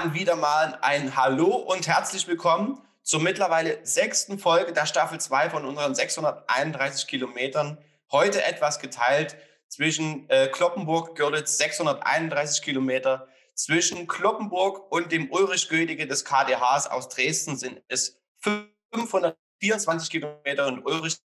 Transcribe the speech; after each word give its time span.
Dann 0.00 0.14
wieder 0.14 0.34
mal 0.34 0.78
ein 0.80 1.14
Hallo 1.14 1.56
und 1.56 1.86
herzlich 1.86 2.26
willkommen 2.26 2.80
zur 3.02 3.20
mittlerweile 3.20 3.84
sechsten 3.84 4.38
Folge 4.38 4.72
der 4.72 4.86
Staffel 4.86 5.20
2 5.20 5.50
von 5.50 5.66
unseren 5.66 5.94
631 5.94 7.06
Kilometern. 7.06 7.76
Heute 8.10 8.42
etwas 8.42 8.78
geteilt 8.78 9.36
zwischen 9.68 10.26
äh, 10.30 10.48
Kloppenburg, 10.48 11.16
Görlitz 11.16 11.58
631 11.58 12.62
Kilometer. 12.62 13.28
Zwischen 13.52 14.06
Kloppenburg 14.06 14.90
und 14.90 15.12
dem 15.12 15.30
Ulrich 15.30 15.68
Gödige 15.68 16.06
des 16.06 16.24
KDHs 16.24 16.86
aus 16.86 17.10
Dresden 17.10 17.58
sind 17.58 17.82
es 17.88 18.18
524 18.38 20.08
Kilometer 20.08 20.68
und 20.68 20.82
Ulrich 20.86 21.18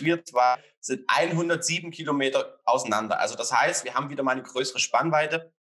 wir 0.00 0.24
zwar 0.24 0.58
sind 0.80 1.04
107 1.06 1.92
Kilometer 1.92 2.58
auseinander. 2.64 3.20
Also 3.20 3.36
das 3.36 3.52
heißt, 3.52 3.84
wir 3.84 3.94
haben 3.94 4.10
wieder 4.10 4.24
mal 4.24 4.32
eine 4.32 4.42
größere 4.42 4.80
Spannweite. 4.80 5.52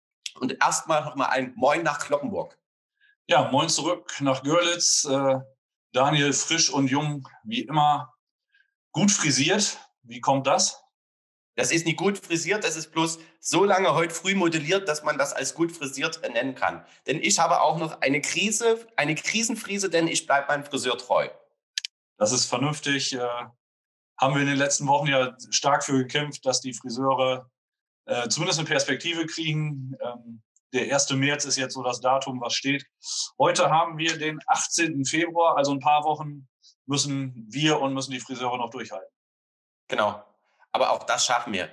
Und 0.40 0.56
erstmal 0.60 1.04
nochmal 1.04 1.30
ein 1.30 1.52
Moin 1.56 1.82
nach 1.82 1.98
Kloppenburg. 1.98 2.58
Ja, 3.26 3.50
moin 3.50 3.68
zurück 3.68 4.12
nach 4.20 4.42
Görlitz. 4.42 5.04
Äh, 5.04 5.38
Daniel 5.92 6.32
frisch 6.32 6.70
und 6.70 6.88
jung, 6.88 7.28
wie 7.44 7.62
immer. 7.62 8.12
Gut 8.92 9.10
frisiert. 9.10 9.78
Wie 10.02 10.20
kommt 10.20 10.46
das? 10.46 10.84
Das 11.56 11.70
ist 11.70 11.86
nicht 11.86 11.98
gut 11.98 12.18
frisiert, 12.18 12.64
das 12.64 12.74
ist 12.74 12.90
bloß 12.90 13.20
so 13.38 13.64
lange 13.64 13.94
heute 13.94 14.12
früh 14.12 14.34
modelliert, 14.34 14.88
dass 14.88 15.04
man 15.04 15.18
das 15.18 15.32
als 15.32 15.54
gut 15.54 15.70
frisiert 15.70 16.20
nennen 16.22 16.56
kann. 16.56 16.84
Denn 17.06 17.22
ich 17.22 17.38
habe 17.38 17.60
auch 17.60 17.78
noch 17.78 18.00
eine 18.00 18.20
Krise, 18.20 18.84
eine 18.96 19.14
Krisenfriese, 19.14 19.88
denn 19.88 20.08
ich 20.08 20.26
bleibe 20.26 20.48
meinem 20.48 20.64
Friseur 20.64 20.98
treu. 20.98 21.28
Das 22.18 22.32
ist 22.32 22.46
vernünftig. 22.46 23.14
Äh, 23.14 23.20
haben 24.20 24.34
wir 24.34 24.42
in 24.42 24.48
den 24.48 24.56
letzten 24.56 24.86
Wochen 24.86 25.06
ja 25.06 25.36
stark 25.50 25.84
für 25.84 25.92
gekämpft, 25.92 26.44
dass 26.46 26.60
die 26.60 26.74
Friseure 26.74 27.50
äh, 28.06 28.28
zumindest 28.28 28.58
eine 28.58 28.68
Perspektive 28.68 29.26
kriegen. 29.26 29.96
Ähm, 30.02 30.42
der 30.72 30.92
1. 30.92 31.10
März 31.10 31.44
ist 31.44 31.56
jetzt 31.56 31.74
so 31.74 31.82
das 31.82 32.00
Datum, 32.00 32.40
was 32.40 32.54
steht. 32.54 32.84
Heute 33.38 33.70
haben 33.70 33.96
wir 33.96 34.18
den 34.18 34.40
18. 34.46 35.04
Februar, 35.04 35.56
also 35.56 35.72
ein 35.72 35.78
paar 35.78 36.02
Wochen 36.04 36.48
müssen 36.86 37.46
wir 37.48 37.80
und 37.80 37.94
müssen 37.94 38.10
die 38.10 38.20
Friseure 38.20 38.58
noch 38.58 38.70
durchhalten. 38.70 39.08
Genau. 39.88 40.22
Aber 40.72 40.90
auch 40.90 41.04
das 41.04 41.24
schaffen 41.24 41.52
wir. 41.52 41.70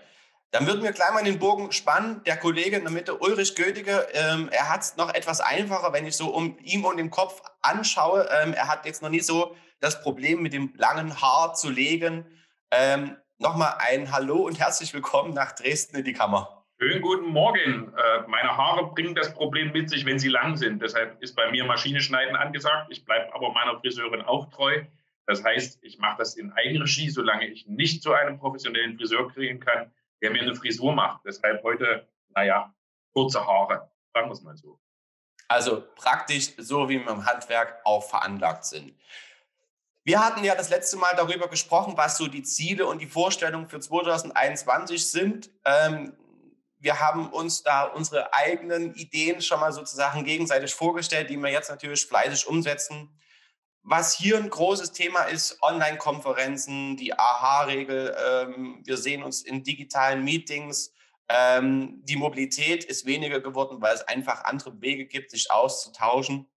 Dann 0.52 0.68
würden 0.68 0.84
wir 0.84 0.92
gleich 0.92 1.12
mal 1.14 1.24
den 1.24 1.40
Bogen 1.40 1.72
spannen. 1.72 2.24
Der 2.26 2.38
Kollege 2.38 2.76
in 2.76 2.84
der 2.84 2.92
Mitte, 2.92 3.18
Ulrich 3.18 3.56
Gödige, 3.56 4.08
ähm, 4.14 4.50
er 4.52 4.70
hat 4.70 4.82
es 4.82 4.98
noch 4.98 5.14
etwas 5.14 5.40
einfacher, 5.40 5.94
wenn 5.94 6.06
ich 6.06 6.16
so 6.16 6.28
um 6.28 6.58
ihm 6.60 6.84
und 6.84 6.98
den 6.98 7.10
Kopf 7.10 7.42
anschaue. 7.62 8.30
Ähm, 8.30 8.54
er 8.54 8.68
hat 8.68 8.86
jetzt 8.86 9.02
noch 9.02 9.10
nie 9.10 9.22
so 9.22 9.56
das 9.80 10.02
Problem 10.02 10.42
mit 10.42 10.54
dem 10.54 10.74
langen 10.76 11.22
Haar 11.22 11.54
zu 11.54 11.70
legen. 11.70 12.26
Ähm, 12.70 13.16
Nochmal 13.42 13.74
ein 13.80 14.12
Hallo 14.12 14.46
und 14.46 14.60
herzlich 14.60 14.94
willkommen 14.94 15.34
nach 15.34 15.54
Dresden 15.54 15.98
in 15.98 16.04
die 16.04 16.14
Kammer. 16.14 16.64
Schönen 16.80 17.02
guten 17.02 17.26
Morgen. 17.26 17.92
Äh, 17.92 18.28
meine 18.28 18.56
Haare 18.56 18.92
bringen 18.92 19.16
das 19.16 19.34
Problem 19.34 19.72
mit 19.72 19.90
sich, 19.90 20.06
wenn 20.06 20.20
sie 20.20 20.28
lang 20.28 20.58
sind. 20.58 20.80
Deshalb 20.80 21.20
ist 21.24 21.36
bei 21.36 21.50
mir 21.50 21.66
Maschine 21.66 22.02
schneiden 22.02 22.36
angesagt. 22.36 22.92
Ich 22.92 23.04
bleibe 23.04 23.34
aber 23.34 23.52
meiner 23.52 23.80
Friseurin 23.80 24.22
auch 24.22 24.52
treu. 24.52 24.84
Das 25.26 25.44
heißt, 25.44 25.80
ich 25.82 25.98
mache 25.98 26.20
das 26.20 26.36
in 26.36 26.52
Eigenregie, 26.52 27.10
solange 27.10 27.48
ich 27.48 27.66
nicht 27.66 28.04
zu 28.04 28.14
einem 28.14 28.38
professionellen 28.38 28.96
Friseur 28.96 29.28
kriegen 29.32 29.60
kann, 29.60 29.92
der 30.22 30.30
mir 30.30 30.44
eine 30.44 30.54
Frisur 30.54 30.94
macht. 30.94 31.22
Deshalb 31.26 31.64
heute, 31.64 32.08
naja, 32.36 32.72
kurze 33.12 33.44
Haare. 33.44 33.90
Sagen 34.14 34.28
wir 34.28 34.34
es 34.34 34.44
mal 34.44 34.56
so. 34.56 34.80
Also 35.48 35.84
praktisch 35.96 36.54
so, 36.58 36.88
wie 36.90 37.00
wir 37.00 37.10
im 37.10 37.26
Handwerk 37.26 37.80
auch 37.86 38.08
veranlagt 38.08 38.66
sind. 38.66 38.94
Wir 40.04 40.20
hatten 40.20 40.44
ja 40.44 40.56
das 40.56 40.70
letzte 40.70 40.98
Mal 40.98 41.14
darüber 41.16 41.48
gesprochen, 41.48 41.94
was 41.96 42.18
so 42.18 42.28
die 42.28 42.42
Ziele 42.42 42.88
und 42.88 43.00
die 43.00 43.08
Vorstellungen 43.08 43.70
für 43.70 43.80
2021 43.80 45.12
sind. 45.12 45.52
Ähm, 45.64 46.14
wir 46.80 47.00
haben 47.00 47.30
uns 47.32 47.62
da 47.62 47.84
unsere 47.84 48.34
eigenen 48.34 48.96
Ideen 48.96 49.42
schon 49.42 49.60
mal 49.60 49.72
sozusagen 49.72 50.24
gegenseitig 50.24 50.74
vorgestellt, 50.74 51.30
die 51.30 51.38
wir 51.38 51.52
jetzt 51.52 51.70
natürlich 51.70 52.08
fleißig 52.08 52.48
umsetzen. 52.48 53.16
Was 53.84 54.16
hier 54.16 54.38
ein 54.38 54.50
großes 54.50 54.92
Thema 54.92 55.24
ist, 55.24 55.62
Online-Konferenzen, 55.62 56.98
die 56.98 57.14
AHA-Regel. 57.14 58.16
Ähm, 58.28 58.82
wir 58.84 58.98
sehen 58.98 59.22
uns 59.22 59.44
in 59.44 59.64
digitalen 59.64 60.24
Meetings. 60.24 60.94
Ähm, 61.30 62.02
die 62.04 62.16
Mobilität 62.16 62.84
ist 62.84 63.06
weniger 63.06 63.40
geworden, 63.40 63.82
weil 63.82 63.94
es 63.94 64.08
einfach 64.08 64.44
andere 64.46 64.82
Wege 64.82 65.06
gibt, 65.06 65.30
sich 65.30 65.52
auszutauschen. 65.52 66.48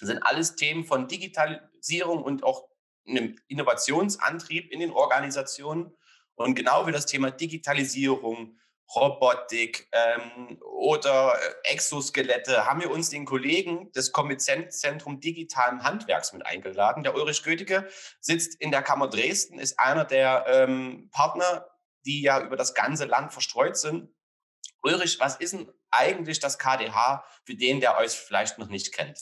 Das 0.00 0.08
sind 0.08 0.22
alles 0.22 0.56
Themen 0.56 0.84
von 0.84 1.08
Digitalisierung 1.08 2.22
und 2.22 2.42
auch 2.42 2.68
einem 3.08 3.38
Innovationsantrieb 3.48 4.72
in 4.72 4.80
den 4.80 4.90
Organisationen. 4.90 5.96
Und 6.34 6.54
genau 6.54 6.86
wie 6.86 6.92
das 6.92 7.06
Thema 7.06 7.30
Digitalisierung, 7.30 8.58
Robotik 8.94 9.88
ähm, 9.92 10.58
oder 10.62 11.34
äh, 11.34 11.72
Exoskelette 11.72 12.66
haben 12.66 12.80
wir 12.80 12.90
uns 12.90 13.10
den 13.10 13.24
Kollegen 13.24 13.90
des 13.92 14.12
Kompetenzzentrum 14.12 15.20
Digitalen 15.20 15.82
Handwerks 15.82 16.32
mit 16.32 16.46
eingeladen. 16.46 17.02
Der 17.02 17.14
Ulrich 17.14 17.42
Götige 17.42 17.88
sitzt 18.20 18.60
in 18.60 18.70
der 18.70 18.82
Kammer 18.82 19.08
Dresden, 19.08 19.58
ist 19.58 19.80
einer 19.80 20.04
der 20.04 20.44
ähm, 20.46 21.10
Partner, 21.10 21.66
die 22.04 22.22
ja 22.22 22.40
über 22.40 22.56
das 22.56 22.74
ganze 22.74 23.06
Land 23.06 23.32
verstreut 23.32 23.76
sind. 23.76 24.08
Ulrich, 24.82 25.18
was 25.18 25.36
ist 25.36 25.54
denn 25.54 25.72
eigentlich 25.90 26.38
das 26.38 26.58
KDH 26.58 27.24
für 27.44 27.56
den, 27.56 27.80
der 27.80 27.98
euch 27.98 28.12
vielleicht 28.12 28.58
noch 28.58 28.68
nicht 28.68 28.94
kennt? 28.94 29.18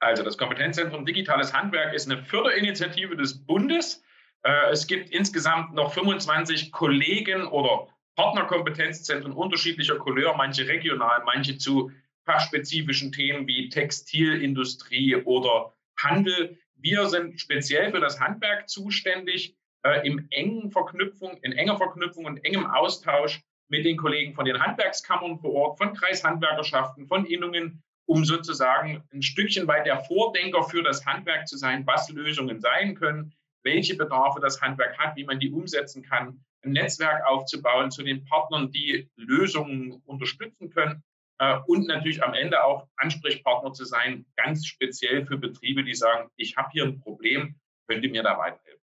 Also 0.00 0.22
das 0.22 0.38
Kompetenzzentrum 0.38 1.04
Digitales 1.04 1.52
Handwerk 1.52 1.92
ist 1.92 2.10
eine 2.10 2.22
Förderinitiative 2.22 3.16
des 3.16 3.44
Bundes. 3.44 4.02
Äh, 4.42 4.70
es 4.70 4.86
gibt 4.86 5.10
insgesamt 5.10 5.74
noch 5.74 5.92
25 5.92 6.70
Kollegen 6.70 7.46
oder 7.46 7.88
Partnerkompetenzzentren 8.14 9.32
unterschiedlicher 9.32 9.96
Couleur, 9.96 10.36
manche 10.36 10.66
regional, 10.66 11.22
manche 11.24 11.58
zu 11.58 11.90
fachspezifischen 12.24 13.12
Themen 13.12 13.46
wie 13.46 13.68
Textilindustrie 13.68 15.16
oder 15.16 15.72
Handel. 15.96 16.58
Wir 16.74 17.08
sind 17.08 17.40
speziell 17.40 17.90
für 17.90 18.00
das 18.00 18.20
Handwerk 18.20 18.68
zuständig, 18.68 19.56
äh, 19.82 20.08
engen 20.30 20.70
Verknüpfung, 20.70 21.38
in 21.42 21.52
enger 21.52 21.76
Verknüpfung 21.76 22.24
und 22.26 22.44
engem 22.44 22.66
Austausch 22.66 23.40
mit 23.68 23.84
den 23.84 23.96
Kollegen 23.96 24.34
von 24.34 24.44
den 24.44 24.60
Handwerkskammern 24.60 25.38
vor 25.38 25.52
Ort, 25.54 25.78
von 25.78 25.94
Kreishandwerkerschaften, 25.94 27.06
von 27.06 27.26
Innungen, 27.26 27.82
um 28.08 28.24
sozusagen 28.24 29.04
ein 29.12 29.22
Stückchen 29.22 29.66
weit 29.68 29.86
der 29.86 30.00
Vordenker 30.00 30.62
für 30.64 30.82
das 30.82 31.04
Handwerk 31.04 31.46
zu 31.46 31.58
sein, 31.58 31.86
was 31.86 32.08
Lösungen 32.08 32.58
sein 32.60 32.94
können, 32.94 33.34
welche 33.62 33.96
Bedarfe 33.96 34.40
das 34.40 34.60
Handwerk 34.62 34.98
hat, 34.98 35.14
wie 35.16 35.24
man 35.24 35.38
die 35.38 35.50
umsetzen 35.50 36.02
kann, 36.02 36.42
ein 36.64 36.72
Netzwerk 36.72 37.26
aufzubauen 37.26 37.90
zu 37.90 38.02
den 38.02 38.24
Partnern, 38.24 38.72
die 38.72 39.10
Lösungen 39.16 40.02
unterstützen 40.06 40.70
können 40.70 41.02
äh, 41.38 41.58
und 41.66 41.86
natürlich 41.86 42.22
am 42.22 42.32
Ende 42.32 42.64
auch 42.64 42.88
Ansprechpartner 42.96 43.74
zu 43.74 43.84
sein, 43.84 44.24
ganz 44.36 44.66
speziell 44.66 45.26
für 45.26 45.36
Betriebe, 45.36 45.84
die 45.84 45.94
sagen, 45.94 46.30
ich 46.36 46.56
habe 46.56 46.70
hier 46.72 46.84
ein 46.84 47.00
Problem, 47.00 47.60
könnt 47.86 48.02
ihr 48.04 48.10
mir 48.10 48.22
da 48.22 48.38
weiterhelfen. 48.38 48.82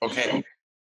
Okay. 0.00 0.44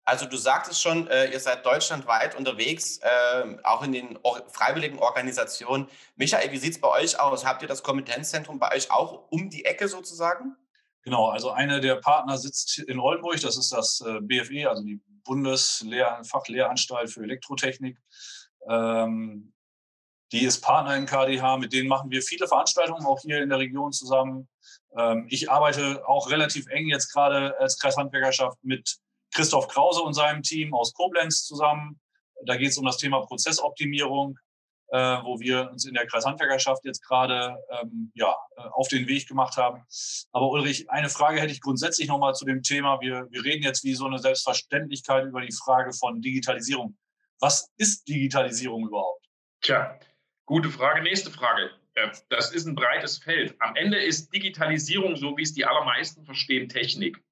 Also 0.07 0.27
du 0.27 0.37
sagtest 0.37 0.81
schon, 0.81 1.07
äh, 1.07 1.31
ihr 1.31 1.39
seid 1.39 1.65
deutschlandweit 1.65 2.35
unterwegs, 2.35 2.99
äh, 2.99 3.57
auch 3.63 3.81
in 3.81 3.91
den 3.91 4.19
or 4.21 4.43
freiwilligen 4.49 4.99
Organisationen. 4.99 5.87
Michael, 6.15 6.51
wie 6.51 6.57
sieht 6.57 6.73
es 6.73 6.81
bei 6.81 6.89
euch 6.89 7.19
aus? 7.19 7.43
Habt 7.43 7.63
ihr 7.63 7.67
das 7.67 7.81
Kompetenzzentrum 7.81 8.59
bei 8.59 8.71
euch 8.75 8.91
auch 8.91 9.31
um 9.31 9.49
die 9.49 9.65
Ecke 9.65 9.87
sozusagen? 9.87 10.55
Genau, 11.01 11.29
also 11.29 11.49
einer 11.51 11.79
der 11.79 11.95
Partner 11.95 12.37
sitzt 12.37 12.77
in 12.79 12.99
Oldenburg, 12.99 13.41
das 13.41 13.57
ist 13.57 13.71
das 13.71 14.01
äh, 14.01 14.21
BFE, 14.21 14.69
also 14.69 14.83
die 14.83 15.01
Bundesfachlehranstalt 15.23 17.11
für 17.11 17.23
Elektrotechnik. 17.23 17.97
Ähm, 18.67 19.53
die 20.31 20.45
ist 20.45 20.61
Partner 20.61 20.95
im 20.97 21.05
KDH, 21.05 21.57
mit 21.57 21.73
denen 21.73 21.87
machen 21.87 22.11
wir 22.11 22.21
viele 22.21 22.47
Veranstaltungen 22.47 23.05
auch 23.05 23.19
hier 23.21 23.41
in 23.41 23.49
der 23.49 23.59
Region 23.59 23.91
zusammen. 23.91 24.47
Ähm, 24.97 25.27
ich 25.29 25.49
arbeite 25.49 26.07
auch 26.07 26.29
relativ 26.29 26.67
eng 26.67 26.87
jetzt 26.87 27.11
gerade 27.11 27.59
als 27.59 27.79
Kreishandwerkerschaft 27.79 28.57
mit 28.63 28.97
Christoph 29.35 29.67
Krause 29.67 30.01
und 30.01 30.13
seinem 30.13 30.41
Team 30.41 30.73
aus 30.73 30.93
Koblenz 30.93 31.43
zusammen. 31.43 31.99
Da 32.45 32.55
geht 32.55 32.69
es 32.69 32.77
um 32.77 32.85
das 32.85 32.97
Thema 32.97 33.21
Prozessoptimierung, 33.21 34.39
äh, 34.87 34.97
wo 34.97 35.39
wir 35.39 35.69
uns 35.71 35.85
in 35.85 35.93
der 35.93 36.07
Kreishandwerkerschaft 36.07 36.85
jetzt 36.85 37.05
gerade 37.05 37.57
ähm, 37.69 38.11
ja, 38.15 38.33
äh, 38.55 38.61
auf 38.71 38.87
den 38.87 39.07
Weg 39.07 39.27
gemacht 39.27 39.57
haben. 39.57 39.83
Aber 40.31 40.49
Ulrich, 40.49 40.89
eine 40.89 41.09
Frage 41.09 41.41
hätte 41.41 41.51
ich 41.51 41.61
grundsätzlich 41.61 42.07
nochmal 42.07 42.33
zu 42.33 42.45
dem 42.45 42.63
Thema. 42.63 43.01
Wir, 43.01 43.27
wir 43.29 43.43
reden 43.43 43.63
jetzt 43.63 43.83
wie 43.83 43.93
so 43.93 44.05
eine 44.05 44.19
Selbstverständlichkeit 44.19 45.25
über 45.25 45.41
die 45.41 45.53
Frage 45.53 45.91
von 45.91 46.21
Digitalisierung. 46.21 46.97
Was 47.39 47.69
ist 47.77 48.07
Digitalisierung 48.07 48.87
überhaupt? 48.87 49.25
Tja, 49.61 49.99
gute 50.45 50.69
Frage. 50.69 51.03
Nächste 51.03 51.29
Frage. 51.29 51.71
Das 52.29 52.51
ist 52.51 52.65
ein 52.65 52.75
breites 52.75 53.17
Feld. 53.17 53.55
Am 53.59 53.75
Ende 53.75 53.97
ist 53.97 54.33
Digitalisierung, 54.33 55.15
so 55.15 55.37
wie 55.37 55.43
es 55.43 55.53
die 55.53 55.65
allermeisten 55.65 56.25
verstehen, 56.25 56.67
Technik. 56.67 57.24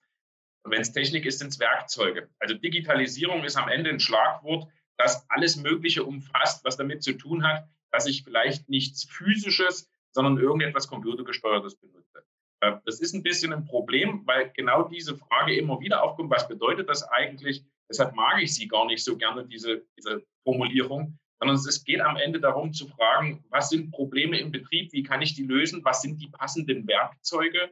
Und 0.64 0.72
wenn 0.72 0.82
es 0.82 0.94
Technik 0.94 1.26
ist, 1.26 1.40
sind 1.40 1.50
es 1.50 1.60
Werkzeuge. 1.60 2.30
Also 2.40 2.56
Digitalisierung 2.56 3.44
ist 3.44 3.58
am 3.58 3.68
Ende 3.68 3.90
ein 3.90 4.00
Schlagwort, 4.00 4.68
das 4.98 5.26
alles 5.30 5.58
Mögliche 5.58 6.04
umfasst, 6.04 6.64
was 6.64 6.78
damit 6.78 7.04
zu 7.04 7.14
tun 7.14 7.46
hat, 7.46 7.68
dass 7.92 8.08
ich 8.08 8.24
vielleicht 8.24 8.70
nichts 8.70 9.04
Physisches, 9.04 9.90
sondern 10.12 10.38
irgendetwas 10.38 10.88
Computergesteuertes 10.88 11.76
benutze. 11.76 12.24
Äh, 12.62 12.74
das 12.86 13.00
ist 13.02 13.14
ein 13.14 13.24
bisschen 13.24 13.54
ein 13.54 13.66
Problem, 13.66 14.22
weil 14.26 14.52
genau 14.56 14.84
diese 14.84 15.16
Frage 15.16 15.56
immer 15.56 15.80
wieder 15.80 16.04
aufkommt, 16.04 16.32
was 16.32 16.48
bedeutet 16.48 16.90
das 16.90 17.04
eigentlich? 17.04 17.64
Deshalb 17.90 18.16
mag 18.16 18.42
ich 18.42 18.54
sie 18.54 18.68
gar 18.68 18.86
nicht 18.86 19.04
so 19.04 19.18
gerne, 19.18 19.46
diese, 19.46 19.84
diese 19.98 20.24
Formulierung, 20.44 21.20
sondern 21.40 21.58
es 21.58 21.84
geht 21.84 22.00
am 22.00 22.16
Ende 22.16 22.40
darum 22.40 22.72
zu 22.72 22.88
fragen, 22.88 23.44
was 23.50 23.70
sind 23.70 23.92
Probleme 23.92 24.40
im 24.40 24.52
Betrieb, 24.52 24.94
wie 24.94 25.04
kann 25.04 25.22
ich 25.22 25.36
die 25.36 25.44
lösen, 25.44 25.84
was 25.84 26.02
sind 26.02 26.22
die 26.22 26.30
passenden 26.30 26.88
Werkzeuge, 26.88 27.70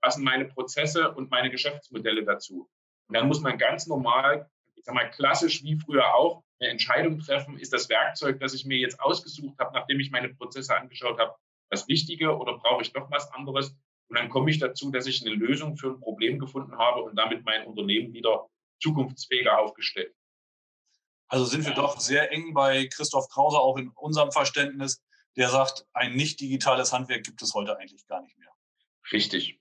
was 0.00 0.14
sind 0.14 0.24
meine 0.24 0.46
Prozesse 0.46 1.12
und 1.12 1.30
meine 1.30 1.50
Geschäftsmodelle 1.50 2.24
dazu. 2.24 2.68
Und 3.08 3.16
dann 3.16 3.28
muss 3.28 3.40
man 3.40 3.58
ganz 3.58 3.86
normal, 3.86 4.48
ich 4.74 4.84
sag 4.84 4.94
mal 4.94 5.10
klassisch 5.10 5.62
wie 5.62 5.76
früher 5.76 6.14
auch, 6.14 6.42
eine 6.60 6.70
Entscheidung 6.70 7.18
treffen, 7.18 7.58
ist 7.58 7.72
das 7.72 7.88
Werkzeug, 7.88 8.40
das 8.40 8.54
ich 8.54 8.64
mir 8.64 8.78
jetzt 8.78 9.00
ausgesucht 9.00 9.58
habe, 9.58 9.74
nachdem 9.74 10.00
ich 10.00 10.10
meine 10.10 10.28
Prozesse 10.28 10.76
angeschaut 10.76 11.18
habe, 11.18 11.34
das 11.70 11.88
Richtige 11.88 12.36
oder 12.36 12.58
brauche 12.58 12.82
ich 12.82 12.92
doch 12.92 13.10
was 13.10 13.30
anderes? 13.32 13.76
Und 14.08 14.18
dann 14.18 14.28
komme 14.28 14.50
ich 14.50 14.58
dazu, 14.58 14.90
dass 14.90 15.06
ich 15.06 15.24
eine 15.24 15.34
Lösung 15.34 15.76
für 15.76 15.88
ein 15.88 16.00
Problem 16.00 16.38
gefunden 16.38 16.76
habe 16.78 17.02
und 17.02 17.16
damit 17.16 17.44
mein 17.44 17.66
Unternehmen 17.66 18.12
wieder 18.12 18.48
zukunftsfähiger 18.80 19.58
aufgestellt. 19.58 20.14
Also 21.28 21.46
sind 21.46 21.64
wir 21.64 21.74
doch 21.74 21.98
sehr 21.98 22.30
eng 22.30 22.52
bei 22.54 22.86
Christoph 22.86 23.28
Krause, 23.28 23.58
auch 23.58 23.76
in 23.76 23.88
unserem 23.88 24.30
Verständnis, 24.30 25.02
der 25.36 25.48
sagt, 25.48 25.86
ein 25.92 26.14
nicht 26.14 26.40
digitales 26.40 26.92
Handwerk 26.92 27.24
gibt 27.24 27.42
es 27.42 27.54
heute 27.54 27.76
eigentlich 27.76 28.06
gar 28.06 28.22
nicht 28.22 28.38
mehr. 28.38 28.52
Richtig. 29.10 29.58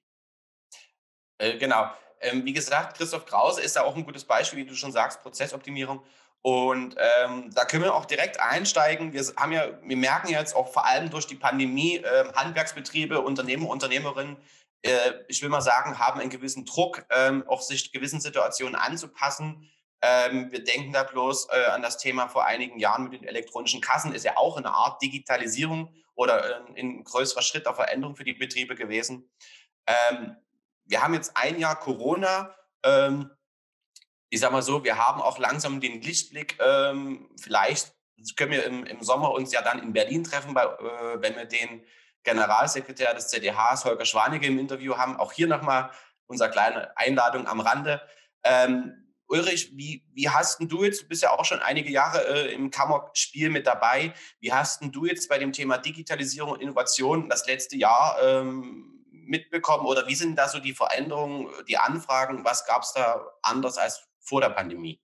Äh, 1.37 1.57
genau. 1.57 1.89
Ähm, 2.21 2.45
wie 2.45 2.53
gesagt, 2.53 2.97
Christoph 2.97 3.25
Krause 3.25 3.61
ist 3.61 3.75
da 3.75 3.81
auch 3.81 3.95
ein 3.95 4.05
gutes 4.05 4.23
Beispiel, 4.23 4.59
wie 4.59 4.65
du 4.65 4.75
schon 4.75 4.91
sagst, 4.91 5.21
Prozessoptimierung. 5.21 6.03
Und 6.41 6.95
ähm, 6.97 7.49
da 7.53 7.63
können 7.65 7.83
wir 7.83 7.95
auch 7.95 8.05
direkt 8.05 8.39
einsteigen. 8.39 9.13
Wir 9.13 9.23
haben 9.37 9.51
ja, 9.51 9.67
wir 9.81 9.97
merken 9.97 10.29
jetzt 10.29 10.55
auch 10.55 10.71
vor 10.71 10.85
allem 10.85 11.09
durch 11.09 11.25
die 11.25 11.35
Pandemie, 11.35 11.97
äh, 11.97 12.25
Handwerksbetriebe, 12.33 13.21
Unternehmer, 13.21 13.69
Unternehmerinnen, 13.69 14.37
äh, 14.83 15.13
ich 15.27 15.41
will 15.41 15.49
mal 15.49 15.61
sagen, 15.61 15.97
haben 15.97 16.19
einen 16.19 16.29
gewissen 16.29 16.65
Druck, 16.65 17.05
ähm, 17.09 17.45
auch 17.47 17.61
sich 17.61 17.91
gewissen 17.91 18.19
Situationen 18.19 18.75
anzupassen. 18.75 19.69
Ähm, 20.01 20.51
wir 20.51 20.63
denken 20.63 20.91
da 20.91 21.03
bloß 21.03 21.47
äh, 21.49 21.65
an 21.67 21.81
das 21.81 21.97
Thema 21.97 22.27
vor 22.27 22.45
einigen 22.45 22.77
Jahren 22.77 23.03
mit 23.05 23.13
den 23.13 23.23
elektronischen 23.27 23.79
Kassen, 23.79 24.13
ist 24.13 24.25
ja 24.25 24.35
auch 24.35 24.57
eine 24.57 24.71
Art 24.71 25.01
Digitalisierung 25.01 25.93
oder 26.15 26.65
ein 26.75 27.03
größerer 27.05 27.41
Schritt 27.41 27.65
der 27.65 27.73
Veränderung 27.73 28.15
für 28.17 28.25
die 28.25 28.33
Betriebe 28.33 28.75
gewesen. 28.75 29.29
Ähm, 29.87 30.35
wir 30.85 31.01
haben 31.01 31.13
jetzt 31.13 31.35
ein 31.35 31.59
Jahr 31.59 31.79
Corona. 31.79 32.55
Ähm, 32.83 33.31
ich 34.29 34.39
sage 34.39 34.53
mal 34.53 34.61
so, 34.61 34.83
wir 34.83 34.97
haben 34.97 35.21
auch 35.21 35.37
langsam 35.37 35.79
den 35.79 36.01
Lichtblick. 36.01 36.57
Ähm, 36.59 37.29
vielleicht 37.39 37.93
können 38.35 38.51
wir 38.51 38.65
im, 38.65 38.85
im, 38.85 39.03
Sommer 39.03 39.31
uns 39.31 39.51
ja 39.51 39.61
dann 39.61 39.79
in 39.79 39.93
Berlin 39.93 40.23
treffen, 40.23 40.53
bei, 40.53 40.63
äh, 40.63 41.21
wenn 41.21 41.35
wir 41.35 41.45
den 41.45 41.83
Generalsekretär 42.23 43.13
des 43.13 43.27
ZDHs, 43.27 43.85
Holger 43.85 44.05
Schwanige, 44.05 44.47
im 44.47 44.59
Interview 44.59 44.97
haben. 44.97 45.17
Auch 45.17 45.33
hier 45.33 45.47
nochmal 45.47 45.91
unsere 46.27 46.49
kleine 46.49 46.95
Einladung 46.97 47.47
am 47.47 47.59
Rande. 47.59 48.01
Ähm, 48.43 49.03
Ulrich, 49.27 49.71
wie, 49.75 50.05
wie 50.13 50.29
hast 50.29 50.59
du 50.59 50.83
jetzt, 50.83 51.03
du 51.03 51.07
bist 51.07 51.23
ja 51.23 51.31
auch 51.31 51.45
schon 51.45 51.59
einige 51.59 51.89
Jahre 51.89 52.25
äh, 52.27 52.53
im 52.53 52.71
Kammer-Spiel 52.71 53.49
mit 53.49 53.65
dabei, 53.65 54.13
wie 54.39 54.53
hast 54.53 54.81
du 54.83 55.05
jetzt 55.05 55.29
bei 55.29 55.37
dem 55.37 55.53
Thema 55.53 55.77
Digitalisierung 55.77 56.53
und 56.53 56.61
Innovation 56.61 57.29
das 57.29 57.47
letzte 57.47 57.77
Jahr 57.77 58.17
ähm, 58.21 58.92
mitbekommen 59.25 59.85
oder 59.85 60.07
wie 60.07 60.15
sind 60.15 60.37
da 60.37 60.47
so 60.47 60.59
die 60.59 60.73
Veränderungen, 60.73 61.49
die 61.67 61.77
Anfragen, 61.77 62.43
was 62.45 62.65
gab 62.65 62.83
es 62.83 62.93
da 62.93 63.25
anders 63.41 63.77
als 63.77 64.07
vor 64.19 64.41
der 64.41 64.49
Pandemie? 64.49 64.99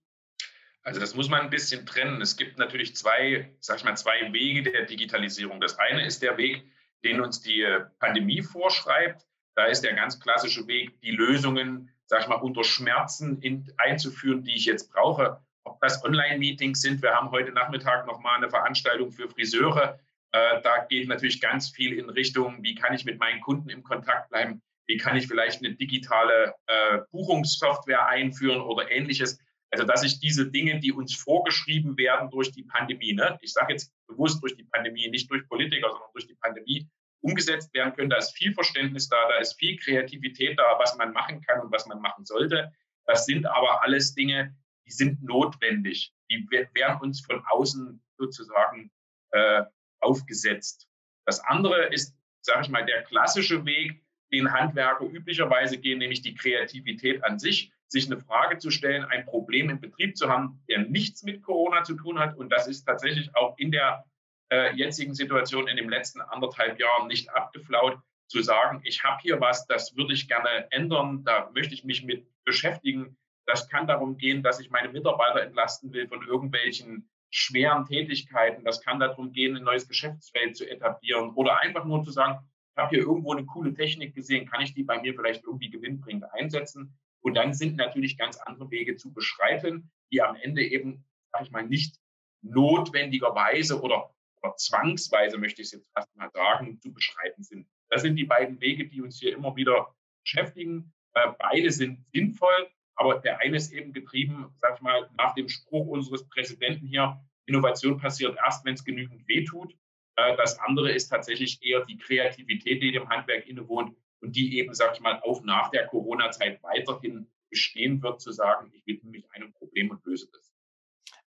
Also 0.84 1.00
das 1.00 1.14
muss 1.14 1.30
man 1.30 1.42
ein 1.42 1.50
bisschen 1.50 1.86
trennen. 1.86 2.22
Es 2.22 2.38
gibt 2.38 2.58
natürlich 2.58 2.96
zwei, 2.96 3.54
sag 3.60 3.78
ich 3.78 3.84
mal, 3.84 3.96
zwei 3.96 4.32
Wege 4.32 4.72
der 4.72 4.86
Digitalisierung. 4.86 5.60
Das 5.60 5.78
eine 5.78 6.06
ist 6.06 6.22
der 6.22 6.38
Weg, 6.38 6.64
den 7.04 7.22
uns 7.22 7.42
die 7.42 7.62
äh, 7.62 7.86
Pandemie 8.00 8.42
vorschreibt. 8.42 9.26
Da 9.56 9.66
ist 9.66 9.84
der 9.84 9.94
ganz 9.94 10.20
klassische 10.20 10.68
Weg, 10.68 11.02
die 11.02 11.12
Lösungen, 11.12 11.92
sag 12.06 12.22
ich 12.22 12.28
mal, 12.28 12.36
unter 12.36 12.64
Schmerzen 12.64 13.42
in, 13.42 13.72
einzuführen, 13.78 14.44
die 14.44 14.56
ich 14.56 14.66
jetzt 14.66 14.92
brauche. 14.92 15.42
Ob 15.64 15.82
das 15.82 16.04
Online-Meetings 16.04 16.82
sind, 16.82 17.02
wir 17.02 17.12
haben 17.12 17.30
heute 17.32 17.52
Nachmittag 17.52 18.08
nochmal 18.08 18.38
eine 18.38 18.50
Veranstaltung 18.50 19.12
für 19.12 19.30
Friseure. 19.30 20.00
Äh, 20.32 20.62
da 20.62 20.86
geht 20.86 21.08
natürlich 21.08 21.42
ganz 21.42 21.70
viel 21.70 21.98
in 21.98 22.10
Richtung, 22.10 22.62
wie 22.62 22.76
kann 22.76 22.94
ich 22.94 23.06
mit 23.06 23.20
meinen 23.20 23.42
Kunden 23.42 23.70
im 23.70 23.84
Kontakt 23.84 24.30
bleiben, 24.30 24.62
wie 24.88 24.98
kann 24.98 25.16
ich 25.16 25.28
vielleicht 25.28 25.64
eine 25.64 25.76
digitale 25.76 26.54
äh, 26.68 27.00
Buchungssoftware 27.12 28.08
einführen 28.08 28.62
oder 28.62 28.90
ähnliches. 28.92 29.40
Also 29.72 29.86
dass 29.86 30.04
ich 30.04 30.20
diese 30.20 30.50
Dinge, 30.50 30.80
die 30.80 30.92
uns 30.92 31.16
vorgeschrieben 31.16 31.98
werden 31.98 32.30
durch 32.32 32.52
die 32.52 32.64
Pandemie, 32.64 33.14
ne, 33.14 33.38
ich 33.42 33.54
sage 33.54 33.74
jetzt 33.74 33.94
bewusst 34.08 34.42
durch 34.42 34.56
die 34.56 34.64
Pandemie, 34.64 35.08
nicht 35.10 35.30
durch 35.30 35.48
Politiker, 35.48 35.90
sondern 35.92 36.10
durch 36.14 36.28
die 36.28 36.36
Pandemie, 36.42 36.90
umgesetzt 37.22 37.74
werden 37.74 37.94
können. 37.94 38.10
Da 38.10 38.18
ist 38.18 38.36
viel 38.38 38.54
Verständnis 38.54 39.10
da, 39.10 39.18
da 39.28 39.38
ist 39.40 39.60
viel 39.60 39.78
Kreativität 39.78 40.58
da, 40.58 40.80
was 40.80 40.98
man 40.98 41.12
machen 41.12 41.42
kann 41.42 41.62
und 41.62 41.72
was 41.72 41.86
man 41.86 42.02
machen 42.02 42.26
sollte. 42.26 42.72
Das 43.06 43.26
sind 43.26 43.46
aber 43.46 43.84
alles 43.84 44.14
Dinge, 44.14 44.56
die 44.86 44.92
sind 44.92 45.22
notwendig. 45.24 46.14
Die 46.32 46.48
werden 46.50 47.02
uns 47.02 47.22
von 47.26 47.44
außen 47.46 48.02
sozusagen 48.18 48.92
äh, 49.32 49.64
aufgesetzt. 50.02 50.88
Das 51.26 51.40
andere 51.42 51.86
ist, 51.94 52.16
sage 52.42 52.62
ich 52.64 52.70
mal, 52.70 52.86
der 52.86 53.04
klassische 53.04 53.66
Weg, 53.66 54.02
den 54.32 54.52
Handwerker 54.52 55.06
üblicherweise 55.06 55.78
gehen, 55.78 56.00
nämlich 56.00 56.22
die 56.22 56.36
Kreativität 56.36 57.24
an 57.24 57.40
sich, 57.40 57.72
sich 57.88 58.06
eine 58.06 58.20
Frage 58.20 58.60
zu 58.60 58.70
stellen, 58.70 59.04
ein 59.06 59.26
Problem 59.26 59.70
im 59.70 59.82
Betrieb 59.82 60.16
zu 60.16 60.30
haben, 60.30 60.62
der 60.70 60.80
nichts 60.80 61.24
mit 61.24 61.42
Corona 61.42 61.84
zu 61.84 61.96
tun 61.96 62.20
hat. 62.20 62.38
Und 62.38 62.50
das 62.52 62.68
ist 62.68 62.84
tatsächlich 62.84 63.36
auch 63.36 63.58
in 63.58 63.72
der 63.72 64.06
äh, 64.52 64.76
jetzigen 64.76 65.16
Situation 65.16 65.68
in 65.68 65.78
den 65.78 65.90
letzten 65.90 66.22
anderthalb 66.22 66.80
Jahren 66.80 67.08
nicht 67.08 67.30
abgeflaut, 67.32 68.00
zu 68.28 68.42
sagen, 68.44 68.82
ich 68.84 69.04
habe 69.04 69.20
hier 69.22 69.42
was, 69.42 69.66
das 69.66 69.98
würde 69.98 70.14
ich 70.14 70.28
gerne 70.28 70.72
ändern, 70.72 71.24
da 71.24 71.50
möchte 71.54 71.74
ich 71.74 71.84
mich 71.84 72.04
mit 72.04 72.28
beschäftigen. 72.46 73.18
Das 73.48 73.68
kann 73.68 73.88
darum 73.88 74.18
gehen, 74.18 74.44
dass 74.44 74.60
ich 74.60 74.70
meine 74.70 74.90
Mitarbeiter 74.90 75.42
entlasten 75.42 75.92
will 75.94 76.08
von 76.08 76.26
irgendwelchen 76.26 77.10
schweren 77.30 77.86
Tätigkeiten. 77.86 78.64
Das 78.64 78.82
kann 78.82 79.00
darum 79.00 79.32
gehen, 79.32 79.56
ein 79.56 79.64
neues 79.64 79.88
Geschäftsfeld 79.88 80.56
zu 80.56 80.70
etablieren 80.70 81.32
oder 81.32 81.60
einfach 81.60 81.86
nur 81.86 82.04
zu 82.04 82.12
sagen, 82.12 82.40
ich 82.76 82.82
habe 82.82 82.96
hier 82.96 83.00
irgendwo 83.00 83.34
eine 83.34 83.46
coole 83.46 83.74
Technik 83.74 84.16
gesehen, 84.16 84.48
kann 84.50 84.62
ich 84.62 84.74
die 84.74 84.84
bei 84.84 85.02
mir 85.02 85.14
vielleicht 85.14 85.44
irgendwie 85.44 85.70
gewinnbringend 85.70 86.26
einsetzen? 86.34 86.98
Und 87.22 87.36
dann 87.36 87.54
sind 87.54 87.76
natürlich 87.76 88.18
ganz 88.18 88.38
andere 88.38 88.72
Wege 88.72 88.96
zu 88.96 89.14
beschreiten, 89.14 89.92
die 90.12 90.22
am 90.22 90.36
Ende 90.36 90.64
eben, 90.64 91.06
sage 91.32 91.46
ich 91.46 91.52
mal, 91.52 91.68
nicht 91.68 91.98
notwendigerweise 92.42 93.82
oder 93.82 94.14
oder 94.42 94.56
zwangsweise, 94.56 95.38
möchte 95.38 95.62
ich 95.62 95.68
es 95.68 95.74
jetzt 95.74 95.92
fast 95.94 96.16
mal 96.16 96.30
sagen, 96.32 96.80
zu 96.80 96.94
beschreiten 96.94 97.44
sind. 97.44 97.68
Das 97.90 98.02
sind 98.02 98.16
die 98.16 98.26
beiden 98.26 98.60
Wege, 98.62 98.88
die 98.88 99.02
uns 99.02 99.20
hier 99.20 99.34
immer 99.34 99.56
wieder 99.56 99.94
beschäftigen. 100.24 100.94
Äh, 101.14 101.32
beide 101.38 101.72
sind 101.72 102.06
sinnvoll, 102.14 102.70
aber 102.96 103.20
der 103.20 103.40
eine 103.40 103.58
ist 103.58 103.72
eben 103.72 103.94
getrieben, 103.94 104.54
sag 104.58 104.76
ich 104.76 104.82
mal, 104.82 105.10
nach 105.18 105.34
dem 105.34 105.50
Spruch 105.50 105.88
unseres 105.88 106.28
Präsidenten 106.30 106.86
hier, 106.86 107.20
Innovation 107.50 107.98
passiert 107.98 108.38
erst, 108.44 108.64
wenn 108.66 108.76
es 108.76 108.86
genügend 108.86 109.28
wehtut. 109.28 109.74
Äh, 110.16 110.38
das 110.38 110.60
andere 110.60 110.92
ist 110.92 111.10
tatsächlich 111.10 111.62
eher 111.62 111.86
die 111.86 111.98
Kreativität, 111.98 112.82
die 112.82 112.92
dem 112.92 113.10
Handwerk 113.10 113.48
innewohnt 113.48 113.96
und 114.22 114.36
die 114.36 114.58
eben, 114.58 114.74
sag 114.74 114.94
ich 114.94 115.02
mal, 115.02 115.22
auch 115.22 115.44
nach 115.44 115.70
der 115.70 115.88
Corona-Zeit 115.88 116.62
weiterhin 116.64 117.28
bestehen 117.50 118.02
wird, 118.02 118.22
zu 118.22 118.32
sagen, 118.32 118.72
ich 118.74 118.86
widme 118.86 119.10
mich 119.10 119.26
einem 119.32 119.54
Problem 119.54 119.90
und 119.90 120.06
löse 120.06 120.30
das. 120.32 120.54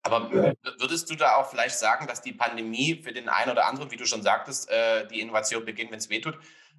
Aber 0.02 0.32
würdest 0.78 1.10
du 1.10 1.16
da 1.16 1.37
auch 1.37 1.50
vielleicht 1.50 1.78
sagen, 1.78 2.06
dass 2.06 2.22
die 2.22 2.32
Pandemie 2.32 3.02
für 3.02 3.12
den 3.12 3.28
einen 3.28 3.50
oder 3.50 3.66
anderen, 3.66 3.90
wie 3.90 3.96
du 3.96 4.06
schon 4.06 4.22
sagtest, 4.22 4.70
äh, 4.70 5.06
die 5.08 5.20
Innovation 5.20 5.64
beginnt, 5.64 5.90
wenn 5.90 5.98
es 5.98 6.08
wehtut, 6.08 6.38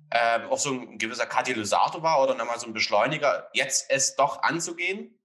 äh, 0.09 0.41
auch 0.45 0.57
so 0.57 0.71
ein 0.71 0.97
gewisser 0.97 1.27
Katalysator 1.27 2.01
war 2.01 2.23
oder 2.23 2.33
nochmal 2.33 2.59
so 2.59 2.65
ein 2.65 2.73
Beschleuniger, 2.73 3.49
jetzt 3.53 3.91
es 3.91 4.15
doch 4.15 4.41
anzugehen? 4.41 5.19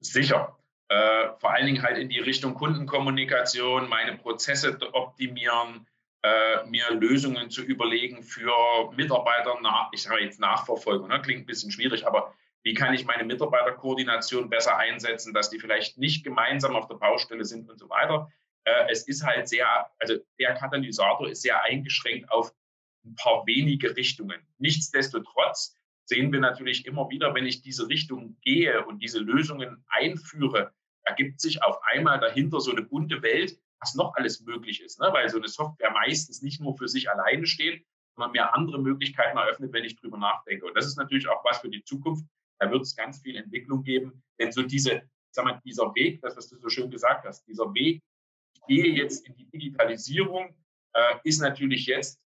Sicher. 0.00 0.58
Äh, 0.88 1.30
vor 1.38 1.52
allen 1.52 1.66
Dingen 1.66 1.82
halt 1.82 1.98
in 1.98 2.08
die 2.08 2.20
Richtung 2.20 2.54
Kundenkommunikation, 2.54 3.88
meine 3.88 4.16
Prozesse 4.16 4.78
optimieren, 4.92 5.86
äh, 6.22 6.64
mir 6.66 6.90
Lösungen 6.92 7.50
zu 7.50 7.62
überlegen 7.62 8.22
für 8.22 8.52
Mitarbeiter, 8.96 9.60
nach, 9.60 9.90
ich 9.92 10.02
sage 10.02 10.22
jetzt 10.22 10.40
Nachverfolgung, 10.40 11.08
ne? 11.08 11.20
klingt 11.20 11.42
ein 11.42 11.46
bisschen 11.46 11.70
schwierig, 11.70 12.06
aber 12.06 12.34
wie 12.62 12.74
kann 12.74 12.94
ich 12.94 13.04
meine 13.04 13.24
Mitarbeiterkoordination 13.24 14.50
besser 14.50 14.76
einsetzen, 14.76 15.32
dass 15.32 15.50
die 15.50 15.60
vielleicht 15.60 15.98
nicht 15.98 16.24
gemeinsam 16.24 16.74
auf 16.74 16.88
der 16.88 16.96
Baustelle 16.96 17.44
sind 17.44 17.70
und 17.70 17.78
so 17.78 17.88
weiter. 17.88 18.30
Äh, 18.64 18.90
es 18.90 19.06
ist 19.06 19.24
halt 19.24 19.48
sehr, 19.48 19.68
also 20.00 20.16
der 20.40 20.54
Katalysator 20.54 21.28
ist 21.28 21.42
sehr 21.42 21.62
eingeschränkt 21.62 22.30
auf 22.30 22.52
ein 23.04 23.14
paar 23.14 23.46
wenige 23.46 23.96
Richtungen. 23.96 24.40
Nichtsdestotrotz 24.58 25.76
sehen 26.06 26.32
wir 26.32 26.40
natürlich 26.40 26.86
immer 26.86 27.10
wieder, 27.10 27.34
wenn 27.34 27.46
ich 27.46 27.62
diese 27.62 27.88
Richtung 27.88 28.36
gehe 28.40 28.84
und 28.86 29.02
diese 29.02 29.18
Lösungen 29.18 29.84
einführe, 29.88 30.72
ergibt 31.02 31.40
sich 31.40 31.62
auf 31.62 31.78
einmal 31.82 32.18
dahinter 32.20 32.60
so 32.60 32.70
eine 32.70 32.82
bunte 32.82 33.22
Welt, 33.22 33.58
was 33.80 33.94
noch 33.94 34.14
alles 34.14 34.40
möglich 34.40 34.80
ist, 34.80 35.00
ne? 35.00 35.08
weil 35.12 35.28
so 35.28 35.38
eine 35.38 35.48
Software 35.48 35.90
meistens 35.90 36.42
nicht 36.42 36.60
nur 36.60 36.76
für 36.76 36.88
sich 36.88 37.10
alleine 37.10 37.46
steht, 37.46 37.84
sondern 38.14 38.32
mir 38.32 38.54
andere 38.54 38.80
Möglichkeiten 38.80 39.36
eröffnet, 39.36 39.72
wenn 39.72 39.84
ich 39.84 39.96
drüber 39.96 40.16
nachdenke. 40.16 40.64
Und 40.64 40.76
das 40.76 40.86
ist 40.86 40.96
natürlich 40.96 41.28
auch 41.28 41.44
was 41.44 41.58
für 41.58 41.68
die 41.68 41.84
Zukunft, 41.84 42.24
da 42.58 42.70
wird 42.70 42.82
es 42.82 42.96
ganz 42.96 43.20
viel 43.20 43.36
Entwicklung 43.36 43.82
geben. 43.82 44.22
Denn 44.40 44.50
so 44.52 44.62
diese, 44.62 45.02
sag 45.30 45.44
mal, 45.44 45.60
dieser 45.64 45.94
Weg, 45.94 46.22
das, 46.22 46.36
was 46.36 46.48
du 46.48 46.56
so 46.58 46.68
schön 46.68 46.90
gesagt 46.90 47.26
hast, 47.26 47.46
dieser 47.46 47.72
Weg, 47.74 48.02
ich 48.54 48.62
gehe 48.66 48.92
jetzt 48.94 49.26
in 49.26 49.34
die 49.34 49.46
Digitalisierung, 49.50 50.56
äh, 50.94 51.16
ist 51.24 51.40
natürlich 51.40 51.86
jetzt 51.86 52.18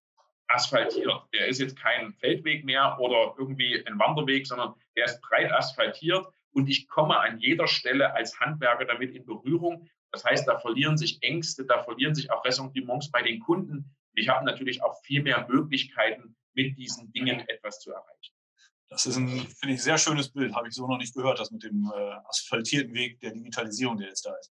asphaltiert. 0.53 1.23
Der 1.33 1.47
ist 1.47 1.59
jetzt 1.59 1.77
kein 1.77 2.13
Feldweg 2.13 2.63
mehr 2.63 2.97
oder 2.99 3.35
irgendwie 3.37 3.83
ein 3.85 3.97
Wanderweg, 3.99 4.45
sondern 4.47 4.73
der 4.95 5.05
ist 5.05 5.21
breit 5.21 5.51
asphaltiert 5.51 6.25
und 6.53 6.69
ich 6.69 6.87
komme 6.87 7.19
an 7.19 7.39
jeder 7.39 7.67
Stelle 7.67 8.13
als 8.13 8.39
Handwerker 8.39 8.85
damit 8.85 9.15
in 9.15 9.25
Berührung 9.25 9.89
Das 10.11 10.25
heißt, 10.25 10.47
da 10.47 10.59
verlieren 10.59 10.97
sich 10.97 11.23
Ängste, 11.23 11.65
da 11.65 11.83
verlieren 11.83 12.13
sich 12.13 12.31
auch 12.31 12.43
Ressentiments 12.43 13.09
bei 13.11 13.21
den 13.21 13.39
Kunden. 13.39 13.95
Ich 14.13 14.27
habe 14.27 14.45
natürlich 14.45 14.83
auch 14.83 15.01
viel 15.03 15.23
mehr 15.23 15.47
Möglichkeiten, 15.47 16.35
mit 16.53 16.77
diesen 16.77 17.11
Dingen 17.13 17.39
etwas 17.47 17.79
zu 17.79 17.91
erreichen. 17.91 18.33
Das 18.91 19.05
ist 19.05 19.15
ein, 19.15 19.29
finde 19.29 19.75
ich, 19.75 19.81
sehr 19.81 19.97
schönes 19.97 20.29
Bild. 20.29 20.53
Habe 20.53 20.67
ich 20.67 20.75
so 20.75 20.85
noch 20.85 20.97
nicht 20.97 21.13
gehört, 21.13 21.39
das 21.39 21.49
mit 21.49 21.63
dem 21.63 21.89
äh, 21.95 22.11
asphaltierten 22.27 22.93
Weg 22.93 23.21
der 23.21 23.31
Digitalisierung, 23.31 23.97
der 23.97 24.09
jetzt 24.09 24.25
da 24.25 24.35
ist. 24.35 24.51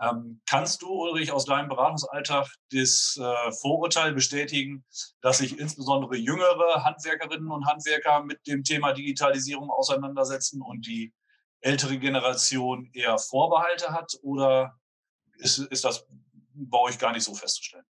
Ähm, 0.00 0.42
kannst 0.50 0.82
du, 0.82 0.88
Ulrich, 0.88 1.30
aus 1.30 1.44
deinem 1.44 1.68
Beratungsalltag 1.68 2.48
das 2.72 3.16
äh, 3.16 3.52
Vorurteil 3.52 4.12
bestätigen, 4.12 4.84
dass 5.20 5.38
sich 5.38 5.60
insbesondere 5.60 6.16
jüngere 6.16 6.84
Handwerkerinnen 6.84 7.48
und 7.48 7.64
Handwerker 7.66 8.24
mit 8.24 8.44
dem 8.48 8.64
Thema 8.64 8.92
Digitalisierung 8.92 9.70
auseinandersetzen 9.70 10.62
und 10.62 10.84
die 10.84 11.14
ältere 11.60 11.96
Generation 12.00 12.90
eher 12.92 13.18
Vorbehalte 13.18 13.92
hat? 13.92 14.18
Oder 14.22 14.76
ist, 15.38 15.58
ist 15.58 15.84
das 15.84 16.08
bei 16.54 16.78
euch 16.78 16.98
gar 16.98 17.12
nicht 17.12 17.22
so 17.22 17.34
festzustellen? 17.34 17.86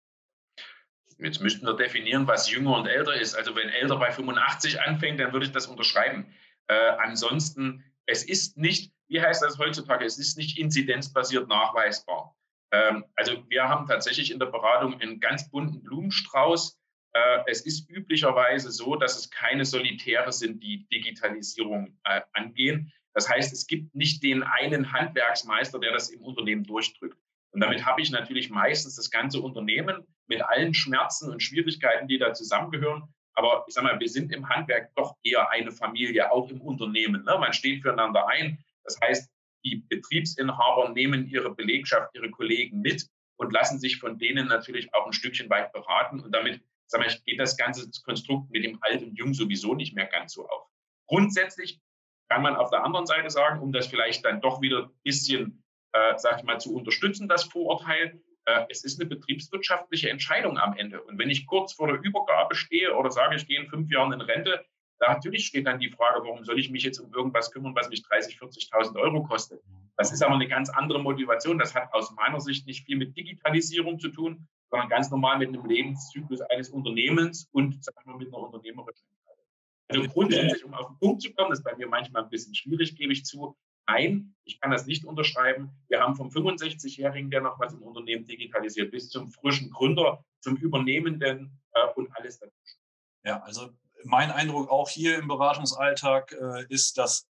Jetzt 1.23 1.41
müssten 1.41 1.67
wir 1.67 1.75
definieren, 1.75 2.27
was 2.27 2.51
jünger 2.51 2.77
und 2.77 2.87
älter 2.87 3.15
ist. 3.15 3.35
Also 3.35 3.55
wenn 3.57 3.69
älter 3.69 3.97
bei 3.97 4.11
85 4.11 4.81
anfängt, 4.81 5.21
dann 5.21 5.33
würde 5.33 5.47
ich 5.47 5.53
das 5.53 5.67
unterschreiben. 5.67 6.33
Äh, 6.69 6.75
ansonsten, 6.99 7.85
es 8.07 8.25
ist 8.25 8.57
nicht, 8.57 8.93
wie 9.09 9.21
heißt 9.21 9.43
das 9.43 9.59
heutzutage, 9.59 10.05
es 10.05 10.19
ist 10.19 10.39
nicht 10.39 10.59
inzidenzbasiert 10.59 11.49
nachweisbar. 11.49 12.37
Ähm, 12.73 13.05
also 13.17 13.43
wir 13.49 13.69
haben 13.69 13.87
tatsächlich 13.87 14.31
in 14.31 14.39
der 14.39 14.47
Beratung 14.47 15.01
einen 15.01 15.21
ganz 15.21 15.51
bunten 15.51 15.83
Blumenstrauß. 15.83 16.79
Äh, 17.13 17.39
es 17.47 17.63
ist 17.63 17.91
üblicherweise 17.91 18.71
so, 18.71 18.97
dass 18.97 19.19
es 19.19 19.31
keine 19.31 19.65
Solitäre 19.65 20.33
sind, 20.33 20.63
die 20.63 20.87
Digitalisierung 20.89 21.99
äh, 22.05 22.21
angehen. 22.33 22.93
Das 23.13 23.29
heißt, 23.29 23.53
es 23.53 23.67
gibt 23.67 23.95
nicht 23.95 24.23
den 24.23 24.43
einen 24.43 24.93
Handwerksmeister, 24.93 25.81
der 25.81 25.93
das 25.93 26.11
im 26.11 26.23
Unternehmen 26.23 26.65
durchdrückt. 26.65 27.19
Und 27.53 27.61
damit 27.61 27.85
habe 27.85 28.01
ich 28.01 28.11
natürlich 28.11 28.51
meistens 28.51 28.97
das 28.97 29.11
ganze 29.11 29.41
Unternehmen 29.41 30.07
mit 30.29 30.43
allen 30.43 30.73
Schmerzen 30.75 31.31
und 31.31 31.43
Schwierigkeiten, 31.43 32.07
die 32.07 32.19
da 32.19 32.33
zusammengehören. 32.33 33.03
Aber 33.35 33.65
ich 33.67 33.75
sage 33.75 33.87
mal, 33.87 33.99
wir 33.99 34.09
sind 34.09 34.33
im 34.33 34.49
Handwerk 34.49 34.95
doch 34.95 35.17
eher 35.23 35.51
eine 35.51 35.73
Familie, 35.73 36.31
auch 36.31 36.49
im 36.51 36.61
Unternehmen. 36.61 37.25
Ne? 37.25 37.37
Man 37.39 37.53
steht 37.53 37.83
füreinander 37.83 38.29
ein. 38.29 38.59
Das 38.85 38.99
heißt, 39.01 39.31
die 39.65 39.85
Betriebsinhaber 39.89 40.91
nehmen 40.91 41.27
ihre 41.27 41.55
Belegschaft, 41.55 42.15
ihre 42.15 42.31
Kollegen 42.31 42.81
mit 42.81 43.07
und 43.37 43.53
lassen 43.53 43.79
sich 43.79 43.99
von 43.99 44.19
denen 44.19 44.49
natürlich 44.49 44.93
auch 44.95 45.07
ein 45.07 45.13
Stückchen 45.13 45.51
weit 45.51 45.73
beraten. 45.73 46.21
Und 46.21 46.33
damit 46.33 46.61
sag 46.91 47.01
mal, 47.01 47.15
geht 47.25 47.39
das 47.39 47.57
ganze 47.57 47.89
Konstrukt 48.05 48.51
mit 48.51 48.65
dem 48.65 48.79
Alt 48.83 49.03
und 49.03 49.17
Jung 49.17 49.33
sowieso 49.33 49.75
nicht 49.75 49.95
mehr 49.95 50.07
ganz 50.07 50.35
so 50.35 50.47
auf. 50.47 50.69
Grundsätzlich 51.07 51.81
kann 52.29 52.43
man 52.43 52.57
auf 52.57 52.71
der 52.71 52.85
anderen 52.85 53.07
Seite 53.07 53.31
sagen, 53.31 53.61
um 53.61 53.73
das 53.73 53.87
vielleicht 53.87 54.25
dann 54.25 54.41
doch 54.41 54.61
wieder 54.61 54.85
ein 54.85 54.91
bisschen 55.03 55.65
äh, 55.93 56.15
sag 56.17 56.39
ich 56.39 56.45
mal, 56.45 56.61
zu 56.61 56.75
unterstützen, 56.75 57.29
das 57.29 57.45
Vorurteil. 57.45 58.21
Äh, 58.47 58.65
es 58.69 58.85
ist 58.85 59.01
eine 59.01 59.09
betriebswirtschaftliche 59.09 60.11
Entscheidung 60.11 60.59
am 60.59 60.77
Ende. 60.77 61.03
Und 61.03 61.19
wenn 61.19 61.31
ich 61.31 61.47
kurz 61.47 61.73
vor 61.73 61.89
der 61.89 62.01
Übergabe 62.01 62.55
stehe 62.55 62.97
oder 62.97 63.11
sage, 63.11 63.37
ich 63.37 63.47
gehe 63.47 63.61
in 63.61 63.69
fünf 63.69 63.91
Jahren 63.91 64.13
in 64.13 64.21
Rente, 64.21 64.65
da 65.01 65.15
natürlich 65.15 65.47
steht 65.47 65.67
dann 65.67 65.81
die 65.81 65.89
Frage, 65.89 66.21
warum 66.23 66.45
soll 66.45 66.59
ich 66.59 66.71
mich 66.71 66.83
jetzt 66.83 66.99
um 66.99 67.13
irgendwas 67.15 67.51
kümmern, 67.51 67.75
was 67.75 67.89
mich 67.89 68.03
30, 68.03 68.37
40.000 68.37 69.01
Euro 69.01 69.23
kostet. 69.23 69.63
Das 69.97 70.13
ist 70.13 70.23
aber 70.23 70.35
eine 70.35 70.47
ganz 70.47 70.69
andere 70.69 71.03
Motivation. 71.03 71.59
Das 71.59 71.75
hat 71.75 71.93
aus 71.93 72.11
meiner 72.13 72.39
Sicht 72.39 72.67
nicht 72.67 72.85
viel 72.85 72.99
mit 72.99 73.17
Digitalisierung 73.17 73.99
zu 73.99 74.11
tun, 74.11 74.47
sondern 74.71 74.91
ganz 74.91 75.11
normal 75.11 75.39
mit 75.39 75.49
einem 75.49 75.65
Lebenszyklus 75.65 76.43
eines 76.43 76.69
Unternehmens 76.69 77.49
und 77.53 77.83
sagen 77.83 77.99
wir, 78.05 78.17
mit 78.17 78.29
einer 78.29 78.39
unternehmerischen 78.39 79.09
Entscheidung. 79.09 79.45
Also 79.89 80.09
grundsätzlich, 80.11 80.65
um 80.65 80.75
auf 80.75 80.89
den 80.89 80.99
Punkt 80.99 81.23
zu 81.23 81.33
kommen, 81.33 81.51
das 81.51 81.61
ist 81.61 81.65
bei 81.65 81.75
mir 81.77 81.89
manchmal 81.89 82.25
ein 82.25 82.31
bisschen 82.31 82.55
schwierig, 82.55 82.95
gebe 82.95 83.13
ich 83.13 83.25
zu, 83.25 83.57
Nein, 83.91 84.35
ich 84.45 84.61
kann 84.61 84.71
das 84.71 84.87
nicht 84.87 85.05
unterschreiben. 85.05 85.71
Wir 85.89 86.01
haben 86.01 86.15
vom 86.15 86.29
65-Jährigen, 86.29 87.31
der 87.31 87.41
noch 87.41 87.59
was 87.59 87.73
im 87.73 87.83
Unternehmen 87.83 88.25
digitalisiert, 88.25 88.91
bis 88.91 89.09
zum 89.09 89.31
frischen 89.31 89.71
Gründer, 89.71 90.25
zum 90.41 90.57
Übernehmenden 90.57 91.61
äh, 91.75 91.87
und 91.97 92.09
alles 92.17 92.39
dazwischen. 92.39 92.79
Ja, 93.25 93.43
also 93.43 93.71
mein 94.05 94.31
Eindruck 94.31 94.71
auch 94.71 94.89
hier 94.89 95.19
im 95.19 95.29
Beratungsalltag 95.29 96.33
äh, 96.33 96.67
ist, 96.69 96.99
dass 96.99 97.29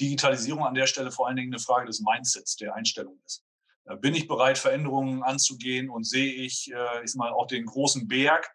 Digitalisierung 0.00 0.64
an 0.64 0.74
der 0.74 0.86
Stelle 0.86 1.10
vor 1.10 1.28
allen 1.28 1.36
Dingen 1.36 1.52
eine 1.52 1.60
Frage 1.60 1.86
des 1.86 2.00
Mindsets, 2.00 2.56
der 2.56 2.74
Einstellung 2.74 3.18
ist. 3.24 3.44
Äh, 3.84 3.96
bin 3.96 4.14
ich 4.14 4.28
bereit, 4.28 4.58
Veränderungen 4.58 5.22
anzugehen 5.22 5.88
und 5.88 6.04
sehe 6.04 6.32
ich, 6.32 6.70
äh, 6.72 7.04
ich 7.04 7.14
mal, 7.14 7.32
auch 7.32 7.46
den 7.46 7.64
großen 7.64 8.06
Berg, 8.06 8.50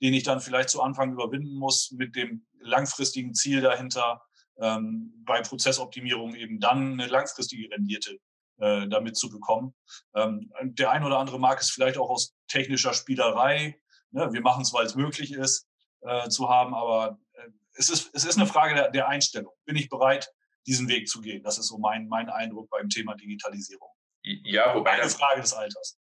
den 0.00 0.14
ich 0.14 0.22
dann 0.22 0.40
vielleicht 0.40 0.70
zu 0.70 0.82
Anfang 0.82 1.12
überwinden 1.12 1.56
muss, 1.56 1.90
mit 1.92 2.16
dem 2.16 2.46
langfristigen 2.60 3.34
Ziel 3.34 3.60
dahinter, 3.60 4.22
ähm, 4.60 5.12
bei 5.24 5.40
Prozessoptimierung 5.40 6.34
eben 6.34 6.60
dann 6.60 6.92
eine 6.92 7.06
langfristige 7.06 7.70
Rendite 7.70 8.18
äh, 8.58 8.88
damit 8.88 9.16
zu 9.16 9.28
bekommen. 9.28 9.74
Ähm, 10.14 10.52
der 10.62 10.90
ein 10.90 11.04
oder 11.04 11.18
andere 11.18 11.38
mag 11.38 11.60
es 11.60 11.70
vielleicht 11.70 11.98
auch 11.98 12.10
aus 12.10 12.34
technischer 12.48 12.94
Spielerei, 12.94 13.80
ne, 14.10 14.32
wir 14.32 14.40
machen 14.40 14.62
es, 14.62 14.72
weil 14.72 14.86
es 14.86 14.94
möglich 14.94 15.32
ist, 15.32 15.66
äh, 16.02 16.28
zu 16.28 16.48
haben, 16.48 16.74
aber 16.74 17.18
äh, 17.32 17.48
es, 17.74 17.88
ist, 17.88 18.10
es 18.14 18.24
ist 18.24 18.36
eine 18.36 18.46
Frage 18.46 18.74
der, 18.74 18.90
der 18.90 19.08
Einstellung. 19.08 19.52
Bin 19.64 19.76
ich 19.76 19.88
bereit, 19.88 20.28
diesen 20.66 20.88
Weg 20.88 21.08
zu 21.08 21.20
gehen? 21.20 21.42
Das 21.42 21.58
ist 21.58 21.68
so 21.68 21.78
mein, 21.78 22.06
mein 22.08 22.28
Eindruck 22.28 22.68
beim 22.70 22.88
Thema 22.88 23.14
Digitalisierung. 23.14 23.88
Ja, 24.22 24.74
wobei. 24.74 24.92
Eine 24.92 25.08
Frage 25.08 25.40
des 25.40 25.52
Alters. 25.52 25.98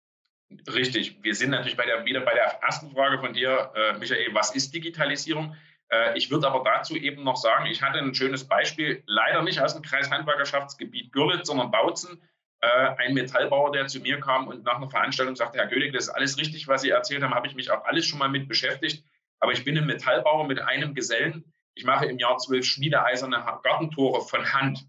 Richtig. 0.72 1.22
Wir 1.22 1.34
sind 1.34 1.50
natürlich 1.50 1.76
bei 1.76 1.86
der, 1.86 2.04
wieder 2.04 2.20
bei 2.20 2.34
der 2.34 2.62
ersten 2.62 2.90
Frage 2.92 3.18
von 3.18 3.32
dir, 3.32 3.72
äh, 3.74 3.98
Michael. 3.98 4.32
Was 4.32 4.54
ist 4.54 4.72
Digitalisierung? 4.72 5.56
Äh, 5.90 6.16
ich 6.16 6.30
würde 6.30 6.48
aber 6.48 6.62
dazu 6.64 6.96
eben 6.96 7.24
noch 7.24 7.36
sagen, 7.36 7.66
ich 7.66 7.82
hatte 7.82 7.98
ein 7.98 8.14
schönes 8.14 8.46
Beispiel, 8.46 9.02
leider 9.06 9.42
nicht 9.42 9.60
aus 9.60 9.74
dem 9.74 9.82
Kreishandwerkerschaftsgebiet 9.82 11.12
Görlitz, 11.12 11.46
sondern 11.46 11.70
Bautzen. 11.70 12.22
Äh, 12.60 12.68
ein 12.98 13.14
Metallbauer, 13.14 13.72
der 13.72 13.86
zu 13.86 14.00
mir 14.00 14.18
kam 14.20 14.48
und 14.48 14.64
nach 14.64 14.76
einer 14.76 14.90
Veranstaltung 14.90 15.36
sagte, 15.36 15.58
Herr 15.58 15.66
Gödig, 15.66 15.92
das 15.92 16.04
ist 16.04 16.10
alles 16.10 16.38
richtig, 16.38 16.66
was 16.68 16.82
Sie 16.82 16.90
erzählt 16.90 17.22
haben, 17.22 17.34
habe 17.34 17.46
ich 17.46 17.54
mich 17.54 17.70
auch 17.70 17.84
alles 17.84 18.06
schon 18.06 18.18
mal 18.18 18.28
mit 18.28 18.48
beschäftigt. 18.48 19.04
Aber 19.38 19.52
ich 19.52 19.64
bin 19.64 19.76
ein 19.76 19.86
Metallbauer 19.86 20.46
mit 20.46 20.60
einem 20.60 20.94
Gesellen. 20.94 21.52
Ich 21.74 21.84
mache 21.84 22.06
im 22.06 22.18
Jahr 22.18 22.38
zwölf 22.38 22.64
schmiedeeiserne 22.64 23.44
Gartentore 23.62 24.22
von 24.22 24.52
Hand. 24.52 24.86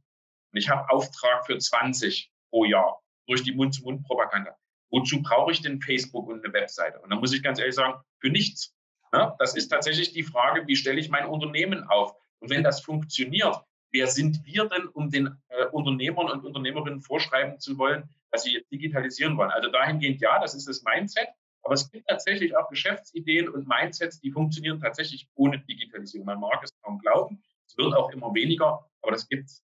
Und 0.54 0.60
ich 0.60 0.70
habe 0.70 0.90
Auftrag 0.90 1.46
für 1.46 1.58
20 1.58 2.32
pro 2.50 2.64
Jahr 2.64 3.02
durch 3.28 3.44
die 3.44 3.54
Mund-zu-Mund-Propaganda. 3.54 4.56
Wozu 4.90 5.22
brauche 5.22 5.52
ich 5.52 5.62
denn 5.62 5.82
Facebook 5.82 6.30
und 6.30 6.46
eine 6.46 6.54
Webseite? 6.54 7.00
Und 7.00 7.10
da 7.10 7.18
muss 7.18 7.34
ich 7.34 7.44
ganz 7.44 7.60
ehrlich 7.60 7.76
sagen, 7.76 8.02
für 8.20 8.30
nichts. 8.30 8.74
Ja, 9.14 9.36
das 9.40 9.56
ist 9.56 9.70
tatsächlich 9.70 10.14
die 10.14 10.24
Frage, 10.24 10.68
wie 10.68 10.76
stelle 10.76 11.00
ich 11.00 11.10
mein 11.10 11.28
Unternehmen 11.28 11.84
auf? 11.88 12.16
Und 12.40 12.50
wenn 12.50 12.64
das 12.64 12.82
funktioniert, 12.82 13.58
wer 13.92 14.08
sind 14.08 14.46
wir 14.46 14.68
denn, 14.68 14.88
um 14.88 15.10
den 15.10 15.38
äh, 15.50 15.66
Unternehmern 15.72 16.30
und 16.30 16.46
Unternehmerinnen 16.46 17.02
vorschreiben 17.02 17.60
zu 17.60 17.78
wollen, 17.78 18.10
dass 18.32 18.44
sie 18.44 18.54
jetzt 18.54 18.72
digitalisieren 18.72 19.38
wollen? 19.38 19.52
Also 19.52 19.70
dahingehend, 19.70 20.22
ja, 20.22 20.40
das 20.40 20.54
ist 20.54 20.68
das 20.68 20.84
Mindset. 20.84 21.28
Aber 21.64 21.74
es 21.74 21.90
gibt 21.92 22.08
tatsächlich 22.08 22.56
auch 22.56 22.70
Geschäftsideen 22.70 23.50
und 23.50 23.68
Mindsets, 23.68 24.22
die 24.22 24.32
funktionieren 24.32 24.80
tatsächlich 24.80 25.28
ohne 25.36 25.60
Digitalisierung. 25.60 26.26
Man 26.26 26.40
mag 26.40 26.64
es 26.64 26.72
kaum 26.82 27.00
glauben. 27.00 27.44
Es 27.68 27.78
wird 27.78 27.94
auch 27.94 28.10
immer 28.12 28.34
weniger, 28.34 28.90
aber 29.02 29.12
das 29.12 29.28
gibt's. 29.28 29.64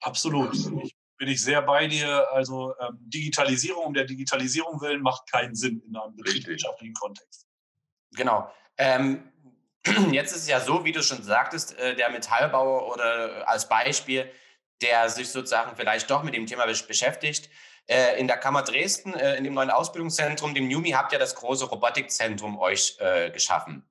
Absolut. 0.00 0.54
Ich 0.54 0.94
bin 1.16 1.28
ich 1.28 1.42
sehr 1.42 1.60
bei 1.62 1.88
dir. 1.88 2.30
Also 2.32 2.72
ähm, 2.78 2.98
Digitalisierung 3.00 3.86
um 3.86 3.94
der 3.94 4.04
Digitalisierung 4.04 4.80
willen 4.80 5.02
macht 5.02 5.28
keinen 5.30 5.56
Sinn 5.56 5.82
in 5.88 5.96
einem 5.96 6.14
betriebswirtschaftlichen 6.14 6.94
Kontext. 6.94 7.47
Genau. 8.12 8.50
Ähm, 8.76 9.32
jetzt 10.12 10.32
ist 10.32 10.42
es 10.42 10.48
ja 10.48 10.60
so, 10.60 10.84
wie 10.84 10.92
du 10.92 11.02
schon 11.02 11.22
sagtest, 11.22 11.78
äh, 11.78 11.94
der 11.94 12.10
Metallbauer 12.10 12.92
oder 12.92 13.40
äh, 13.40 13.42
als 13.44 13.68
Beispiel, 13.68 14.30
der 14.82 15.08
sich 15.08 15.30
sozusagen 15.30 15.76
vielleicht 15.76 16.10
doch 16.10 16.22
mit 16.22 16.34
dem 16.34 16.46
Thema 16.46 16.66
beschäftigt. 16.66 17.50
Äh, 17.86 18.18
in 18.20 18.26
der 18.26 18.36
Kammer 18.36 18.62
Dresden, 18.62 19.14
in 19.14 19.44
dem 19.44 19.54
neuen 19.54 19.70
Ausbildungszentrum, 19.70 20.54
dem 20.54 20.68
NUMI, 20.68 20.90
habt 20.90 21.12
ihr 21.12 21.18
das 21.18 21.34
große 21.34 21.64
Robotikzentrum 21.66 22.58
euch 22.58 22.98
geschaffen. 23.32 23.88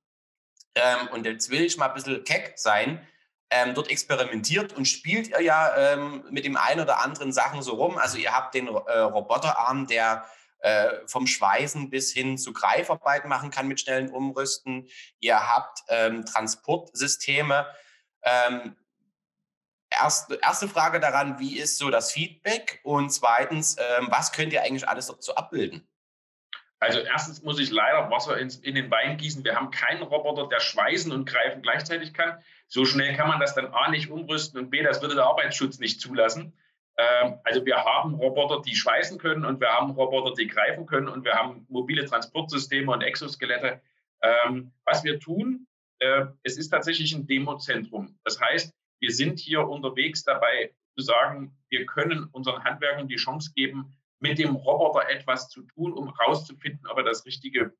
Ähm, 0.78 1.08
und 1.12 1.26
jetzt 1.26 1.50
will 1.50 1.62
ich 1.62 1.76
mal 1.76 1.88
ein 1.88 1.94
bisschen 1.94 2.24
keck 2.24 2.52
sein. 2.56 3.06
Ähm, 3.50 3.74
dort 3.74 3.90
experimentiert 3.90 4.74
und 4.74 4.86
spielt 4.86 5.28
ihr 5.28 5.40
ja 5.40 5.74
ähm, 5.76 6.22
mit 6.30 6.44
dem 6.44 6.56
einen 6.56 6.80
oder 6.80 7.02
anderen 7.02 7.32
Sachen 7.32 7.62
so 7.62 7.74
rum. 7.74 7.96
Also 7.96 8.18
ihr 8.18 8.32
habt 8.32 8.54
den 8.54 8.68
äh, 8.68 8.98
Roboterarm, 8.98 9.86
der 9.86 10.26
äh, 10.60 10.90
vom 11.06 11.26
Schweißen 11.26 11.90
bis 11.90 12.12
hin 12.12 12.38
zu 12.38 12.52
Greifarbeit 12.52 13.26
machen 13.26 13.50
kann 13.50 13.68
mit 13.68 13.80
schnellen 13.80 14.10
Umrüsten. 14.10 14.88
Ihr 15.20 15.48
habt 15.48 15.80
ähm, 15.88 16.24
Transportsysteme. 16.24 17.66
Ähm, 18.22 18.76
erste, 19.90 20.38
erste 20.42 20.68
Frage 20.68 21.00
daran, 21.00 21.38
wie 21.38 21.58
ist 21.58 21.78
so 21.78 21.90
das 21.90 22.12
Feedback? 22.12 22.80
Und 22.82 23.10
zweitens, 23.10 23.76
ähm, 23.78 24.08
was 24.10 24.32
könnt 24.32 24.52
ihr 24.52 24.62
eigentlich 24.62 24.88
alles 24.88 25.06
dazu 25.06 25.34
abbilden? 25.36 25.86
Also 26.80 27.00
erstens 27.00 27.42
muss 27.42 27.58
ich 27.58 27.70
leider 27.70 28.08
Wasser 28.10 28.38
ins, 28.38 28.56
in 28.56 28.76
den 28.76 28.90
Wein 28.90 29.16
gießen. 29.16 29.44
Wir 29.44 29.56
haben 29.56 29.70
keinen 29.70 30.02
Roboter, 30.02 30.48
der 30.48 30.60
schweißen 30.60 31.10
und 31.10 31.28
greifen 31.28 31.60
gleichzeitig 31.60 32.14
kann. 32.14 32.38
So 32.68 32.84
schnell 32.84 33.16
kann 33.16 33.28
man 33.28 33.40
das 33.40 33.54
dann 33.54 33.66
A 33.74 33.90
nicht 33.90 34.10
umrüsten 34.10 34.60
und 34.60 34.70
B, 34.70 34.82
das 34.82 35.02
würde 35.02 35.16
der 35.16 35.24
Arbeitsschutz 35.24 35.78
nicht 35.80 36.00
zulassen. 36.00 36.56
Ähm, 36.98 37.38
also 37.44 37.64
wir 37.64 37.76
haben 37.76 38.14
Roboter, 38.14 38.60
die 38.60 38.74
schweißen 38.74 39.18
können 39.18 39.44
und 39.44 39.60
wir 39.60 39.68
haben 39.68 39.92
Roboter, 39.92 40.34
die 40.34 40.48
greifen 40.48 40.84
können 40.86 41.08
und 41.08 41.24
wir 41.24 41.34
haben 41.34 41.64
mobile 41.68 42.04
Transportsysteme 42.04 42.92
und 42.92 43.02
Exoskelette. 43.02 43.80
Ähm, 44.20 44.72
was 44.84 45.04
wir 45.04 45.20
tun, 45.20 45.66
äh, 46.00 46.26
es 46.42 46.58
ist 46.58 46.70
tatsächlich 46.70 47.14
ein 47.14 47.26
Demozentrum. 47.26 48.18
Das 48.24 48.40
heißt, 48.40 48.74
wir 49.00 49.12
sind 49.12 49.38
hier 49.38 49.66
unterwegs 49.66 50.24
dabei 50.24 50.74
zu 50.96 51.04
sagen, 51.04 51.56
wir 51.68 51.86
können 51.86 52.24
unseren 52.32 52.64
Handwerkern 52.64 53.06
die 53.06 53.16
Chance 53.16 53.52
geben, 53.54 53.96
mit 54.20 54.38
dem 54.38 54.56
Roboter 54.56 55.08
etwas 55.08 55.48
zu 55.48 55.62
tun, 55.62 55.92
um 55.92 56.12
herauszufinden, 56.16 56.88
ob 56.88 56.98
er 56.98 57.04
das 57.04 57.24
richtige 57.24 57.72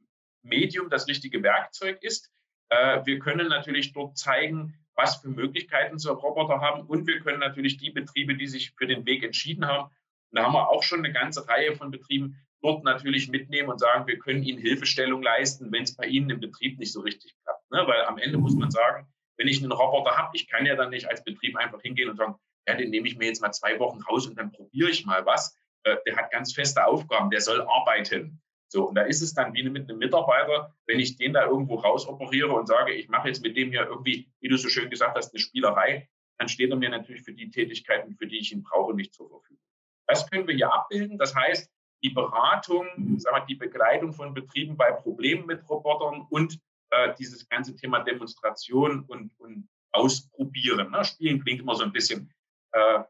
Medium, 0.43 0.89
das 0.89 1.09
richtige 1.09 1.43
Werkzeug 1.43 2.03
ist. 2.03 2.31
Äh, 2.69 3.05
wir 3.05 3.19
können 3.19 3.49
natürlich 3.49 3.93
dort 3.93 4.17
zeigen, 4.17 4.79
was 4.99 5.17
für 5.17 5.29
Möglichkeiten 5.29 5.99
so 5.99 6.13
Roboter 6.13 6.61
haben 6.61 6.83
und 6.83 7.07
wir 7.07 7.21
können 7.21 7.39
natürlich 7.39 7.79
die 7.79 7.91
Betriebe, 7.91 8.35
die 8.35 8.49
sich 8.49 8.73
für 8.77 8.87
den 8.87 9.07
Weg 9.07 9.23
entschieden 9.23 9.67
haben, 9.67 9.91
da 10.33 10.45
haben 10.45 10.53
wir 10.53 10.69
auch 10.69 10.83
schon 10.83 10.99
eine 10.99 11.13
ganze 11.13 11.49
Reihe 11.49 11.75
von 11.75 11.91
Betrieben, 11.91 12.37
dort 12.61 12.85
natürlich 12.85 13.29
mitnehmen 13.29 13.69
und 13.69 13.79
sagen, 13.79 14.07
wir 14.07 14.19
können 14.19 14.43
ihnen 14.43 14.59
Hilfestellung 14.59 15.23
leisten, 15.23 15.71
wenn 15.73 15.85
es 15.85 15.97
bei 15.97 16.07
ihnen 16.07 16.29
im 16.31 16.41
Betrieb 16.41 16.79
nicht 16.79 16.93
so 16.93 17.01
richtig 17.01 17.37
klappt. 17.43 17.71
Ne? 17.71 17.85
Weil 17.87 18.05
am 18.05 18.19
Ende 18.19 18.37
muss 18.39 18.55
man 18.55 18.71
sagen, 18.71 19.07
wenn 19.37 19.47
ich 19.47 19.63
einen 19.63 19.73
Roboter 19.73 20.17
habe, 20.17 20.31
ich 20.35 20.49
kann 20.49 20.67
ja 20.67 20.75
dann 20.75 20.91
nicht 20.91 21.09
als 21.09 21.23
Betrieb 21.23 21.57
einfach 21.57 21.81
hingehen 21.81 22.11
und 22.11 22.17
sagen, 22.17 22.35
ja, 22.67 22.75
den 22.75 22.91
nehme 22.91 23.07
ich 23.07 23.17
mir 23.17 23.27
jetzt 23.27 23.41
mal 23.41 23.53
zwei 23.53 23.79
Wochen 23.79 24.03
raus 24.03 24.27
und 24.27 24.37
dann 24.37 24.51
probiere 24.51 24.91
ich 24.91 25.07
mal 25.07 25.25
was. 25.25 25.57
Äh, 25.85 25.97
der 26.05 26.17
hat 26.17 26.33
ganz 26.33 26.53
feste 26.53 26.85
Aufgaben, 26.85 27.31
der 27.31 27.41
soll 27.41 27.63
arbeiten. 27.63 28.43
So, 28.71 28.89
und 28.89 28.95
da 28.95 29.03
ist 29.03 29.23
es 29.23 29.33
dann 29.33 29.55
wie 29.55 29.63
mit 29.69 29.89
einem 29.89 29.99
Mitarbeiter, 29.99 30.75
wenn 30.87 31.01
ich 31.01 31.17
den 31.17 31.33
da 31.33 31.47
irgendwo 31.47 31.77
rausoperiere 31.77 32.53
und 32.53 32.67
sage, 32.67 32.93
ich 32.93 33.09
mache 33.09 33.29
jetzt 33.29 33.43
mit 33.43 33.57
dem 33.57 33.71
hier 33.71 33.87
irgendwie, 33.87 34.31
wie 34.41 34.49
du 34.49 34.57
so 34.57 34.69
schön 34.69 34.91
gesagt 34.91 35.17
hast, 35.17 35.33
eine 35.33 35.41
Spielerei, 35.41 36.09
dann 36.39 36.49
steht 36.49 36.71
er 36.71 36.77
mir 36.77 36.91
natürlich 36.91 37.23
für 37.23 37.33
die 37.33 37.51
Tätigkeiten, 37.51 38.15
für 38.17 38.27
die 38.27 38.39
ich 38.39 38.53
ihn 38.53 38.63
brauche, 38.63 38.95
nicht 38.95 39.15
zur 39.15 39.29
Verfügung. 39.29 39.63
Das 40.07 40.31
können 40.31 40.47
wir 40.47 40.55
hier 40.55 40.73
abbilden. 40.73 41.19
Das 41.19 41.35
heißt, 41.35 41.71
die 42.03 42.11
Beratung, 42.11 42.87
sagen 43.19 43.37
wir, 43.37 43.47
die 43.47 43.57
Begleitung 43.57 44.13
von 44.13 44.35
Betrieben 44.35 44.77
bei 44.77 44.93
Problemen 44.93 45.47
mit 45.47 45.69
Robotern 45.69 46.27
und 46.31 46.61
äh, 46.91 47.15
dieses 47.19 47.49
ganze 47.49 47.75
Thema 47.75 48.01
Demonstration 48.01 49.05
und, 49.09 49.33
und 49.39 49.69
Ausprobieren. 49.91 50.91
Ne? 50.91 51.03
Spielen 51.05 51.43
klingt 51.43 51.61
immer 51.61 51.75
so 51.75 51.83
ein 51.83 51.93
bisschen 51.93 52.33
äh, 52.73 53.01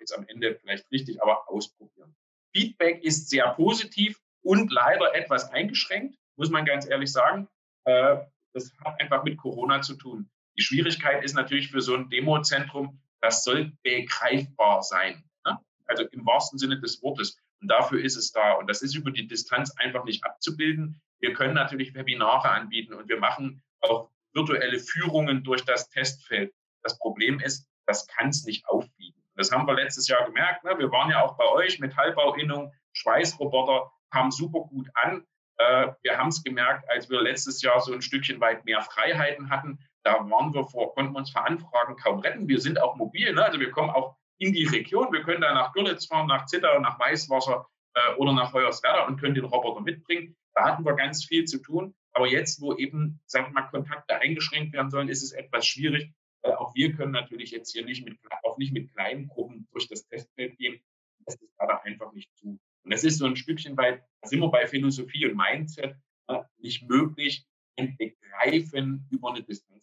jetzt 0.00 0.16
am 0.16 0.26
Ende 0.26 0.56
vielleicht 0.56 0.90
richtig, 0.90 1.22
aber 1.22 1.48
ausprobieren. 1.48 2.16
Feedback 2.54 3.04
ist 3.04 3.28
sehr 3.28 3.50
positiv 3.50 4.18
und 4.44 4.70
leider 4.70 5.14
etwas 5.14 5.50
eingeschränkt, 5.50 6.16
muss 6.36 6.50
man 6.50 6.64
ganz 6.64 6.86
ehrlich 6.88 7.10
sagen. 7.10 7.48
Äh, 7.84 8.18
das 8.52 8.72
hat 8.84 9.00
einfach 9.00 9.24
mit 9.24 9.36
Corona 9.36 9.80
zu 9.82 9.96
tun. 9.96 10.30
Die 10.56 10.62
Schwierigkeit 10.62 11.24
ist 11.24 11.34
natürlich 11.34 11.70
für 11.70 11.80
so 11.80 11.96
ein 11.96 12.08
Demozentrum, 12.08 13.00
das 13.20 13.42
soll 13.42 13.72
begreifbar 13.82 14.82
sein. 14.82 15.24
Ne? 15.44 15.58
Also 15.86 16.04
im 16.04 16.24
wahrsten 16.24 16.58
Sinne 16.58 16.80
des 16.80 17.02
Wortes. 17.02 17.36
Und 17.60 17.68
dafür 17.68 18.04
ist 18.04 18.16
es 18.16 18.30
da. 18.30 18.52
Und 18.52 18.68
das 18.68 18.82
ist 18.82 18.94
über 18.94 19.10
die 19.10 19.26
Distanz 19.26 19.74
einfach 19.78 20.04
nicht 20.04 20.24
abzubilden. 20.24 21.00
Wir 21.18 21.32
können 21.32 21.54
natürlich 21.54 21.94
Webinare 21.94 22.50
anbieten 22.50 22.94
und 22.94 23.08
wir 23.08 23.18
machen 23.18 23.62
auch 23.80 24.10
virtuelle 24.34 24.78
Führungen 24.78 25.42
durch 25.42 25.64
das 25.64 25.88
Testfeld. 25.88 26.52
Das 26.82 26.98
Problem 26.98 27.40
ist, 27.40 27.66
das 27.86 28.06
kann 28.06 28.28
es 28.28 28.44
nicht 28.44 28.68
aufwiegen. 28.68 29.22
Das 29.36 29.50
haben 29.50 29.66
wir 29.66 29.74
letztes 29.74 30.06
Jahr 30.06 30.24
gemerkt. 30.26 30.64
Ne? 30.64 30.78
Wir 30.78 30.90
waren 30.92 31.10
ja 31.10 31.22
auch 31.22 31.36
bei 31.36 31.48
euch, 31.48 31.80
Metallbauinnung, 31.80 32.72
Schweißroboter 32.92 33.90
kam 34.14 34.30
super 34.30 34.60
gut 34.60 34.88
an. 34.94 35.26
Äh, 35.58 35.88
wir 36.02 36.16
haben 36.16 36.28
es 36.28 36.42
gemerkt, 36.42 36.88
als 36.88 37.10
wir 37.10 37.20
letztes 37.20 37.60
Jahr 37.62 37.80
so 37.80 37.92
ein 37.92 38.02
Stückchen 38.02 38.40
weit 38.40 38.64
mehr 38.64 38.80
Freiheiten 38.80 39.50
hatten. 39.50 39.78
Da 40.04 40.14
waren 40.30 40.54
wir 40.54 40.64
vor, 40.64 40.94
konnten 40.94 41.12
wir 41.12 41.18
uns 41.18 41.30
vor 41.30 41.46
Anfragen 41.46 41.96
kaum 41.96 42.20
retten. 42.20 42.48
Wir 42.48 42.60
sind 42.60 42.80
auch 42.80 42.96
mobil, 42.96 43.32
ne? 43.32 43.44
also 43.44 43.58
wir 43.58 43.70
kommen 43.70 43.90
auch 43.90 44.16
in 44.38 44.52
die 44.52 44.66
Region. 44.66 45.12
Wir 45.12 45.22
können 45.22 45.40
da 45.40 45.52
nach 45.52 45.72
Görlitz 45.72 46.06
fahren, 46.06 46.28
nach 46.28 46.46
Zittau, 46.46 46.78
nach 46.78 46.98
Weißwasser 46.98 47.66
äh, 47.94 48.14
oder 48.16 48.32
nach 48.32 48.52
Hoyerswerda 48.52 49.06
und 49.06 49.18
können 49.18 49.34
den 49.34 49.44
Roboter 49.44 49.80
mitbringen. 49.80 50.36
Da 50.54 50.64
hatten 50.64 50.84
wir 50.84 50.94
ganz 50.94 51.24
viel 51.24 51.44
zu 51.44 51.58
tun. 51.60 51.94
Aber 52.12 52.28
jetzt, 52.28 52.60
wo 52.60 52.74
eben, 52.74 53.20
sagen 53.26 53.46
wir 53.46 53.52
mal, 53.52 53.68
Kontakte 53.68 54.14
eingeschränkt 54.20 54.72
werden 54.72 54.90
sollen, 54.90 55.08
ist 55.08 55.24
es 55.24 55.32
etwas 55.32 55.66
schwierig. 55.66 56.12
Äh, 56.42 56.52
auch 56.52 56.72
wir 56.74 56.92
können 56.92 57.12
natürlich 57.12 57.50
jetzt 57.50 57.72
hier 57.72 57.84
nicht 57.84 58.04
mit, 58.04 58.18
auch 58.44 58.58
nicht 58.58 58.72
mit 58.72 58.92
kleinen 58.92 59.26
Gruppen 59.26 59.66
durch 59.72 59.88
das 59.88 60.06
Testfeld 60.06 60.56
gehen. 60.58 60.80
Das 61.26 61.34
ist 61.34 61.56
gerade 61.58 61.82
einfach 61.82 62.12
nicht 62.12 62.30
zu. 62.36 62.60
Und 62.84 62.92
das 62.92 63.02
ist 63.02 63.18
so 63.18 63.26
ein 63.26 63.36
Stückchen 63.36 63.76
weit, 63.76 64.02
da 64.20 64.28
sind 64.28 64.40
wir 64.40 64.50
bei 64.50 64.66
Philosophie 64.66 65.26
und 65.26 65.36
Mindset, 65.36 65.96
äh, 66.28 66.40
nicht 66.58 66.88
möglich, 66.88 67.46
ein 67.76 67.96
Begreifen 67.96 69.08
über 69.10 69.30
eine 69.30 69.42
Distanz 69.42 69.82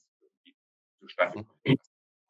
zustande 1.00 1.44
kommen. 1.44 1.80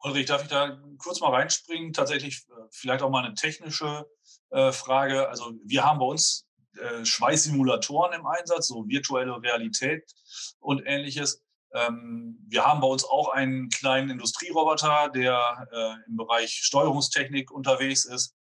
Ulrich, 0.04 0.26
darf 0.26 0.42
ich 0.42 0.48
da 0.48 0.82
kurz 0.98 1.20
mal 1.20 1.30
reinspringen? 1.30 1.92
Tatsächlich 1.92 2.44
äh, 2.48 2.62
vielleicht 2.70 3.02
auch 3.02 3.10
mal 3.10 3.24
eine 3.24 3.34
technische 3.34 4.06
äh, 4.50 4.72
Frage. 4.72 5.28
Also 5.28 5.52
wir 5.64 5.84
haben 5.84 6.00
bei 6.00 6.06
uns 6.06 6.48
äh, 6.76 7.04
Schweißsimulatoren 7.04 8.18
im 8.18 8.26
Einsatz, 8.26 8.68
so 8.68 8.88
virtuelle 8.88 9.40
Realität 9.40 10.10
und 10.58 10.82
ähnliches. 10.86 11.44
Ähm, 11.74 12.38
wir 12.48 12.64
haben 12.64 12.80
bei 12.80 12.88
uns 12.88 13.04
auch 13.04 13.28
einen 13.28 13.68
kleinen 13.68 14.10
Industrieroboter, 14.10 15.10
der 15.14 15.68
äh, 15.70 16.08
im 16.08 16.16
Bereich 16.16 16.50
Steuerungstechnik 16.50 17.50
unterwegs 17.50 18.04
ist 18.04 18.34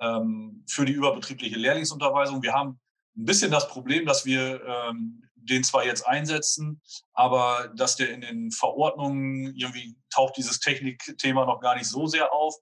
ähm, 0.00 0.64
für 0.68 0.84
die 0.84 0.92
überbetriebliche 0.92 1.56
Lehrlingsunterweisung. 1.56 2.42
Wir 2.42 2.52
haben 2.52 2.80
ein 3.16 3.24
bisschen 3.24 3.50
das 3.50 3.68
Problem, 3.68 4.06
dass 4.06 4.24
wir 4.24 4.62
ähm, 4.64 5.22
den 5.48 5.64
zwar 5.64 5.84
jetzt 5.84 6.06
einsetzen, 6.06 6.80
aber 7.12 7.72
dass 7.74 7.96
der 7.96 8.10
in 8.10 8.20
den 8.20 8.50
Verordnungen 8.50 9.54
irgendwie 9.56 9.96
taucht 10.10 10.36
dieses 10.36 10.60
Technikthema 10.60 11.44
noch 11.46 11.60
gar 11.60 11.76
nicht 11.76 11.88
so 11.88 12.06
sehr 12.06 12.32
auf. 12.32 12.54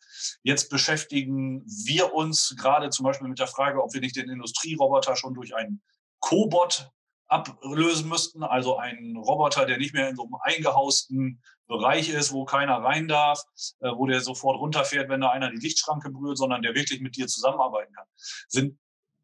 Jetzt 0.43 0.71
beschäftigen 0.71 1.65
wir 1.67 2.15
uns 2.15 2.55
gerade 2.59 2.91
zum 2.91 3.05
Beispiel 3.05 3.29
mit 3.29 3.39
der 3.39 3.47
Frage, 3.47 3.83
ob 3.83 3.93
wir 3.93 4.01
nicht 4.01 4.17
den 4.17 4.31
Industrieroboter 4.31 5.17
schon 5.17 5.35
durch 5.35 5.55
einen 5.55 5.83
Cobot 6.21 6.91
ablösen 7.29 8.09
müssten, 8.09 8.43
also 8.43 8.77
einen 8.77 9.17
Roboter, 9.17 9.67
der 9.67 9.79
nicht 9.79 9.95
mehr 9.95 10.09
in 10.09 10.17
so 10.17 10.25
einem 10.25 10.37
eingehausten 10.43 11.43
Bereich 11.67 12.09
ist, 12.11 12.33
wo 12.33 12.45
keiner 12.45 12.77
rein 12.77 13.09
darf, 13.09 13.43
äh, 13.81 13.91
wo 13.91 14.07
der 14.07 14.21
sofort 14.21 14.59
runterfährt, 14.59 15.09
wenn 15.09 15.21
da 15.21 15.31
einer 15.31 15.51
die 15.51 15.59
Lichtschranke 15.59 16.11
berührt, 16.11 16.39
sondern 16.39 16.63
der 16.63 16.75
wirklich 16.75 17.01
mit 17.01 17.17
dir 17.17 17.27
zusammenarbeiten 17.27 17.93
kann. 17.93 18.07
Sind, 18.49 18.79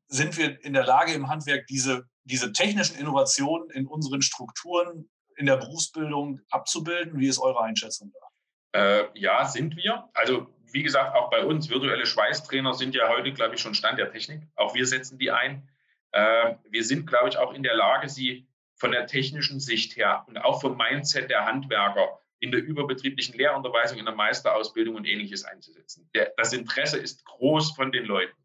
sind 0.08 0.36
wir 0.36 0.62
in 0.64 0.72
der 0.72 0.84
Lage 0.84 1.12
im 1.12 1.28
Handwerk 1.28 1.66
diese, 1.68 2.08
diese 2.24 2.52
technischen 2.52 2.96
Innovationen 2.96 3.70
in 3.70 3.86
unseren 3.86 4.22
Strukturen 4.22 5.08
in 5.36 5.46
der 5.46 5.56
Berufsbildung 5.56 6.40
abzubilden? 6.50 7.18
Wie 7.18 7.28
ist 7.28 7.38
eure 7.38 7.62
Einschätzung 7.62 8.12
da? 8.12 8.80
Äh, 8.80 9.08
ja, 9.14 9.44
sind 9.44 9.76
wir. 9.76 10.08
Also 10.14 10.48
wie 10.72 10.82
gesagt, 10.82 11.14
auch 11.14 11.30
bei 11.30 11.44
uns, 11.44 11.68
virtuelle 11.68 12.06
Schweißtrainer 12.06 12.74
sind 12.74 12.94
ja 12.94 13.08
heute, 13.08 13.32
glaube 13.32 13.54
ich, 13.54 13.60
schon 13.60 13.74
Stand 13.74 13.98
der 13.98 14.10
Technik. 14.10 14.42
Auch 14.56 14.74
wir 14.74 14.86
setzen 14.86 15.18
die 15.18 15.30
ein. 15.30 15.68
Äh, 16.12 16.54
wir 16.70 16.84
sind, 16.84 17.06
glaube 17.06 17.28
ich, 17.28 17.38
auch 17.38 17.52
in 17.52 17.62
der 17.62 17.74
Lage, 17.74 18.08
sie 18.08 18.46
von 18.76 18.92
der 18.92 19.06
technischen 19.06 19.60
Sicht 19.60 19.96
her 19.96 20.24
und 20.26 20.38
auch 20.38 20.60
vom 20.60 20.76
Mindset 20.76 21.30
der 21.30 21.44
Handwerker 21.44 22.20
in 22.40 22.50
der 22.50 22.60
überbetrieblichen 22.60 23.36
Lehrunterweisung, 23.36 23.98
in 23.98 24.04
der 24.04 24.14
Meisterausbildung 24.14 24.96
und 24.96 25.06
ähnliches 25.06 25.44
einzusetzen. 25.44 26.10
Der, 26.14 26.32
das 26.36 26.52
Interesse 26.52 26.98
ist 26.98 27.24
groß 27.24 27.72
von 27.72 27.92
den 27.92 28.04
Leuten. 28.04 28.36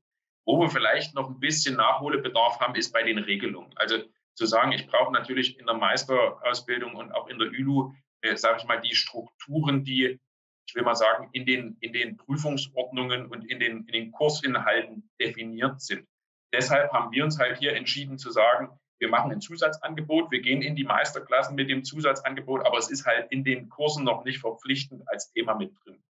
Wo 0.45 0.59
wir 0.59 0.69
vielleicht 0.69 1.15
noch 1.15 1.27
ein 1.29 1.39
bisschen 1.39 1.75
Nachholbedarf 1.75 2.59
haben, 2.59 2.75
ist 2.75 2.93
bei 2.93 3.03
den 3.03 3.17
Regelungen. 3.17 3.73
Also 3.75 3.97
zu 4.35 4.45
sagen, 4.45 4.71
ich 4.71 4.87
brauche 4.87 5.11
natürlich 5.11 5.59
in 5.59 5.65
der 5.65 5.75
Meisterausbildung 5.75 6.95
und 6.95 7.11
auch 7.11 7.27
in 7.27 7.39
der 7.39 7.47
ÜLU, 7.47 7.91
äh, 8.21 8.37
sage 8.37 8.59
ich 8.59 8.67
mal, 8.67 8.79
die 8.79 8.95
Strukturen, 8.95 9.83
die, 9.83 10.19
ich 10.67 10.75
will 10.75 10.83
mal 10.83 10.95
sagen, 10.95 11.29
in 11.33 11.45
den, 11.47 11.77
in 11.81 11.91
den 11.91 12.17
Prüfungsordnungen 12.17 13.25
und 13.25 13.49
in 13.49 13.59
den, 13.59 13.85
in 13.85 13.93
den 13.93 14.11
Kursinhalten 14.11 15.09
definiert 15.19 15.81
sind. 15.81 16.07
Deshalb 16.53 16.91
haben 16.91 17.11
wir 17.11 17.23
uns 17.23 17.39
halt 17.39 17.57
hier 17.57 17.75
entschieden 17.75 18.17
zu 18.17 18.31
sagen, 18.31 18.69
wir 18.99 19.09
machen 19.09 19.31
ein 19.31 19.41
Zusatzangebot, 19.41 20.31
wir 20.31 20.41
gehen 20.41 20.61
in 20.61 20.75
die 20.75 20.83
Meisterklassen 20.83 21.55
mit 21.55 21.69
dem 21.69 21.83
Zusatzangebot, 21.83 22.65
aber 22.65 22.77
es 22.77 22.89
ist 22.89 23.05
halt 23.05 23.31
in 23.31 23.43
den 23.43 23.69
Kursen 23.69 24.03
noch 24.03 24.23
nicht 24.23 24.39
verpflichtend 24.39 25.03
als 25.07 25.31
Thema 25.31 25.53
mit 25.55 25.73
drin. 25.83 26.01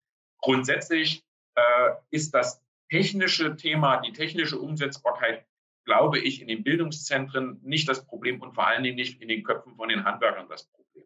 Grundsätzlich 0.40 1.24
äh, 1.56 1.90
ist 2.10 2.32
das 2.34 2.62
technische 2.90 3.56
Thema, 3.56 4.00
die 4.00 4.12
technische 4.12 4.58
Umsetzbarkeit, 4.58 5.44
glaube 5.84 6.18
ich, 6.18 6.40
in 6.40 6.48
den 6.48 6.62
Bildungszentren 6.62 7.60
nicht 7.62 7.88
das 7.88 8.04
Problem 8.04 8.40
und 8.40 8.54
vor 8.54 8.66
allen 8.66 8.82
Dingen 8.82 8.96
nicht 8.96 9.20
in 9.20 9.28
den 9.28 9.42
Köpfen 9.42 9.74
von 9.74 9.88
den 9.88 10.04
Handwerkern 10.04 10.48
das 10.48 10.68
Problem. 10.68 11.04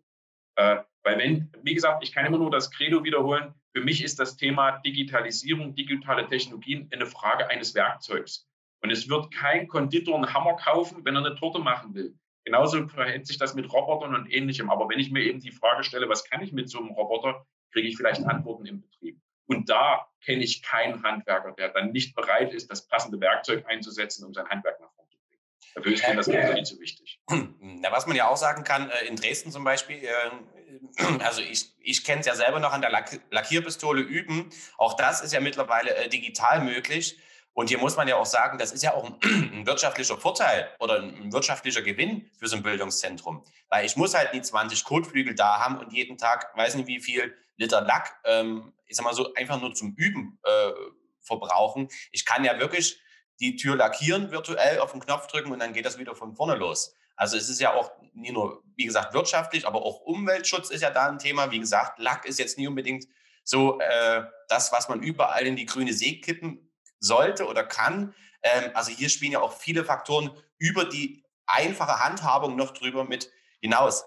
Äh, 0.56 0.82
weil 1.02 1.18
wenn, 1.18 1.50
wie 1.62 1.74
gesagt, 1.74 2.02
ich 2.02 2.12
kann 2.12 2.26
immer 2.26 2.38
nur 2.38 2.50
das 2.50 2.70
Credo 2.70 3.04
wiederholen, 3.04 3.54
für 3.72 3.82
mich 3.82 4.02
ist 4.02 4.18
das 4.18 4.36
Thema 4.36 4.78
Digitalisierung, 4.78 5.74
digitale 5.74 6.26
Technologien 6.26 6.88
eine 6.92 7.06
Frage 7.06 7.48
eines 7.48 7.74
Werkzeugs. 7.74 8.49
Und 8.82 8.90
es 8.90 9.08
wird 9.08 9.32
kein 9.32 9.68
Konditor 9.68 10.16
einen 10.16 10.32
Hammer 10.32 10.56
kaufen, 10.56 11.04
wenn 11.04 11.14
er 11.16 11.24
eine 11.24 11.34
Torte 11.34 11.58
machen 11.58 11.94
will. 11.94 12.14
Genauso 12.44 12.88
verhält 12.88 13.26
sich 13.26 13.38
das 13.38 13.54
mit 13.54 13.70
Robotern 13.72 14.14
und 14.14 14.32
ähnlichem. 14.32 14.70
Aber 14.70 14.88
wenn 14.88 14.98
ich 14.98 15.10
mir 15.10 15.22
eben 15.22 15.40
die 15.40 15.52
Frage 15.52 15.84
stelle, 15.84 16.08
was 16.08 16.24
kann 16.24 16.42
ich 16.42 16.52
mit 16.52 16.70
so 16.70 16.78
einem 16.78 16.90
Roboter, 16.90 17.46
kriege 17.72 17.88
ich 17.88 17.96
vielleicht 17.96 18.24
Antworten 18.24 18.66
im 18.66 18.80
Betrieb. 18.80 19.20
Und 19.46 19.68
da 19.68 20.06
kenne 20.24 20.42
ich 20.44 20.62
keinen 20.62 21.02
Handwerker, 21.02 21.52
der 21.52 21.70
dann 21.70 21.90
nicht 21.90 22.14
bereit 22.14 22.52
ist, 22.52 22.70
das 22.70 22.86
passende 22.86 23.20
Werkzeug 23.20 23.64
einzusetzen, 23.66 24.24
um 24.24 24.32
sein 24.32 24.48
Handwerk 24.48 24.80
nach 24.80 24.92
vorne 24.92 25.10
zu 25.10 25.18
bringen. 25.28 25.42
Dafür 25.74 25.92
ist 25.92 26.08
mir 26.08 26.16
das 26.16 26.26
Ganze 26.30 26.54
nicht 26.54 26.66
so 26.66 26.78
wichtig. 26.78 27.20
Na, 27.60 27.90
was 27.92 28.06
man 28.06 28.16
ja 28.16 28.28
auch 28.28 28.36
sagen 28.36 28.64
kann, 28.64 28.90
äh, 28.90 29.06
in 29.06 29.16
Dresden 29.16 29.50
zum 29.50 29.64
Beispiel, 29.64 30.04
äh, 30.04 31.18
also 31.24 31.42
ich, 31.42 31.74
ich 31.80 32.04
kenne 32.04 32.20
es 32.20 32.26
ja 32.26 32.34
selber 32.36 32.60
noch 32.60 32.72
an 32.72 32.80
der 32.80 32.90
Lackierpistole 33.30 34.00
üben. 34.00 34.50
Auch 34.78 34.94
das 34.94 35.20
ist 35.20 35.32
ja 35.32 35.40
mittlerweile 35.40 35.96
äh, 35.96 36.08
digital 36.08 36.62
möglich. 36.62 37.18
Und 37.52 37.68
hier 37.68 37.78
muss 37.78 37.96
man 37.96 38.06
ja 38.06 38.16
auch 38.16 38.26
sagen, 38.26 38.58
das 38.58 38.72
ist 38.72 38.82
ja 38.82 38.94
auch 38.94 39.04
ein, 39.04 39.62
wirtschaftlicher 39.66 40.16
Vorteil 40.16 40.70
oder 40.78 41.00
ein 41.00 41.32
wirtschaftlicher 41.32 41.82
Gewinn 41.82 42.30
für 42.38 42.46
so 42.46 42.56
ein 42.56 42.62
Bildungszentrum. 42.62 43.44
Weil 43.68 43.84
ich 43.84 43.96
muss 43.96 44.14
halt 44.14 44.32
die 44.32 44.42
20 44.42 44.84
Kotflügel 44.84 45.34
da 45.34 45.58
haben 45.58 45.78
und 45.78 45.92
jeden 45.92 46.16
Tag, 46.16 46.56
weiß 46.56 46.76
nicht 46.76 46.86
wie 46.86 47.00
viel 47.00 47.34
Liter 47.56 47.82
Lack, 47.82 48.18
ähm, 48.24 48.72
ich 48.86 48.96
sag 48.96 49.04
mal 49.04 49.14
so, 49.14 49.34
einfach 49.34 49.60
nur 49.60 49.74
zum 49.74 49.94
Üben 49.96 50.38
äh, 50.44 50.72
verbrauchen. 51.20 51.88
Ich 52.12 52.24
kann 52.24 52.44
ja 52.44 52.58
wirklich 52.58 53.00
die 53.40 53.56
Tür 53.56 53.76
lackieren 53.76 54.30
virtuell 54.30 54.78
auf 54.80 54.92
den 54.92 55.00
Knopf 55.00 55.26
drücken 55.26 55.52
und 55.52 55.58
dann 55.58 55.72
geht 55.72 55.86
das 55.86 55.98
wieder 55.98 56.14
von 56.14 56.34
vorne 56.34 56.54
los. 56.54 56.94
Also 57.16 57.36
es 57.36 57.48
ist 57.48 57.60
ja 57.60 57.74
auch 57.74 57.90
nicht 58.14 58.32
nur, 58.32 58.62
wie 58.76 58.86
gesagt, 58.86 59.12
wirtschaftlich, 59.12 59.66
aber 59.66 59.82
auch 59.82 60.00
Umweltschutz 60.00 60.70
ist 60.70 60.80
ja 60.82 60.90
da 60.90 61.08
ein 61.08 61.18
Thema. 61.18 61.50
Wie 61.50 61.58
gesagt, 61.58 61.98
Lack 61.98 62.24
ist 62.24 62.38
jetzt 62.38 62.56
nie 62.56 62.66
unbedingt 62.66 63.06
so 63.44 63.78
äh, 63.80 64.22
das, 64.48 64.72
was 64.72 64.88
man 64.88 65.02
überall 65.02 65.46
in 65.46 65.56
die 65.56 65.66
grüne 65.66 65.92
See 65.92 66.20
kippen 66.20 66.69
sollte 67.00 67.46
oder 67.46 67.64
kann. 67.64 68.14
Ähm, 68.42 68.70
also 68.74 68.92
hier 68.92 69.08
spielen 69.08 69.32
ja 69.32 69.40
auch 69.40 69.52
viele 69.52 69.84
Faktoren 69.84 70.30
über 70.58 70.84
die 70.84 71.24
einfache 71.46 72.02
Handhabung 72.04 72.56
noch 72.56 72.70
drüber 72.72 73.04
mit 73.04 73.30
hinaus. 73.60 74.04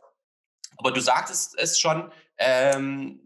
Aber 0.77 0.91
du 0.91 1.01
sagtest 1.01 1.57
es 1.57 1.79
schon, 1.79 2.11
ähm, 2.37 3.19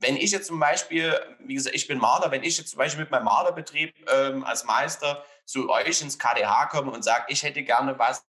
wenn 0.00 0.16
ich 0.16 0.30
jetzt 0.30 0.46
zum 0.46 0.60
Beispiel, 0.60 1.18
wie 1.40 1.54
gesagt, 1.54 1.74
ich 1.74 1.86
bin 1.86 1.98
Maler, 1.98 2.30
wenn 2.30 2.44
ich 2.44 2.56
jetzt 2.56 2.70
zum 2.70 2.78
Beispiel 2.78 3.02
mit 3.02 3.10
meinem 3.10 3.24
Malerbetrieb 3.24 3.94
ähm, 4.10 4.44
als 4.44 4.64
Meister 4.64 5.24
zu 5.44 5.70
euch 5.70 6.00
ins 6.00 6.18
KDH 6.18 6.66
komme 6.66 6.92
und 6.92 7.02
sage, 7.02 7.24
ich 7.28 7.42
hätte 7.42 7.62
gerne 7.62 7.98
was, 7.98 8.24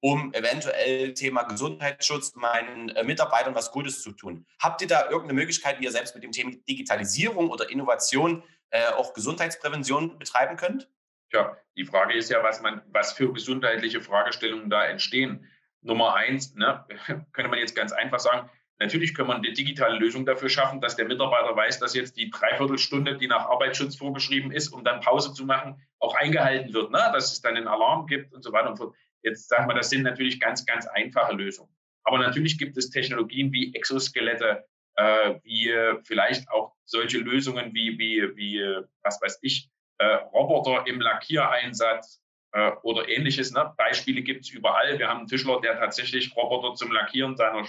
um 0.00 0.32
eventuell 0.34 1.14
Thema 1.14 1.44
Gesundheitsschutz 1.44 2.34
meinen 2.34 2.90
äh, 2.90 3.04
Mitarbeitern 3.04 3.54
was 3.54 3.72
Gutes 3.72 4.02
zu 4.02 4.12
tun. 4.12 4.46
Habt 4.60 4.82
ihr 4.82 4.88
da 4.88 5.04
irgendeine 5.04 5.34
Möglichkeit, 5.34 5.80
wie 5.80 5.84
ihr 5.84 5.92
selbst 5.92 6.14
mit 6.14 6.22
dem 6.22 6.32
Thema 6.32 6.52
Digitalisierung 6.68 7.50
oder 7.50 7.70
Innovation 7.70 8.42
äh, 8.70 8.86
auch 8.88 9.14
Gesundheitsprävention 9.14 10.18
betreiben 10.18 10.56
könnt? 10.56 10.88
Ja, 11.32 11.56
die 11.76 11.84
Frage 11.84 12.14
ist 12.14 12.30
ja, 12.30 12.42
was 12.42 12.62
man, 12.62 12.82
was 12.88 13.12
für 13.12 13.32
gesundheitliche 13.32 14.00
Fragestellungen 14.00 14.70
da 14.70 14.84
entstehen. 14.84 15.46
Nummer 15.82 16.14
eins, 16.14 16.54
ne, 16.54 16.84
könnte 17.32 17.50
man 17.50 17.58
jetzt 17.58 17.76
ganz 17.76 17.92
einfach 17.92 18.20
sagen, 18.20 18.50
natürlich 18.78 19.14
kann 19.14 19.26
man 19.26 19.38
eine 19.38 19.52
digitale 19.52 19.98
Lösung 19.98 20.26
dafür 20.26 20.48
schaffen, 20.48 20.80
dass 20.80 20.96
der 20.96 21.06
Mitarbeiter 21.06 21.54
weiß, 21.56 21.78
dass 21.78 21.94
jetzt 21.94 22.16
die 22.16 22.30
Dreiviertelstunde, 22.30 23.16
die 23.16 23.28
nach 23.28 23.46
Arbeitsschutz 23.48 23.96
vorgeschrieben 23.96 24.52
ist, 24.52 24.68
um 24.68 24.84
dann 24.84 25.00
Pause 25.00 25.32
zu 25.32 25.44
machen, 25.44 25.80
auch 25.98 26.14
eingehalten 26.14 26.72
wird, 26.72 26.90
ne? 26.90 27.10
dass 27.12 27.32
es 27.32 27.40
dann 27.40 27.56
einen 27.56 27.68
Alarm 27.68 28.06
gibt 28.06 28.32
und 28.32 28.42
so 28.42 28.52
weiter 28.52 28.70
und 28.70 28.76
so 28.76 28.84
fort. 28.84 28.96
Jetzt 29.22 29.48
sagen 29.48 29.68
wir, 29.68 29.74
das 29.74 29.90
sind 29.90 30.02
natürlich 30.02 30.38
ganz, 30.38 30.64
ganz 30.66 30.86
einfache 30.86 31.32
Lösungen. 31.32 31.74
Aber 32.04 32.18
natürlich 32.18 32.58
gibt 32.58 32.76
es 32.76 32.90
Technologien 32.90 33.50
wie 33.52 33.74
Exoskelette, 33.74 34.64
äh, 34.94 35.34
wie 35.42 35.74
vielleicht 36.04 36.48
auch 36.50 36.75
solche 36.86 37.18
Lösungen 37.18 37.74
wie, 37.74 37.98
wie, 37.98 38.36
wie 38.36 38.82
was 39.02 39.20
weiß 39.20 39.40
ich, 39.42 39.68
äh, 39.98 40.06
Roboter 40.06 40.86
im 40.86 41.00
Lackiereinsatz, 41.00 42.22
äh, 42.56 42.72
oder 42.82 43.08
ähnliches. 43.08 43.52
Ne? 43.52 43.72
Beispiele 43.76 44.22
gibt 44.22 44.44
es 44.44 44.50
überall. 44.50 44.98
Wir 44.98 45.08
haben 45.08 45.18
einen 45.18 45.28
Tischler, 45.28 45.60
der 45.60 45.78
tatsächlich 45.78 46.34
Roboter 46.34 46.74
zum 46.74 46.90
Lackieren 46.90 47.36
seiner 47.36 47.66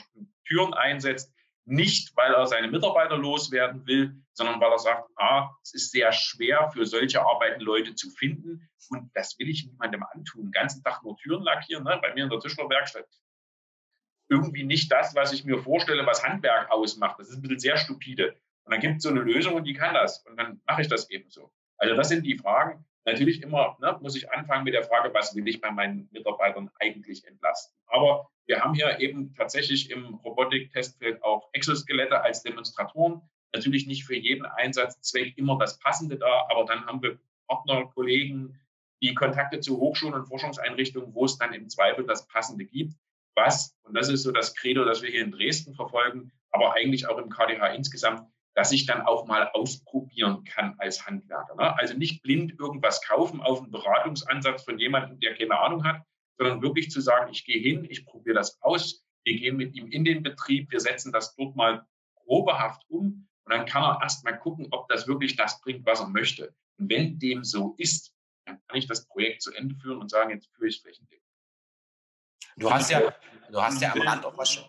Türen 0.47 0.73
einsetzt. 0.73 1.33
Nicht, 1.65 2.15
weil 2.15 2.33
er 2.33 2.47
seine 2.47 2.69
Mitarbeiter 2.69 3.17
loswerden 3.17 3.85
will, 3.85 4.15
sondern 4.31 4.61
weil 4.61 4.71
er 4.71 4.79
sagt, 4.79 5.09
ah, 5.17 5.49
es 5.61 5.73
ist 5.73 5.91
sehr 5.91 6.13
schwer 6.13 6.71
für 6.71 6.85
solche 6.85 7.21
Arbeiten 7.21 7.59
Leute 7.59 7.93
zu 7.95 8.09
finden. 8.09 8.69
Und 8.89 9.11
das 9.13 9.37
will 9.37 9.49
ich 9.49 9.65
niemandem 9.65 10.05
antun. 10.13 10.45
Den 10.45 10.51
ganzen 10.53 10.81
Tag 10.81 11.03
nur 11.03 11.17
Türen 11.17 11.43
lackieren, 11.43 11.83
ne? 11.83 11.99
bei 12.01 12.13
mir 12.13 12.23
in 12.23 12.29
der 12.29 12.39
Tischlerwerkstatt. 12.39 13.09
Irgendwie 14.29 14.63
nicht 14.63 14.89
das, 14.89 15.13
was 15.15 15.33
ich 15.33 15.43
mir 15.43 15.59
vorstelle, 15.59 16.05
was 16.05 16.23
Handwerk 16.23 16.71
ausmacht. 16.71 17.19
Das 17.19 17.27
ist 17.27 17.35
ein 17.35 17.41
bisschen 17.41 17.59
sehr 17.59 17.75
stupide. 17.75 18.37
Und 18.67 18.73
dann 18.73 18.81
gibt 18.81 18.97
es 18.97 19.03
so 19.03 19.09
eine 19.09 19.21
Lösung 19.21 19.55
und 19.55 19.63
die 19.63 19.73
kann 19.73 19.93
das. 19.93 20.25
Und 20.25 20.37
dann 20.37 20.61
mache 20.67 20.81
ich 20.81 20.87
das 20.87 21.09
eben 21.09 21.29
so. 21.29 21.51
Also 21.77 21.95
das 21.95 22.09
sind 22.09 22.25
die 22.25 22.37
Fragen, 22.37 22.85
Natürlich 23.07 23.41
immer 23.41 23.77
ne, 23.79 23.97
muss 24.01 24.17
ich 24.17 24.29
anfangen 24.33 24.65
mit 24.65 24.73
der 24.73 24.83
Frage, 24.83 25.13
was 25.13 25.33
will 25.33 25.47
ich 25.47 25.61
bei 25.61 25.71
meinen 25.71 26.09
Mitarbeitern 26.11 26.69
eigentlich 26.81 27.25
entlasten. 27.25 27.73
Aber 27.87 28.29
wir 28.47 28.59
haben 28.59 28.73
hier 28.73 28.99
eben 28.99 29.33
tatsächlich 29.33 29.89
im 29.91 30.15
Robotik-Testfeld 30.15 31.23
auch 31.23 31.47
Exoskelette 31.53 32.19
als 32.19 32.43
Demonstratoren. 32.43 33.21
Natürlich 33.53 33.87
nicht 33.87 34.03
für 34.03 34.17
jeden 34.17 34.45
Einsatzzweck 34.45 35.37
immer 35.37 35.57
das 35.57 35.79
Passende 35.79 36.17
da, 36.17 36.47
aber 36.49 36.65
dann 36.65 36.85
haben 36.85 37.01
wir 37.01 37.17
Partner, 37.47 37.85
Kollegen, 37.85 38.59
die 39.01 39.13
Kontakte 39.13 39.61
zu 39.61 39.79
Hochschulen 39.79 40.13
und 40.13 40.25
Forschungseinrichtungen, 40.25 41.15
wo 41.15 41.23
es 41.23 41.37
dann 41.37 41.53
im 41.53 41.69
Zweifel 41.69 42.05
das 42.05 42.27
Passende 42.27 42.65
gibt. 42.65 42.93
Was, 43.35 43.73
und 43.83 43.93
das 43.95 44.09
ist 44.09 44.23
so 44.23 44.33
das 44.33 44.53
Credo, 44.53 44.83
das 44.83 45.01
wir 45.01 45.09
hier 45.09 45.23
in 45.23 45.31
Dresden 45.31 45.73
verfolgen, 45.75 46.33
aber 46.51 46.73
eigentlich 46.73 47.07
auch 47.07 47.19
im 47.19 47.29
KDH 47.29 47.67
insgesamt, 47.67 48.27
dass 48.57 48.71
ich 48.71 48.87
dann 48.87 49.03
auch 49.03 49.27
mal 49.27 49.51
ausprobieren 49.53 50.43
kann 50.43 50.73
als 50.79 51.05
Handwerker. 51.05 51.53
Ne? 51.53 51.77
Also 51.77 51.93
nicht 51.95 52.23
blind 52.23 52.59
irgendwas 52.59 53.03
kaufen 53.03 53.39
auf 53.39 53.61
einen 53.61 53.69
Beratungsansatz 53.69 54.63
von 54.63 54.79
jemandem, 54.79 55.19
der 55.19 55.37
keine 55.37 55.59
Ahnung 55.59 55.83
hat, 55.83 56.01
sondern 56.39 56.63
wirklich 56.63 56.89
zu 56.89 56.99
sagen, 56.99 57.31
ich 57.31 57.45
gehe 57.45 57.61
hin, 57.61 57.85
ich 57.87 58.03
probiere 58.07 58.33
das 58.33 58.59
aus, 58.63 59.05
wir 59.25 59.35
gehen 59.35 59.57
mit 59.57 59.75
ihm 59.75 59.87
in 59.89 60.03
den 60.03 60.23
Betrieb, 60.23 60.71
wir 60.71 60.79
setzen 60.79 61.11
das 61.11 61.35
dort 61.35 61.55
mal 61.55 61.85
probehaft 62.25 62.81
um 62.89 63.27
und 63.43 63.51
dann 63.51 63.67
kann 63.67 63.83
er 63.83 63.99
erst 64.01 64.25
mal 64.25 64.35
gucken, 64.39 64.67
ob 64.71 64.89
das 64.89 65.07
wirklich 65.07 65.35
das 65.35 65.61
bringt, 65.61 65.85
was 65.85 65.99
er 65.99 66.09
möchte. 66.09 66.51
Und 66.79 66.89
wenn 66.89 67.19
dem 67.19 67.43
so 67.43 67.75
ist, 67.77 68.11
dann 68.45 68.59
kann 68.65 68.77
ich 68.79 68.87
das 68.87 69.05
Projekt 69.05 69.43
zu 69.43 69.53
Ende 69.53 69.75
führen 69.75 69.99
und 69.99 70.09
sagen, 70.09 70.31
jetzt 70.31 70.49
führe 70.55 70.69
ich 70.69 70.77
es 70.77 70.81
flächendeckend. 70.81 71.27
Du 72.55 72.71
hast 72.71 72.89
ja, 72.89 73.13
du 73.51 73.61
hast 73.61 73.79
ja 73.79 73.93
am 73.93 74.01
Rand 74.01 74.25
auch 74.25 74.35
was 74.35 74.51
schon. 74.51 74.65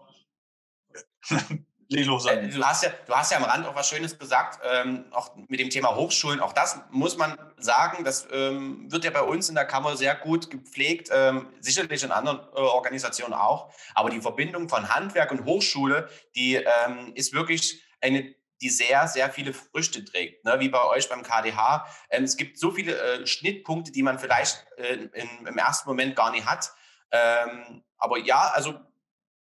Lilo 1.89 2.19
sein. 2.19 2.45
Äh, 2.45 2.49
du 2.49 2.63
hast, 2.63 2.85
ja, 2.85 2.91
du 3.07 3.15
hast 3.15 3.33
ja 3.33 3.39
am 3.39 3.45
Rand 3.45 3.67
auch 3.67 3.75
was 3.75 3.89
Schönes 3.89 4.19
gesagt, 4.19 4.61
ähm, 4.63 5.07
auch 5.11 5.35
mit 5.49 5.59
dem 5.59 5.71
Thema 5.71 5.97
Hochschulen. 5.97 6.41
Auch 6.41 6.53
das 6.53 6.81
muss 6.91 7.17
man 7.17 7.39
sagen, 7.57 8.05
das 8.05 8.29
ähm, 8.31 8.91
wird 8.91 9.05
ja 9.05 9.11
bei 9.11 9.23
uns 9.23 9.49
in 9.49 9.55
der 9.55 9.65
Kammer 9.65 9.97
sehr 9.97 10.15
gut 10.15 10.51
gepflegt, 10.51 11.09
ähm, 11.13 11.49
sicherlich 11.61 12.03
in 12.03 12.13
anderen 12.13 12.41
äh, 12.55 12.61
Organisationen 12.61 13.35
auch. 13.35 13.73
Aber 13.95 14.11
die 14.11 14.21
Verbindung 14.21 14.69
von 14.69 14.95
Handwerk 14.95 15.31
und 15.31 15.45
Hochschule, 15.45 16.09
die 16.35 16.57
ähm, 16.57 17.13
ist 17.15 17.33
wirklich 17.33 17.83
eine 18.01 18.35
die 18.61 18.71
sehr, 18.71 19.07
sehr 19.07 19.31
viele 19.31 19.53
Früchte 19.53 20.05
trägt, 20.05 20.45
ne? 20.45 20.59
wie 20.59 20.69
bei 20.69 20.83
euch 20.85 21.09
beim 21.09 21.23
KDH. 21.23 21.87
Ähm, 22.11 22.25
es 22.25 22.37
gibt 22.37 22.59
so 22.59 22.73
viele 22.73 22.97
äh, 23.01 23.25
Schnittpunkte, 23.25 23.93
die 23.93 24.03
man 24.03 24.19
vielleicht 24.19 24.67
äh, 24.77 24.95
in, 24.95 25.47
im 25.47 25.59
ersten 25.59 25.89
Moment 25.89 26.17
gar 26.17 26.33
nicht 26.33 26.45
hat. 26.45 26.73
Ähm, 27.13 27.85
aber 27.99 28.19
ja, 28.19 28.51
also 28.55 28.75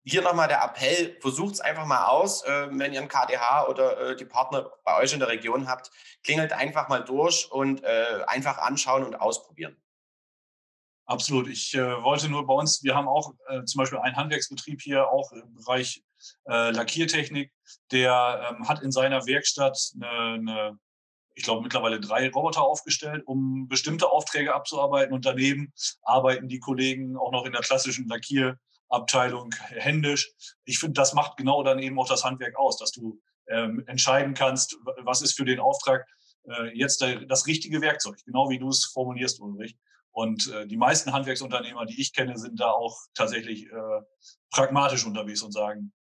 hier 0.10 0.22
nochmal 0.22 0.48
der 0.48 0.64
Appell, 0.64 1.18
versucht 1.22 1.56
es 1.56 1.62
einfach 1.62 1.86
mal 1.86 2.08
aus, 2.08 2.44
äh, 2.44 2.68
wenn 2.72 2.94
ihr 2.94 3.02
ein 3.02 3.08
KDH 3.08 3.68
oder 3.68 4.12
äh, 4.12 4.16
die 4.16 4.26
Partner 4.26 4.72
bei 4.84 4.98
euch 4.98 5.14
in 5.14 5.20
der 5.20 5.30
Region 5.30 5.68
habt, 5.68 5.92
klingelt 6.24 6.54
einfach 6.54 6.90
mal 6.90 7.04
durch 7.04 7.52
und 7.52 7.84
äh, 7.84 8.24
einfach 8.28 8.58
anschauen 8.58 9.04
und 9.04 9.16
ausprobieren. 9.16 9.76
Absolut. 11.06 11.48
Ich 11.48 11.74
äh, 11.74 12.04
wollte 12.04 12.30
nur 12.30 12.46
bei 12.46 12.54
uns, 12.54 12.84
wir 12.84 12.96
haben 12.96 13.08
auch 13.08 13.34
äh, 13.48 13.64
zum 13.66 13.80
Beispiel 13.80 14.00
einen 14.00 14.16
Handwerksbetrieb 14.16 14.82
hier, 14.82 15.10
auch 15.10 15.32
im 15.32 15.56
Bereich 15.56 16.04
äh, 16.48 16.72
Lackiertechnik, 16.72 17.52
der 17.92 18.52
ähm, 18.52 18.68
hat 18.68 18.82
in 18.82 18.92
seiner 18.92 19.26
Werkstatt 19.26 19.78
eine, 19.96 20.10
eine 20.10 20.80
ich 21.36 21.44
glaube, 21.44 21.62
mittlerweile 21.62 22.00
drei 22.00 22.30
Roboter 22.30 22.62
aufgestellt, 22.62 23.24
um 23.26 23.68
bestimmte 23.68 24.12
Aufträge 24.12 24.54
abzuarbeiten. 24.54 25.14
Und 25.14 25.26
daneben 25.26 25.74
arbeiten 26.02 26.50
die 26.50 26.60
Kollegen 26.60 27.16
auch 27.16 27.32
noch 27.32 27.46
in 27.46 27.54
der 27.54 27.62
klassischen 27.62 28.08
Lackier- 28.10 28.58
Abteilung 28.90 29.54
händisch. 29.70 30.32
Ich 30.66 30.80
finde, 30.80 30.94
das 30.94 31.14
macht 31.14 31.38
genau 31.38 31.64
dann 31.64 31.80
eben 31.80 32.00
auch 32.00 32.08
das 32.08 32.24
Handwerk 32.24 32.58
aus, 32.58 32.78
dass 32.78 32.92
du 32.92 33.20
ähm, 33.48 33.84
entscheiden 33.88 34.34
kannst, 34.34 34.78
was 34.98 35.22
ist 35.22 35.36
für 35.36 35.46
den 35.46 35.60
Auftrag 35.60 36.06
äh, 36.48 36.78
jetzt 36.78 37.02
der, 37.02 37.26
das 37.26 37.48
richtige 37.48 37.82
Werkzeug, 37.82 38.18
genau 38.26 38.50
wie 38.50 38.60
du 38.60 38.70
es 38.70 38.86
formulierst, 38.86 39.40
Ulrich. 39.40 39.78
Und 40.12 40.52
äh, 40.52 40.68
die 40.68 40.78
meisten 40.78 41.14
Handwerksunternehmer, 41.14 41.86
die 41.86 42.00
ich 42.00 42.14
kenne, 42.14 42.38
sind 42.38 42.60
da 42.60 42.72
auch 42.72 42.98
tatsächlich 43.14 43.68
äh, 43.68 44.02
pragmatisch 44.52 45.06
unterwegs 45.06 45.42
und 45.42 45.52
sagen, 45.52 45.94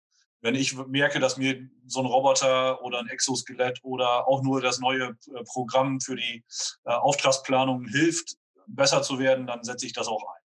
wenn 0.41 0.55
ich 0.55 0.75
merke, 0.75 1.19
dass 1.19 1.37
mir 1.37 1.69
so 1.85 1.99
ein 1.99 2.05
Roboter 2.05 2.81
oder 2.83 2.99
ein 2.99 3.09
Exoskelett 3.09 3.79
oder 3.83 4.27
auch 4.27 4.43
nur 4.43 4.61
das 4.61 4.79
neue 4.79 5.17
äh, 5.33 5.43
Programm 5.45 5.99
für 5.99 6.15
die 6.15 6.45
äh, 6.85 6.91
Auftragsplanung 6.91 7.85
hilft, 7.85 8.37
besser 8.67 9.01
zu 9.01 9.19
werden, 9.19 9.47
dann 9.47 9.63
setze 9.63 9.85
ich 9.85 9.93
das 9.93 10.07
auch 10.07 10.23
ein. 10.23 10.41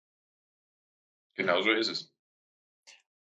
Genau 1.35 1.61
so 1.61 1.71
ist 1.71 1.89
es. 1.89 2.12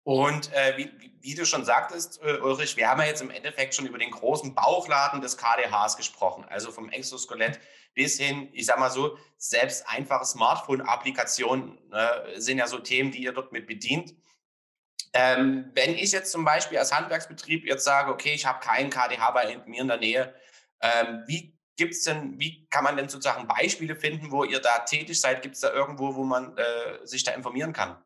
Und 0.04 0.52
äh, 0.52 0.78
wie, 0.78 0.92
wie, 1.22 1.34
du 1.34 1.46
schon 1.46 1.63
sagtest, 1.63 2.22
äh, 2.22 2.38
Ulrich, 2.39 2.76
wir 2.76 2.89
haben 2.89 3.00
ja 3.00 3.08
jetzt 3.08 3.22
im 3.22 3.32
Endeffekt 3.32 3.74
schon 3.74 3.86
über 3.86 3.98
den 3.98 4.12
großen 4.12 4.54
Bauchladen 4.54 5.22
des 5.22 5.38
KDHs 5.38 5.96
gesprochen, 5.96 6.46
also 6.50 6.72
vom 6.72 6.89
Exoskelett 6.89 7.60
bis 7.94 8.20
hin, 8.20 8.50
ich 8.52 8.66
sag 8.66 8.80
mal 8.80 8.89
so, 8.89 9.18
selbst 9.38 9.88
einfache 9.88 10.26
Smartphone-Applikationen 10.26 11.78
äh, 11.92 12.39
sind 12.39 12.58
ja 12.58 12.68
so 12.68 12.80
Themen, 12.80 13.12
die 13.12 13.24
ihr 13.24 13.32
dort 13.32 13.54
mit 13.54 13.66
bedient. 13.66 14.13
Ähm, 15.13 15.72
wenn 15.74 15.96
ich 15.96 16.12
jetzt 16.12 16.32
zum 16.32 16.44
Beispiel 16.44 16.80
als 16.80 16.92
Handwerksbetrieb 16.92 17.66
jetzt 17.66 17.86
sage, 17.86 18.12
okay, 18.12 18.34
ich 18.34 18.46
habe 18.46 18.60
keinen 18.60 18.89
KDH 18.89 19.32
bei 19.32 19.58
mir 19.66 19.82
in 19.82 19.88
der 19.88 19.98
Nähe, 19.98 20.34
ähm, 20.82 21.24
wie 21.28 21.56
gibt's 21.78 22.04
denn, 22.04 22.39
wie 22.39 22.68
kann 22.70 22.84
man 22.84 22.98
denn 22.98 23.10
sozusagen 23.10 23.48
Beispiele 23.48 23.96
finden, 23.96 24.32
wo 24.32 24.44
ihr 24.44 24.60
da 24.60 24.80
tätig 24.80 25.22
seid? 25.22 25.42
Gibt 25.42 25.56
es 25.56 25.62
da 25.62 25.72
irgendwo, 25.72 26.16
wo 26.16 26.24
man 26.24 26.58
äh, 26.58 27.06
sich 27.06 27.24
da 27.24 27.32
informieren 27.32 27.74
kann? 27.74 28.04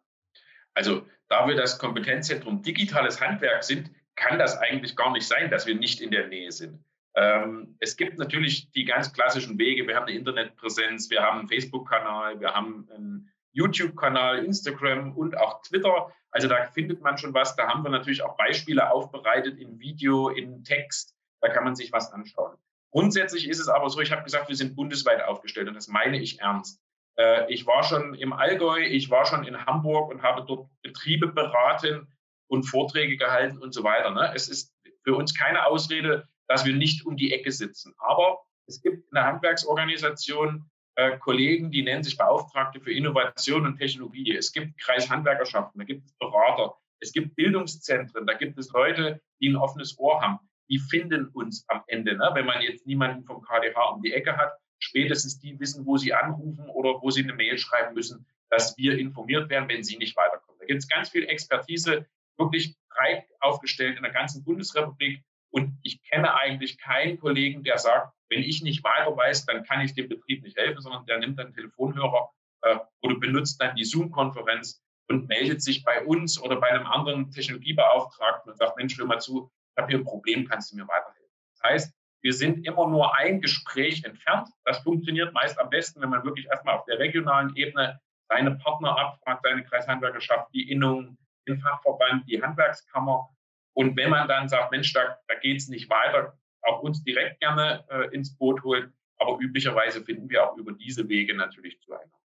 Also 0.74 1.08
da 1.30 1.48
wir 1.48 1.56
das 1.56 1.80
Kompetenzzentrum 1.80 2.62
digitales 2.62 3.22
Handwerk 3.22 3.64
sind, 3.64 3.92
kann 4.16 4.40
das 4.40 4.58
eigentlich 4.58 4.96
gar 4.96 5.12
nicht 5.12 5.28
sein, 5.28 5.50
dass 5.52 5.68
wir 5.68 5.76
nicht 5.76 6.02
in 6.02 6.12
der 6.12 6.28
Nähe 6.28 6.52
sind. 6.52 6.84
Ähm, 7.16 7.76
es 7.80 7.98
gibt 7.98 8.20
natürlich 8.20 8.72
die 8.72 8.86
ganz 8.86 9.12
klassischen 9.12 9.58
Wege. 9.58 9.88
Wir 9.88 9.96
haben 9.96 10.06
eine 10.06 10.18
Internetpräsenz, 10.18 11.10
wir 11.10 11.22
haben 11.22 11.40
einen 11.40 11.48
Facebook-Kanal, 11.48 12.40
wir 12.40 12.54
haben 12.54 12.88
einen 12.94 13.32
YouTube-Kanal, 13.54 14.46
Instagram 14.46 15.16
und 15.18 15.38
auch 15.38 15.62
Twitter. 15.64 16.12
Also 16.30 16.48
da 16.48 16.66
findet 16.66 17.02
man 17.02 17.18
schon 17.18 17.34
was. 17.34 17.56
Da 17.56 17.68
haben 17.68 17.84
wir 17.84 17.90
natürlich 17.90 18.22
auch 18.22 18.38
Beispiele 18.38 18.92
aufbereitet 18.92 19.58
in 19.58 19.80
Video, 19.80 20.30
in 20.30 20.64
Text. 20.64 21.16
Da 21.42 21.50
kann 21.50 21.64
man 21.64 21.76
sich 21.76 21.92
was 21.92 22.12
anschauen. 22.12 22.56
Grundsätzlich 22.92 23.48
ist 23.48 23.60
es 23.60 23.68
aber 23.68 23.90
so, 23.90 24.00
ich 24.00 24.12
habe 24.12 24.24
gesagt, 24.24 24.48
wir 24.48 24.56
sind 24.56 24.76
bundesweit 24.76 25.24
aufgestellt 25.24 25.68
und 25.68 25.74
das 25.74 25.88
meine 25.88 26.20
ich 26.20 26.40
ernst. 26.40 26.80
Äh, 27.18 27.52
ich 27.52 27.66
war 27.66 27.84
schon 27.84 28.14
im 28.16 28.34
Allgäu, 28.34 28.80
ich 28.80 29.10
war 29.10 29.26
schon 29.26 29.44
in 29.44 29.66
Hamburg 29.66 30.10
und 30.12 30.22
habe 30.24 30.46
dort 30.46 30.70
Betriebe 30.82 31.28
beraten 31.28 32.08
und 32.48 32.64
Vorträge 32.64 33.18
gehalten 33.18 33.58
und 33.58 33.74
so 33.74 33.84
weiter. 33.84 34.12
Ne? 34.12 34.32
Es 34.34 34.48
ist 34.48 34.74
für 35.04 35.16
uns 35.16 35.34
keine 35.34 35.66
Ausrede, 35.66 36.28
dass 36.48 36.66
wir 36.66 36.76
nicht 36.76 37.06
um 37.06 37.18
die 37.18 37.34
Ecke 37.34 37.52
sitzen. 37.52 37.94
Aber 37.98 38.40
es 38.68 38.82
gibt 38.82 38.98
in 38.98 39.16
der 39.16 39.26
Handwerksorganisation 39.26 40.70
äh, 40.96 41.18
Kollegen, 41.18 41.72
die 41.72 41.84
nennen 41.84 42.04
sich 42.04 42.18
Beauftragte 42.18 42.80
für 42.80 42.92
Innovation 42.92 43.66
und 43.66 43.78
Technologie. 43.78 44.36
Es 44.36 44.52
gibt 44.52 44.80
Kreishandwerkerschaften, 44.80 45.80
da 45.80 45.86
gibt 45.86 46.06
es 46.06 46.14
Berater, 46.18 46.76
es 47.00 47.12
gibt 47.12 47.36
Bildungszentren, 47.36 48.26
da 48.26 48.34
gibt 48.34 48.58
es 48.58 48.72
Leute, 48.72 49.22
die 49.40 49.50
ein 49.50 49.56
offenes 49.56 49.98
Ohr 50.00 50.22
haben. 50.22 50.40
Die 50.70 50.80
finden 50.80 51.28
uns 51.28 51.64
am 51.70 51.84
Ende. 51.88 52.18
Ne? 52.18 52.30
Wenn 52.34 52.46
man 52.46 52.62
jetzt 52.62 52.86
niemanden 52.86 53.24
vom 53.24 53.42
KDH 53.42 53.82
um 53.92 54.02
die 54.02 54.14
Ecke 54.14 54.36
hat, 54.36 54.58
spätestens 54.80 55.40
die 55.40 55.60
wissen, 55.60 55.86
wo 55.86 55.98
sie 55.98 56.14
anrufen 56.14 56.70
oder 56.70 57.02
wo 57.02 57.10
sie 57.10 57.24
eine 57.24 57.34
Mail 57.34 57.58
schreiben 57.58 57.94
müssen, 57.94 58.26
dass 58.50 58.78
wir 58.78 58.98
informiert 58.98 59.50
werden, 59.50 59.70
wenn 59.70 59.84
sie 59.84 59.98
nicht 59.98 60.16
weiterkommen. 60.16 60.60
Da 60.60 60.66
gibt 60.66 60.82
es 60.82 60.88
ganz 60.88 61.10
viel 61.10 61.26
Expertise, 61.26 62.06
wirklich 62.38 62.76
breit 62.90 63.26
aufgestellt 63.40 63.98
in 63.98 64.04
der 64.04 64.12
ganzen 64.12 64.44
Bundesrepublik. 64.44 65.24
Und 65.50 65.78
ich 65.84 66.04
kenne 66.04 66.36
eigentlich 66.36 66.78
keinen 66.78 67.20
Kollegen, 67.20 67.64
der 67.64 67.78
sagt, 67.78 68.14
wenn 68.30 68.42
ich 68.42 68.62
nicht 68.62 68.84
weiter 68.84 69.16
weiß, 69.16 69.46
dann 69.46 69.64
kann 69.64 69.82
ich 69.82 69.94
dem 69.94 70.10
Betrieb 70.10 70.44
nicht 70.44 70.58
helfen, 70.58 70.82
sondern 70.82 71.06
der 71.06 71.20
nimmt 71.20 71.40
dann 71.40 71.54
Telefonhörer 71.54 72.30
äh, 72.62 72.78
oder 73.02 73.16
benutzt 73.20 73.62
dann 73.62 73.76
die 73.76 73.86
Zoom-Konferenz 73.86 74.84
und 75.10 75.28
meldet 75.28 75.62
sich 75.62 75.84
bei 75.84 76.04
uns 76.06 76.42
oder 76.42 76.58
bei 76.58 76.68
einem 76.68 76.86
anderen 76.86 77.32
Technologiebeauftragten 77.32 78.52
und 78.52 78.58
sagt, 78.58 78.78
Mensch, 78.78 78.98
hör 78.98 79.06
mal 79.06 79.20
zu, 79.20 79.50
ich 79.72 79.82
habe 79.82 79.90
hier 79.90 80.00
ein 80.00 80.04
Problem, 80.04 80.48
kannst 80.48 80.72
du 80.72 80.76
mir 80.76 80.88
weiterhelfen? 80.88 81.32
Das 81.54 81.72
heißt, 81.72 81.97
wir 82.22 82.34
sind 82.34 82.66
immer 82.66 82.88
nur 82.88 83.18
ein 83.18 83.42
Gespräch 83.42 84.04
entfernt. 84.04 84.50
Das 84.66 84.80
funktioniert 84.80 85.34
meist 85.34 85.60
am 85.60 85.70
besten, 85.70 86.02
wenn 86.02 86.10
man 86.10 86.24
wirklich 86.24 86.48
erstmal 86.48 86.78
auf 86.78 86.86
der 86.86 87.00
regionalen 87.00 87.56
Ebene 87.56 88.00
seine 88.30 88.56
Partner 88.56 88.98
abfragt, 88.98 89.44
seine 89.44 89.64
Kreishandwerkerschaft, 89.64 90.54
die 90.54 90.70
Innung, 90.70 91.18
den 91.48 91.60
Fachverband, 91.60 92.28
die 92.28 92.42
Handwerkskammer. 92.42 93.30
Und 93.74 93.96
wenn 93.96 94.10
man 94.10 94.28
dann 94.28 94.50
sagt, 94.50 94.72
Mensch, 94.72 94.92
da, 94.94 95.18
da 95.28 95.36
geht 95.36 95.58
es 95.58 95.68
nicht 95.68 95.90
weiter, 95.90 96.38
auch 96.64 96.82
uns 96.82 97.04
direkt 97.04 97.40
gerne 97.40 97.86
äh, 97.90 98.14
ins 98.14 98.36
Boot 98.38 98.64
holt. 98.64 98.92
Aber 99.20 99.38
üblicherweise 99.40 100.04
finden 100.04 100.30
wir 100.30 100.50
auch 100.50 100.58
über 100.58 100.74
diese 100.74 101.08
Wege 101.08 101.36
natürlich 101.36 101.80
zueinander. 101.82 102.18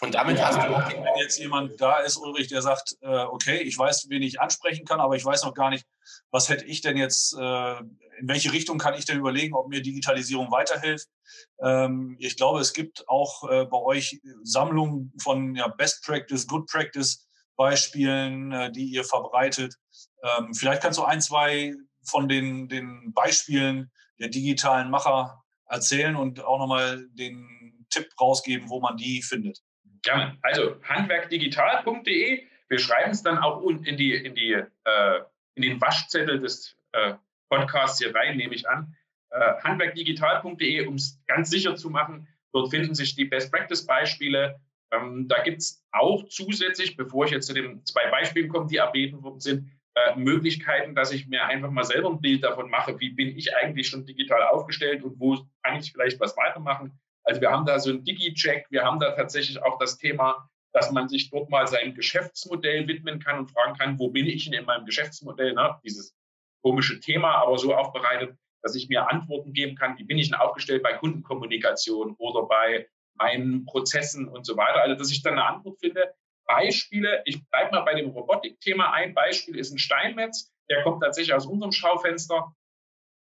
Und 0.00 0.14
damit 0.14 0.38
ja, 0.38 0.46
hast 0.46 0.56
du 0.56 0.74
auch, 0.74 0.90
wenn 0.90 1.04
jetzt 1.18 1.38
jemand 1.38 1.80
da 1.80 1.98
ist, 1.98 2.16
Ulrich, 2.16 2.48
der 2.48 2.62
sagt, 2.62 2.96
äh, 3.02 3.06
okay, 3.06 3.58
ich 3.58 3.76
weiß, 3.76 4.06
wen 4.08 4.22
ich 4.22 4.40
ansprechen 4.40 4.84
kann, 4.84 5.00
aber 5.00 5.16
ich 5.16 5.24
weiß 5.24 5.44
noch 5.44 5.54
gar 5.54 5.70
nicht, 5.70 5.86
was 6.30 6.48
hätte 6.48 6.64
ich 6.64 6.80
denn 6.80 6.96
jetzt, 6.96 7.34
äh, 7.34 7.78
in 8.18 8.28
welche 8.28 8.52
Richtung 8.52 8.78
kann 8.78 8.94
ich 8.94 9.04
denn 9.04 9.18
überlegen, 9.18 9.54
ob 9.54 9.68
mir 9.68 9.82
Digitalisierung 9.82 10.50
weiterhilft. 10.50 11.08
Ähm, 11.62 12.16
ich 12.18 12.36
glaube, 12.36 12.60
es 12.60 12.72
gibt 12.72 13.08
auch 13.08 13.48
äh, 13.50 13.64
bei 13.66 13.78
euch 13.78 14.20
Sammlungen 14.42 15.12
von 15.20 15.60
Best 15.76 16.04
Practice, 16.04 16.46
Good 16.46 16.66
Practice 16.66 17.26
Beispielen, 17.56 18.52
äh, 18.52 18.72
die 18.72 18.86
ihr 18.86 19.04
verbreitet. 19.04 19.76
Ähm, 20.22 20.54
vielleicht 20.54 20.82
kannst 20.82 20.98
du 20.98 21.04
ein, 21.04 21.20
zwei 21.20 21.74
von 22.04 22.28
den, 22.28 22.68
den 22.68 23.12
Beispielen 23.14 23.90
der 24.18 24.28
digitalen 24.28 24.90
Macher 24.90 25.42
erzählen 25.68 26.16
und 26.16 26.42
auch 26.44 26.58
nochmal 26.58 27.06
den 27.12 27.86
Tipp 27.90 28.08
rausgeben, 28.20 28.68
wo 28.68 28.80
man 28.80 28.96
die 28.96 29.22
findet. 29.22 29.60
Gerne. 30.02 30.36
Also 30.42 30.76
handwerkdigital.de. 30.82 32.42
Wir 32.68 32.78
schreiben 32.78 33.10
es 33.10 33.22
dann 33.22 33.38
auch 33.38 33.62
in, 33.62 33.96
die, 33.96 34.14
in, 34.14 34.34
die, 34.34 34.52
äh, 34.52 35.20
in 35.54 35.62
den 35.62 35.80
Waschzettel 35.80 36.40
des 36.40 36.76
äh, 36.92 37.14
Podcasts 37.48 37.98
hier 37.98 38.14
rein, 38.14 38.36
nehme 38.36 38.54
ich 38.54 38.68
an. 38.68 38.94
Äh, 39.30 39.54
handwerkdigital.de, 39.62 40.86
um 40.86 40.94
es 40.94 41.22
ganz 41.26 41.50
sicher 41.50 41.76
zu 41.76 41.90
machen. 41.90 42.28
Dort 42.52 42.70
finden 42.70 42.94
sich 42.94 43.14
die 43.14 43.24
Best-Practice-Beispiele. 43.24 44.60
Ähm, 44.92 45.26
da 45.28 45.42
gibt 45.42 45.58
es 45.58 45.84
auch 45.92 46.24
zusätzlich, 46.28 46.96
bevor 46.96 47.24
ich 47.24 47.30
jetzt 47.30 47.46
zu 47.46 47.54
den 47.54 47.84
zwei 47.86 48.10
Beispielen 48.10 48.48
komme, 48.48 48.66
die 48.66 48.76
erbeten 48.76 49.22
worden 49.22 49.40
sind, 49.40 49.70
äh, 49.94 50.16
Möglichkeiten, 50.16 50.94
dass 50.94 51.12
ich 51.12 51.28
mir 51.28 51.44
einfach 51.44 51.70
mal 51.70 51.84
selber 51.84 52.10
ein 52.10 52.20
Bild 52.20 52.44
davon 52.44 52.70
mache, 52.70 52.98
wie 52.98 53.10
bin 53.10 53.36
ich 53.36 53.54
eigentlich 53.56 53.88
schon 53.88 54.06
digital 54.06 54.42
aufgestellt 54.44 55.02
und 55.02 55.18
wo 55.20 55.38
kann 55.62 55.78
ich 55.78 55.92
vielleicht 55.92 56.20
was 56.20 56.36
weitermachen. 56.36 56.98
Also 57.24 57.40
wir 57.40 57.50
haben 57.50 57.66
da 57.66 57.78
so 57.78 57.90
einen 57.90 58.04
Digi-Check, 58.04 58.66
wir 58.70 58.84
haben 58.84 58.98
da 59.00 59.12
tatsächlich 59.12 59.62
auch 59.62 59.78
das 59.78 59.98
Thema, 59.98 60.48
dass 60.72 60.90
man 60.90 61.08
sich 61.08 61.30
dort 61.30 61.50
mal 61.50 61.66
seinem 61.66 61.94
Geschäftsmodell 61.94 62.88
widmen 62.88 63.20
kann 63.20 63.38
und 63.38 63.50
fragen 63.50 63.76
kann, 63.76 63.98
wo 63.98 64.08
bin 64.08 64.26
ich 64.26 64.44
denn 64.44 64.54
in 64.54 64.64
meinem 64.64 64.86
Geschäftsmodell? 64.86 65.54
Ne? 65.54 65.78
Dieses 65.84 66.16
komische 66.62 67.00
Thema, 67.00 67.36
aber 67.36 67.58
so 67.58 67.74
aufbereitet, 67.74 68.36
dass 68.62 68.74
ich 68.74 68.88
mir 68.88 69.08
Antworten 69.10 69.52
geben 69.52 69.76
kann, 69.76 69.98
wie 69.98 70.04
bin 70.04 70.18
ich 70.18 70.30
denn 70.30 70.38
aufgestellt 70.38 70.82
bei 70.82 70.94
Kundenkommunikation 70.94 72.14
oder 72.18 72.44
bei 72.44 72.88
meinen 73.14 73.66
Prozessen 73.66 74.28
und 74.28 74.46
so 74.46 74.56
weiter. 74.56 74.82
Also 74.82 74.96
dass 74.96 75.10
ich 75.10 75.22
dann 75.22 75.34
eine 75.34 75.44
Antwort 75.44 75.78
finde. 75.80 76.14
Beispiele, 76.46 77.22
ich 77.24 77.44
bleibe 77.48 77.72
mal 77.72 77.82
bei 77.82 77.94
dem 77.94 78.10
Robotik-Thema. 78.10 78.92
Ein 78.92 79.14
Beispiel 79.14 79.56
ist 79.56 79.72
ein 79.72 79.78
Steinmetz, 79.78 80.52
der 80.68 80.82
kommt 80.82 81.02
tatsächlich 81.02 81.34
aus 81.34 81.46
unserem 81.46 81.72
Schaufenster. 81.72 82.54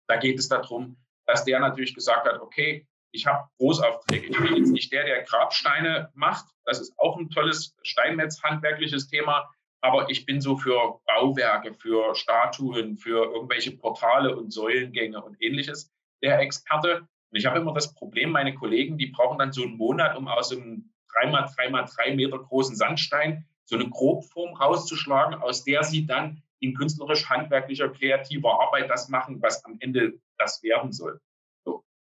Da 0.08 0.18
geht 0.18 0.40
es 0.40 0.48
darum, 0.48 0.98
dass 1.26 1.46
der 1.46 1.60
natürlich 1.60 1.94
gesagt 1.94 2.28
hat, 2.28 2.42
okay, 2.42 2.88
ich 3.12 3.26
habe 3.26 3.48
Großaufträge. 3.58 4.28
Ich 4.28 4.38
bin 4.38 4.56
jetzt 4.56 4.72
nicht 4.72 4.91
der, 4.91 5.06
der 5.06 5.24
Grabsteine 5.24 6.10
macht. 6.13 6.45
Das 6.65 6.80
ist 6.80 6.93
auch 6.98 7.17
ein 7.17 7.30
tolles 7.30 7.76
Steinmetz-handwerkliches 7.84 9.08
Thema. 9.08 9.50
Aber 9.82 10.10
ich 10.10 10.26
bin 10.26 10.41
so 10.41 10.58
für 10.58 11.00
Bauwerke, 11.06 11.74
für 11.74 12.13
Statuen, 12.15 12.98
für 12.98 13.26
irgendwelche 13.26 13.72
Portale 13.72 14.36
und 14.36 14.52
Säulengänge 14.52 15.22
und 15.24 15.38
ähnliches 15.41 15.91
der 16.22 16.39
Experte. 16.39 17.08
Und 17.32 17.38
ich 17.38 17.45
habe 17.45 17.60
immer 17.60 17.74
das 17.74 17.93
Problem, 17.93 18.32
meine 18.32 18.54
Kollegen, 18.56 18.98
die 18.98 19.08
brauchen 19.08 19.39
dann 19.39 19.54
so 19.54 19.63
einen 19.63 19.78
Monat, 19.78 20.17
um 20.17 20.28
aus 20.28 20.52
einem 20.52 20.91
3x3 21.15 21.84
x 21.84 21.95
3 21.95 22.15
Meter 22.15 22.39
großen 22.39 22.76
Sandstein 22.76 23.45
so 23.65 23.76
eine 23.76 23.89
Grobform 23.89 24.56
rauszuschlagen, 24.56 25.36
aus 25.36 25.63
der 25.63 25.84
sie 25.84 26.06
dann 26.06 26.41
in 26.60 26.74
künstlerisch-handwerklicher, 26.74 27.89
kreativer 27.89 28.60
Arbeit 28.60 28.89
das 28.89 29.10
machen, 29.10 29.41
was 29.41 29.63
am 29.63 29.78
Ende 29.80 30.19
das 30.38 30.62
werden 30.63 30.91
soll. 30.91 31.22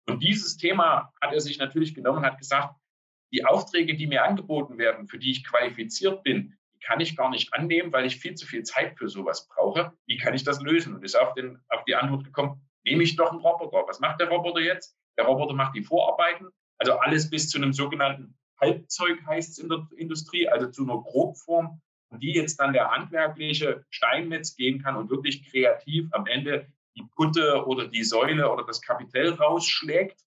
Und 0.07 0.23
dieses 0.23 0.57
Thema 0.57 1.13
hat 1.21 1.33
er 1.33 1.41
sich 1.41 1.59
natürlich 1.59 1.95
genommen 1.95 2.19
und 2.19 2.27
hat 2.27 2.39
gesagt, 2.39 2.77
die 3.33 3.45
Aufträge, 3.45 3.97
die 3.97 4.07
mir 4.07 4.25
angeboten 4.25 4.79
werden, 4.79 5.09
für 5.09 5.19
die 5.19 5.31
ich 5.31 5.45
qualifiziert 5.45 6.23
bin, 6.23 6.57
die 6.75 6.79
kann 6.81 7.01
ich 7.01 7.17
gar 7.17 7.31
nicht 7.31 7.53
annehmen, 7.55 7.93
weil 7.93 8.07
ich 8.07 8.17
viel 8.17 8.35
zu 8.35 8.47
viel 8.47 8.63
Zeit 8.63 8.97
für 8.99 9.09
sowas 9.09 9.49
brauche. 9.49 9.93
Wie 10.07 10.19
kann 10.19 10.35
ich 10.35 10.45
das 10.45 10.61
lösen? 10.61 10.95
Und 10.95 11.05
ist 11.05 11.19
auf, 11.19 11.35
den, 11.35 11.59
auf 11.69 11.85
die 11.85 11.95
Antwort 11.95 12.25
gekommen, 12.25 12.61
nehme 12.85 13.03
ich 13.03 13.17
doch 13.17 13.31
einen 13.31 13.41
Roboter. 13.41 13.89
Was 13.89 14.01
macht 14.01 14.21
der 14.21 14.29
Roboter 14.29 14.61
jetzt? 14.61 14.97
Der 15.17 15.25
Roboter 15.25 15.55
macht 15.55 15.75
die 15.75 15.83
Vorarbeiten, 15.83 16.49
also 16.79 16.99
alles 16.99 17.31
bis 17.31 17.49
zu 17.49 17.59
einem 17.59 17.73
sogenannten 17.73 18.37
Halbzeug 18.61 19.25
heißt 19.27 19.51
es 19.51 19.59
in 19.59 19.69
der 19.69 19.87
Industrie, 19.97 20.49
also 20.49 20.71
zu 20.71 20.83
einer 20.83 21.01
Grobform, 21.03 21.81
die 22.11 22.33
jetzt 22.33 22.61
dann 22.61 22.73
der 22.73 22.91
handwerkliche 22.91 23.85
Steinmetz 23.91 24.57
gehen 24.57 24.83
kann 24.83 24.97
und 24.97 25.11
wirklich 25.11 25.51
kreativ 25.51 26.09
am 26.13 26.27
Ende 26.27 26.69
die 26.97 27.05
Putte 27.15 27.65
oder 27.67 27.89
die 27.89 28.05
Säule 28.05 28.51
oder 28.51 28.65
das 28.65 28.81
Kapitell 28.81 29.33
rausschlägt 29.35 30.21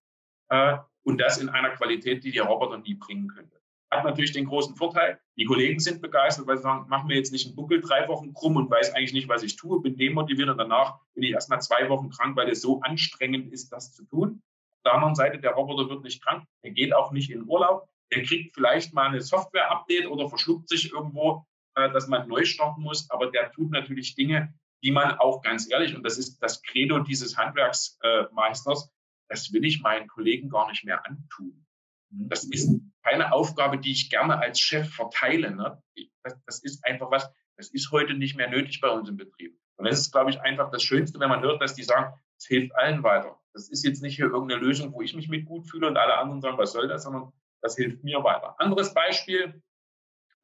äh, 0.48 0.78
und 1.02 1.20
das 1.20 1.38
in 1.38 1.48
einer 1.48 1.70
Qualität, 1.70 2.24
die 2.24 2.32
der 2.32 2.44
Roboter 2.44 2.78
nie 2.78 2.94
bringen 2.94 3.28
könnte. 3.28 3.58
Hat 3.90 4.04
natürlich 4.04 4.32
den 4.32 4.44
großen 4.44 4.76
Vorteil, 4.76 5.18
die 5.36 5.46
Kollegen 5.46 5.80
sind 5.80 6.02
begeistert, 6.02 6.46
weil 6.46 6.58
sie 6.58 6.64
sagen, 6.64 6.86
mach 6.88 7.04
mir 7.04 7.16
jetzt 7.16 7.32
nicht 7.32 7.46
einen 7.46 7.56
Buckel 7.56 7.80
drei 7.80 8.06
Wochen 8.08 8.34
krumm 8.34 8.56
und 8.56 8.70
weiß 8.70 8.94
eigentlich 8.94 9.14
nicht, 9.14 9.28
was 9.28 9.42
ich 9.42 9.56
tue, 9.56 9.80
bin 9.80 9.96
demotiviert 9.96 10.50
und 10.50 10.58
danach 10.58 10.98
bin 11.14 11.24
ich 11.24 11.30
erstmal 11.30 11.62
zwei 11.62 11.88
Wochen 11.88 12.10
krank, 12.10 12.36
weil 12.36 12.50
es 12.50 12.60
so 12.60 12.80
anstrengend 12.82 13.50
ist, 13.50 13.72
das 13.72 13.94
zu 13.94 14.04
tun. 14.04 14.42
Auf 14.76 14.82
der 14.84 14.94
anderen 14.94 15.14
Seite, 15.14 15.38
der 15.38 15.52
Roboter 15.52 15.88
wird 15.88 16.02
nicht 16.02 16.22
krank, 16.22 16.44
er 16.62 16.70
geht 16.72 16.94
auch 16.94 17.12
nicht 17.12 17.30
in 17.30 17.48
Urlaub, 17.48 17.88
er 18.10 18.22
kriegt 18.22 18.54
vielleicht 18.54 18.92
mal 18.92 19.08
eine 19.08 19.22
Software-Update 19.22 20.06
oder 20.06 20.28
verschluckt 20.28 20.68
sich 20.68 20.92
irgendwo, 20.92 21.46
äh, 21.74 21.90
dass 21.90 22.08
man 22.08 22.28
neu 22.28 22.44
starten 22.44 22.82
muss, 22.82 23.10
aber 23.10 23.30
der 23.30 23.50
tut 23.52 23.70
natürlich 23.70 24.14
Dinge, 24.14 24.52
die 24.82 24.92
man 24.92 25.18
auch 25.18 25.42
ganz 25.42 25.70
ehrlich, 25.70 25.94
und 25.96 26.02
das 26.02 26.18
ist 26.18 26.38
das 26.38 26.62
Credo 26.62 27.00
dieses 27.00 27.36
Handwerksmeisters, 27.36 28.90
das 29.28 29.52
will 29.52 29.64
ich 29.64 29.80
meinen 29.80 30.08
Kollegen 30.08 30.48
gar 30.48 30.68
nicht 30.68 30.84
mehr 30.84 31.04
antun. 31.06 31.66
Das 32.10 32.44
ist 32.44 32.70
keine 33.02 33.32
Aufgabe, 33.32 33.78
die 33.78 33.92
ich 33.92 34.08
gerne 34.08 34.38
als 34.38 34.60
Chef 34.60 34.88
verteile. 34.88 35.54
Ne? 35.54 35.82
Das, 36.22 36.36
das, 36.46 36.62
ist 36.62 36.84
einfach 36.84 37.10
was, 37.10 37.30
das 37.56 37.68
ist 37.68 37.90
heute 37.90 38.14
nicht 38.14 38.36
mehr 38.36 38.48
nötig 38.48 38.80
bei 38.80 38.88
uns 38.88 39.08
im 39.08 39.16
Betrieb. 39.16 39.58
Und 39.76 39.86
das 39.86 40.00
ist, 40.00 40.12
glaube 40.12 40.30
ich, 40.30 40.40
einfach 40.40 40.70
das 40.70 40.82
Schönste, 40.82 41.20
wenn 41.20 41.28
man 41.28 41.42
hört, 41.42 41.60
dass 41.60 41.74
die 41.74 41.82
sagen, 41.82 42.14
es 42.36 42.46
hilft 42.46 42.74
allen 42.76 43.02
weiter. 43.02 43.38
Das 43.52 43.68
ist 43.68 43.84
jetzt 43.84 44.02
nicht 44.02 44.16
hier 44.16 44.26
irgendeine 44.26 44.60
Lösung, 44.60 44.92
wo 44.92 45.02
ich 45.02 45.14
mich 45.14 45.28
mit 45.28 45.44
gut 45.44 45.68
fühle 45.68 45.86
und 45.86 45.96
alle 45.96 46.16
anderen 46.16 46.40
sagen, 46.40 46.58
was 46.58 46.72
soll 46.72 46.88
das, 46.88 47.02
sondern 47.04 47.32
das 47.60 47.76
hilft 47.76 48.02
mir 48.04 48.22
weiter. 48.22 48.54
Anderes 48.58 48.94
Beispiel, 48.94 49.62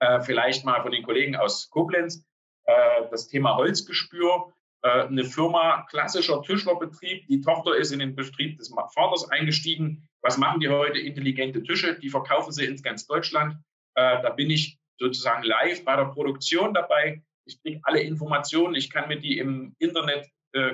äh, 0.01 0.20
vielleicht 0.20 0.64
mal 0.64 0.83
von 0.83 0.92
den 0.92 1.03
Kollegen 1.03 1.37
aus 1.37 1.70
Koblenz. 1.70 2.27
Äh, 2.66 3.09
das 3.11 3.29
Thema 3.29 3.57
Holzgespür. 3.57 4.53
Äh, 4.83 5.07
eine 5.07 5.24
Firma, 5.24 5.87
klassischer 5.90 6.42
Tischlerbetrieb. 6.42 7.27
Die 7.27 7.40
Tochter 7.40 7.77
ist 7.77 7.92
in 7.92 7.98
den 7.98 8.14
Betrieb 8.14 8.59
des 8.59 8.72
Vaters 8.94 9.31
eingestiegen. 9.31 10.09
Was 10.22 10.38
machen 10.38 10.61
die 10.61 10.68
heute? 10.68 10.98
Intelligente 10.98 11.62
Tische. 11.62 11.98
Die 11.98 12.09
verkaufen 12.09 12.53
sie 12.53 12.64
in 12.64 12.77
ganz 12.83 13.07
Deutschland. 13.07 13.55
Äh, 13.94 14.22
da 14.22 14.31
bin 14.31 14.50
ich 14.50 14.79
sozusagen 14.98 15.42
live 15.42 15.85
bei 15.85 15.96
der 15.96 16.07
Produktion 16.07 16.72
dabei. 16.72 17.22
Ich 17.46 17.61
kriege 17.61 17.81
alle 17.83 18.00
Informationen. 18.00 18.74
Ich 18.74 18.90
kann 18.90 19.09
mir 19.09 19.20
die 19.20 19.38
im 19.38 19.74
Internet 19.79 20.29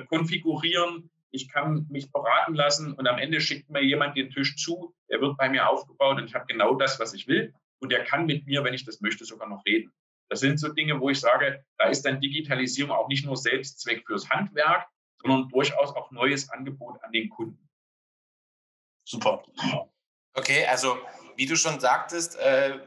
konfigurieren. 0.09 1.09
ich 1.31 1.49
kann 1.49 1.87
mich 1.89 2.11
beraten 2.11 2.53
lassen 2.53 2.93
und 2.93 3.07
am 3.07 3.17
Ende 3.17 3.41
schickt 3.41 3.67
mir 3.71 3.83
jemand 3.83 4.15
den 4.15 4.29
Tisch 4.29 4.55
zu, 4.57 4.93
der 5.09 5.19
wird 5.21 5.37
bei 5.37 5.49
mir 5.49 5.67
aufgebaut 5.67 6.19
und 6.19 6.25
ich 6.25 6.35
habe 6.35 6.45
genau 6.47 6.75
das, 6.75 6.99
was 6.99 7.15
ich 7.15 7.27
will 7.27 7.51
und 7.79 7.91
der 7.91 8.03
kann 8.03 8.27
mit 8.27 8.45
mir, 8.45 8.63
wenn 8.63 8.75
ich 8.75 8.85
das 8.85 9.01
möchte, 9.01 9.25
sogar 9.25 9.49
noch 9.49 9.65
reden. 9.65 9.91
Das 10.31 10.39
sind 10.39 10.61
so 10.61 10.69
Dinge, 10.69 10.97
wo 11.01 11.09
ich 11.09 11.19
sage, 11.19 11.65
da 11.77 11.89
ist 11.89 12.03
dann 12.05 12.21
Digitalisierung 12.21 12.91
auch 12.91 13.09
nicht 13.09 13.25
nur 13.25 13.35
Selbstzweck 13.35 14.05
fürs 14.07 14.29
Handwerk, 14.29 14.87
sondern 15.21 15.49
durchaus 15.49 15.93
auch 15.93 16.09
neues 16.11 16.49
Angebot 16.49 17.03
an 17.03 17.11
den 17.11 17.29
Kunden. 17.29 17.69
Super. 19.05 19.43
Okay, 20.33 20.65
also 20.67 20.97
wie 21.35 21.45
du 21.45 21.57
schon 21.57 21.81
sagtest, 21.81 22.37
äh, 22.37 22.79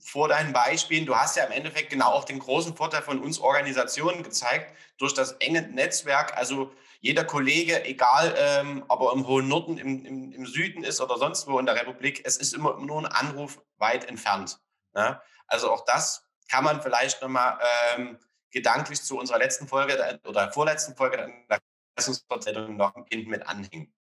vor 0.00 0.28
deinen 0.28 0.52
Beispielen, 0.52 1.06
du 1.06 1.16
hast 1.16 1.34
ja 1.38 1.44
im 1.44 1.52
Endeffekt 1.52 1.88
genau 1.88 2.10
auch 2.10 2.24
den 2.24 2.40
großen 2.40 2.76
Vorteil 2.76 3.00
von 3.00 3.22
uns 3.22 3.38
Organisationen 3.38 4.22
gezeigt, 4.22 4.76
durch 4.98 5.14
das 5.14 5.32
enge 5.32 5.62
Netzwerk, 5.62 6.36
also 6.36 6.74
jeder 7.00 7.24
Kollege, 7.24 7.86
egal 7.86 8.34
ähm, 8.36 8.84
ob 8.88 9.00
er 9.00 9.14
im 9.14 9.26
hohen 9.26 9.48
Norden, 9.48 9.78
im, 9.78 10.04
im, 10.04 10.32
im, 10.32 10.44
Süden 10.44 10.84
ist 10.84 11.00
oder 11.00 11.16
sonst 11.16 11.46
wo 11.46 11.58
in 11.58 11.64
der 11.64 11.74
Republik, 11.76 12.20
es 12.26 12.36
ist 12.36 12.52
immer 12.52 12.78
nur 12.80 12.98
ein 12.98 13.06
Anruf 13.06 13.62
weit 13.78 14.04
entfernt. 14.04 14.60
Ne? 14.92 15.18
Also 15.46 15.72
auch 15.72 15.86
das 15.86 16.28
kann 16.52 16.64
man 16.64 16.82
vielleicht 16.82 17.22
nochmal 17.22 17.58
ähm, 17.96 18.18
gedanklich 18.50 19.02
zu 19.02 19.18
unserer 19.18 19.38
letzten 19.38 19.66
Folge 19.66 20.20
oder 20.26 20.52
vorletzten 20.52 20.94
Folge 20.94 21.16
der 21.16 22.68
noch 22.68 22.94
hinten 23.08 23.30
mit 23.30 23.46
anhängen. 23.46 23.92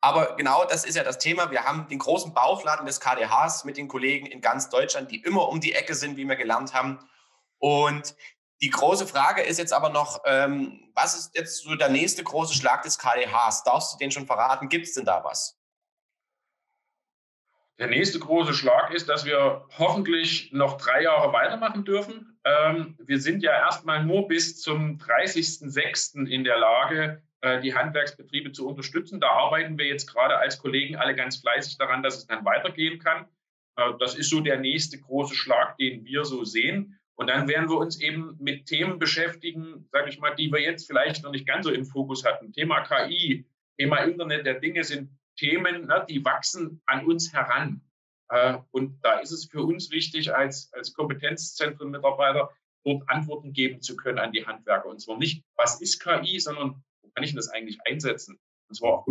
Aber 0.00 0.34
genau 0.34 0.64
das 0.64 0.84
ist 0.84 0.96
ja 0.96 1.04
das 1.04 1.18
Thema. 1.18 1.52
Wir 1.52 1.62
haben 1.62 1.86
den 1.86 2.00
großen 2.00 2.34
Bauchladen 2.34 2.84
des 2.84 2.98
KDHs 2.98 3.64
mit 3.64 3.76
den 3.76 3.86
Kollegen 3.86 4.26
in 4.26 4.40
ganz 4.40 4.68
Deutschland, 4.70 5.12
die 5.12 5.22
immer 5.22 5.48
um 5.48 5.60
die 5.60 5.74
Ecke 5.74 5.94
sind, 5.94 6.16
wie 6.16 6.24
wir 6.24 6.34
gelernt 6.34 6.74
haben. 6.74 6.98
Und 7.58 8.16
die 8.60 8.70
große 8.70 9.06
Frage 9.06 9.42
ist 9.42 9.58
jetzt 9.58 9.72
aber 9.72 9.90
noch, 9.90 10.22
ähm, 10.24 10.90
was 10.94 11.14
ist 11.14 11.36
jetzt 11.36 11.62
so 11.62 11.76
der 11.76 11.88
nächste 11.88 12.24
große 12.24 12.54
Schlag 12.54 12.82
des 12.82 12.98
KDHs? 12.98 13.62
Darfst 13.62 13.94
du 13.94 13.98
den 13.98 14.10
schon 14.10 14.26
verraten? 14.26 14.68
Gibt 14.68 14.86
es 14.86 14.94
denn 14.94 15.04
da 15.04 15.22
was? 15.22 15.61
Der 17.78 17.88
nächste 17.88 18.18
große 18.18 18.54
Schlag 18.54 18.92
ist, 18.92 19.08
dass 19.08 19.24
wir 19.24 19.66
hoffentlich 19.78 20.52
noch 20.52 20.76
drei 20.76 21.02
Jahre 21.02 21.32
weitermachen 21.32 21.84
dürfen. 21.84 22.38
Ähm, 22.44 22.96
wir 22.98 23.18
sind 23.18 23.42
ja 23.42 23.52
erstmal 23.52 24.04
nur 24.04 24.28
bis 24.28 24.60
zum 24.60 24.98
30.06. 24.98 26.26
in 26.26 26.44
der 26.44 26.58
Lage, 26.58 27.22
äh, 27.40 27.60
die 27.60 27.74
Handwerksbetriebe 27.74 28.52
zu 28.52 28.68
unterstützen. 28.68 29.20
Da 29.20 29.28
arbeiten 29.28 29.78
wir 29.78 29.86
jetzt 29.86 30.06
gerade 30.06 30.36
als 30.36 30.58
Kollegen 30.58 30.96
alle 30.96 31.14
ganz 31.14 31.38
fleißig 31.38 31.78
daran, 31.78 32.02
dass 32.02 32.18
es 32.18 32.26
dann 32.26 32.44
weitergehen 32.44 32.98
kann. 32.98 33.26
Äh, 33.76 33.92
das 33.98 34.14
ist 34.14 34.30
so 34.30 34.40
der 34.40 34.58
nächste 34.58 35.00
große 35.00 35.34
Schlag, 35.34 35.76
den 35.78 36.04
wir 36.04 36.24
so 36.24 36.44
sehen. 36.44 36.98
Und 37.14 37.28
dann 37.28 37.48
werden 37.48 37.68
wir 37.68 37.76
uns 37.76 38.00
eben 38.00 38.36
mit 38.40 38.66
Themen 38.66 38.98
beschäftigen, 38.98 39.88
sage 39.92 40.08
ich 40.08 40.18
mal, 40.18 40.34
die 40.34 40.50
wir 40.50 40.60
jetzt 40.60 40.86
vielleicht 40.86 41.22
noch 41.22 41.30
nicht 41.30 41.46
ganz 41.46 41.66
so 41.66 41.72
im 41.72 41.84
Fokus 41.84 42.24
hatten. 42.24 42.52
Thema 42.52 42.82
KI, 42.82 43.46
Thema 43.78 43.98
Internet 43.98 44.46
der 44.46 44.60
Dinge 44.60 44.84
sind 44.84 45.10
Themen, 45.42 45.86
ne, 45.86 46.06
die 46.08 46.24
wachsen 46.24 46.80
an 46.86 47.04
uns 47.06 47.32
heran. 47.32 47.82
Äh, 48.28 48.58
und 48.70 48.98
da 49.02 49.18
ist 49.18 49.32
es 49.32 49.46
für 49.46 49.62
uns 49.62 49.90
wichtig, 49.90 50.34
als, 50.34 50.72
als 50.72 50.92
Kompetenzzentren-Mitarbeiter 50.94 52.50
dort 52.84 53.08
Antworten 53.08 53.52
geben 53.52 53.80
zu 53.80 53.96
können 53.96 54.18
an 54.18 54.32
die 54.32 54.46
Handwerker. 54.46 54.88
Und 54.88 55.00
zwar 55.00 55.18
nicht, 55.18 55.44
was 55.56 55.80
ist 55.80 56.00
KI, 56.00 56.38
sondern 56.38 56.82
wo 57.02 57.10
kann 57.10 57.24
ich 57.24 57.34
das 57.34 57.48
eigentlich 57.48 57.78
einsetzen? 57.86 58.38
Und 58.68 58.76
zwar 58.76 58.90
auch 58.90 59.06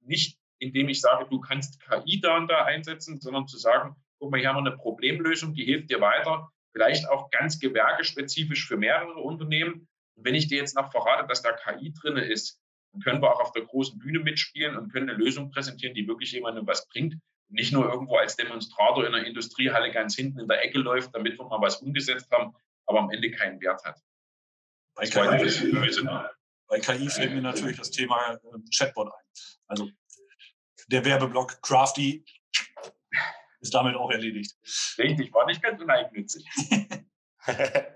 nicht, 0.00 0.38
indem 0.58 0.88
ich 0.88 1.00
sage, 1.00 1.26
du 1.30 1.40
kannst 1.40 1.80
KI 1.80 2.20
da 2.20 2.36
und 2.36 2.48
da 2.48 2.64
einsetzen, 2.64 3.20
sondern 3.20 3.46
zu 3.46 3.58
sagen, 3.58 3.96
guck 4.18 4.30
mal, 4.30 4.40
hier 4.40 4.48
haben 4.48 4.64
wir 4.64 4.70
eine 4.70 4.76
Problemlösung, 4.76 5.54
die 5.54 5.64
hilft 5.64 5.90
dir 5.90 6.00
weiter 6.00 6.50
vielleicht 6.76 7.08
auch 7.08 7.30
ganz 7.30 7.58
gewerkespezifisch 7.58 8.68
für 8.68 8.76
mehrere 8.76 9.14
Unternehmen. 9.14 9.88
Und 10.14 10.24
wenn 10.26 10.34
ich 10.34 10.48
dir 10.48 10.58
jetzt 10.58 10.76
noch 10.76 10.92
verrate, 10.92 11.26
dass 11.26 11.40
da 11.40 11.52
KI 11.52 11.94
drin 11.94 12.18
ist, 12.18 12.60
können 13.02 13.22
wir 13.22 13.32
auch 13.32 13.40
auf 13.40 13.52
der 13.52 13.64
großen 13.64 13.98
Bühne 13.98 14.20
mitspielen 14.20 14.76
und 14.76 14.92
können 14.92 15.10
eine 15.10 15.18
Lösung 15.18 15.50
präsentieren, 15.50 15.94
die 15.94 16.06
wirklich 16.06 16.32
jemandem 16.32 16.66
was 16.66 16.88
bringt. 16.88 17.14
Und 17.14 17.54
nicht 17.54 17.72
nur 17.72 17.88
irgendwo 17.88 18.16
als 18.16 18.36
Demonstrator 18.36 19.06
in 19.06 19.14
einer 19.14 19.26
Industriehalle 19.26 19.92
ganz 19.92 20.16
hinten 20.16 20.40
in 20.40 20.48
der 20.48 20.64
Ecke 20.64 20.78
läuft, 20.78 21.14
damit 21.14 21.38
wir 21.38 21.44
mal 21.46 21.60
was 21.60 21.76
umgesetzt 21.76 22.30
haben, 22.30 22.54
aber 22.86 23.00
am 23.00 23.10
Ende 23.10 23.30
keinen 23.30 23.60
Wert 23.60 23.84
hat. 23.84 24.00
Bei 24.94 25.04
KI, 25.04 26.08
bei 26.68 26.80
KI 26.80 27.08
fällt 27.08 27.34
mir 27.34 27.42
natürlich 27.42 27.76
das 27.76 27.90
Thema 27.90 28.32
äh, 28.32 28.38
Chatbot 28.74 29.08
ein. 29.08 29.24
Also 29.66 29.90
der 30.88 31.04
Werbeblock 31.04 31.60
Crafty 31.62 32.24
ist 33.60 33.74
damit 33.74 33.96
auch 33.96 34.10
erledigt. 34.10 34.56
Richtig, 34.98 35.32
war 35.32 35.46
nicht 35.46 35.62
ganz 35.62 35.80
uneigennützig. 35.80 36.44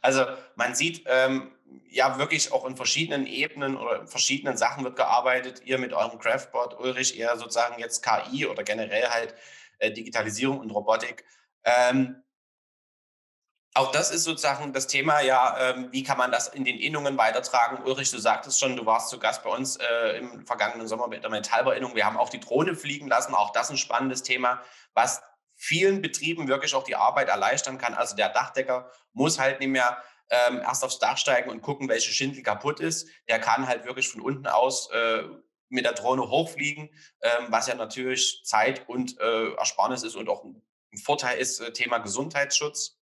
also 0.00 0.24
man 0.56 0.74
sieht 0.74 1.02
ähm, 1.06 1.52
ja 1.88 2.18
wirklich 2.18 2.52
auch 2.52 2.64
in 2.64 2.76
verschiedenen 2.76 3.26
Ebenen 3.26 3.76
oder 3.76 4.00
in 4.00 4.08
verschiedenen 4.08 4.56
Sachen 4.56 4.84
wird 4.84 4.96
gearbeitet. 4.96 5.62
Ihr 5.64 5.78
mit 5.78 5.92
eurem 5.92 6.18
Craftboard, 6.18 6.78
Ulrich, 6.78 7.18
eher 7.18 7.36
sozusagen 7.36 7.78
jetzt 7.78 8.04
KI 8.04 8.46
oder 8.46 8.62
generell 8.62 9.08
halt 9.08 9.34
äh, 9.78 9.90
Digitalisierung 9.90 10.60
und 10.60 10.70
Robotik. 10.70 11.24
Ähm, 11.64 12.22
auch 13.74 13.90
das 13.90 14.10
ist 14.10 14.24
sozusagen 14.24 14.72
das 14.74 14.86
Thema, 14.86 15.20
ja, 15.20 15.56
ähm, 15.58 15.88
wie 15.92 16.02
kann 16.02 16.18
man 16.18 16.30
das 16.30 16.48
in 16.48 16.64
den 16.64 16.78
Innungen 16.78 17.16
weitertragen? 17.16 17.82
Ulrich, 17.84 18.10
du 18.10 18.18
sagtest 18.18 18.60
schon, 18.60 18.76
du 18.76 18.84
warst 18.84 19.08
zu 19.08 19.18
Gast 19.18 19.42
bei 19.42 19.50
uns 19.50 19.76
äh, 19.76 20.18
im 20.18 20.46
vergangenen 20.46 20.86
Sommer 20.86 21.08
mit 21.08 21.22
der 21.22 21.30
Metallberinnung. 21.30 21.94
Wir 21.94 22.04
haben 22.04 22.18
auch 22.18 22.28
die 22.28 22.40
Drohne 22.40 22.74
fliegen 22.74 23.08
lassen, 23.08 23.34
auch 23.34 23.50
das 23.50 23.70
ein 23.70 23.78
spannendes 23.78 24.22
Thema, 24.22 24.60
was 24.92 25.22
vielen 25.54 26.02
Betrieben 26.02 26.48
wirklich 26.48 26.74
auch 26.74 26.84
die 26.84 26.96
Arbeit 26.96 27.28
erleichtern 27.28 27.78
kann. 27.78 27.94
Also 27.94 28.14
der 28.14 28.28
Dachdecker 28.28 28.90
muss 29.12 29.38
halt 29.38 29.60
nicht 29.60 29.70
mehr 29.70 30.02
ähm, 30.32 30.60
erst 30.62 30.82
aufs 30.82 30.98
Dach 30.98 31.18
steigen 31.18 31.50
und 31.50 31.60
gucken, 31.60 31.88
welche 31.88 32.10
Schindel 32.10 32.42
kaputt 32.42 32.80
ist. 32.80 33.06
Der 33.28 33.38
kann 33.38 33.68
halt 33.68 33.84
wirklich 33.84 34.08
von 34.08 34.22
unten 34.22 34.46
aus 34.46 34.90
äh, 34.90 35.24
mit 35.68 35.84
der 35.84 35.92
Drohne 35.92 36.28
hochfliegen, 36.28 36.90
ähm, 37.20 37.46
was 37.48 37.66
ja 37.66 37.74
natürlich 37.74 38.42
Zeit 38.44 38.88
und 38.88 39.20
äh, 39.20 39.52
Ersparnis 39.54 40.02
ist 40.02 40.16
und 40.16 40.28
auch 40.28 40.44
ein 40.44 40.98
Vorteil 40.98 41.38
ist, 41.38 41.60
äh, 41.60 41.72
Thema 41.72 41.98
Gesundheitsschutz. 41.98 42.98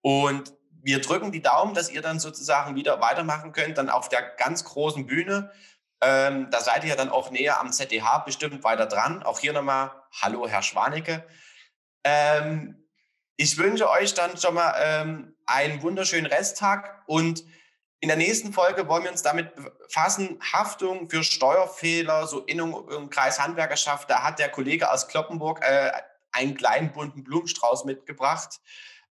Und 0.00 0.54
wir 0.70 1.00
drücken 1.00 1.30
die 1.30 1.42
Daumen, 1.42 1.74
dass 1.74 1.90
ihr 1.90 2.00
dann 2.00 2.20
sozusagen 2.20 2.74
wieder 2.74 3.00
weitermachen 3.00 3.52
könnt, 3.52 3.76
dann 3.76 3.90
auf 3.90 4.08
der 4.08 4.22
ganz 4.22 4.64
großen 4.64 5.06
Bühne. 5.06 5.52
Ähm, 6.00 6.48
da 6.50 6.60
seid 6.60 6.84
ihr 6.84 6.96
dann 6.96 7.10
auch 7.10 7.30
näher 7.30 7.60
am 7.60 7.72
ZDH 7.72 8.18
bestimmt 8.18 8.64
weiter 8.64 8.86
dran. 8.86 9.22
Auch 9.22 9.40
hier 9.40 9.52
nochmal 9.52 9.90
Hallo, 10.22 10.48
Herr 10.48 10.62
Schwanecke. 10.62 11.26
Ähm, 12.04 12.87
ich 13.38 13.56
wünsche 13.56 13.88
euch 13.88 14.14
dann 14.14 14.36
schon 14.36 14.54
mal 14.54 14.74
ähm, 14.78 15.36
einen 15.46 15.80
wunderschönen 15.82 16.26
Resttag 16.26 17.02
und 17.06 17.44
in 18.00 18.08
der 18.08 18.16
nächsten 18.16 18.52
Folge 18.52 18.88
wollen 18.88 19.04
wir 19.04 19.12
uns 19.12 19.22
damit 19.22 19.54
befassen, 19.54 20.38
Haftung 20.52 21.08
für 21.08 21.22
Steuerfehler, 21.22 22.26
so 22.26 22.40
in 22.40 22.58
im 22.58 23.10
Kreis 23.10 23.40
Handwerkerschaft. 23.40 24.10
Da 24.10 24.22
hat 24.22 24.38
der 24.40 24.50
Kollege 24.50 24.90
aus 24.90 25.08
Kloppenburg 25.08 25.60
äh, 25.62 25.92
einen 26.32 26.56
kleinen 26.56 26.92
bunten 26.92 27.24
Blumenstrauß 27.24 27.84
mitgebracht. 27.84 28.60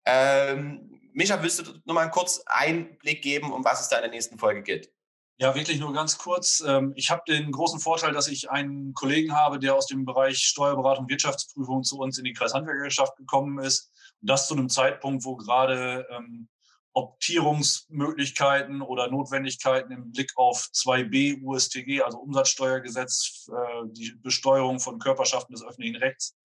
Ähm, 0.06 1.00
Micha, 1.12 1.42
willst 1.42 1.60
du 1.60 1.72
noch 1.84 1.94
mal 1.94 2.10
kurz 2.10 2.42
Einblick 2.46 3.22
geben, 3.22 3.52
um 3.52 3.64
was 3.64 3.82
es 3.82 3.88
da 3.88 3.96
in 3.96 4.02
der 4.02 4.10
nächsten 4.10 4.38
Folge 4.38 4.62
geht? 4.62 4.90
Ja, 5.36 5.54
wirklich 5.54 5.80
nur 5.80 5.92
ganz 5.92 6.16
kurz. 6.16 6.62
Ähm, 6.66 6.92
ich 6.96 7.10
habe 7.10 7.22
den 7.28 7.52
großen 7.52 7.80
Vorteil, 7.80 8.12
dass 8.12 8.28
ich 8.28 8.50
einen 8.50 8.94
Kollegen 8.94 9.34
habe, 9.34 9.58
der 9.58 9.74
aus 9.74 9.86
dem 9.86 10.04
Bereich 10.04 10.38
Steuerberatung, 10.38 11.08
Wirtschaftsprüfung 11.08 11.82
zu 11.82 11.98
uns 11.98 12.18
in 12.18 12.24
die 12.24 12.32
Kreishandwerkerschaft 12.32 13.16
gekommen 13.16 13.58
ist. 13.58 13.90
Das 14.26 14.48
zu 14.48 14.54
einem 14.54 14.68
Zeitpunkt, 14.68 15.24
wo 15.24 15.36
gerade 15.36 16.06
ähm, 16.10 16.48
Optierungsmöglichkeiten 16.94 18.80
oder 18.80 19.10
Notwendigkeiten 19.10 19.92
im 19.92 20.12
Blick 20.12 20.32
auf 20.36 20.68
2b 20.72 21.42
USTG, 21.42 22.02
also 22.02 22.18
Umsatzsteuergesetz, 22.18 23.48
äh, 23.48 23.88
die 23.88 24.12
Besteuerung 24.22 24.78
von 24.78 24.98
Körperschaften 24.98 25.54
des 25.54 25.64
öffentlichen 25.64 25.96
Rechts 25.96 26.36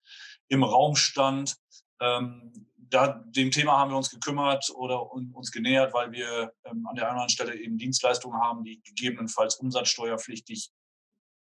im 0.47 0.63
Raum 0.63 0.95
stand. 0.95 1.55
Ähm, 2.01 2.51
da, 2.75 3.23
dem 3.27 3.51
Thema 3.51 3.77
haben 3.77 3.91
wir 3.91 3.97
uns 3.97 4.09
gekümmert 4.09 4.71
oder 4.73 5.11
uns 5.11 5.51
genähert, 5.51 5.93
weil 5.93 6.11
wir 6.11 6.51
ähm, 6.65 6.87
an 6.87 6.95
der 6.95 7.05
einen 7.05 7.17
oder 7.17 7.23
anderen 7.23 7.29
Stelle 7.29 7.55
eben 7.55 7.77
Dienstleistungen 7.77 8.41
haben, 8.41 8.63
die 8.63 8.81
gegebenenfalls 8.81 9.55
umsatzsteuerpflichtig 9.55 10.71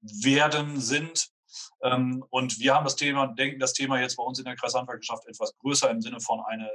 werden, 0.01 0.80
sind. 0.80 1.28
Ähm, 1.82 2.24
und 2.30 2.59
wir 2.59 2.74
haben 2.74 2.84
das 2.84 2.96
Thema, 2.96 3.26
denken 3.26 3.59
das 3.59 3.72
Thema 3.72 4.00
jetzt 4.00 4.16
bei 4.16 4.22
uns 4.22 4.38
in 4.38 4.44
der 4.44 4.57
Kreishandwerkerschaft 4.57 5.26
etwas 5.26 5.57
größer 5.59 5.90
im 5.90 6.00
Sinne 6.00 6.20
von 6.20 6.40
eine, 6.46 6.70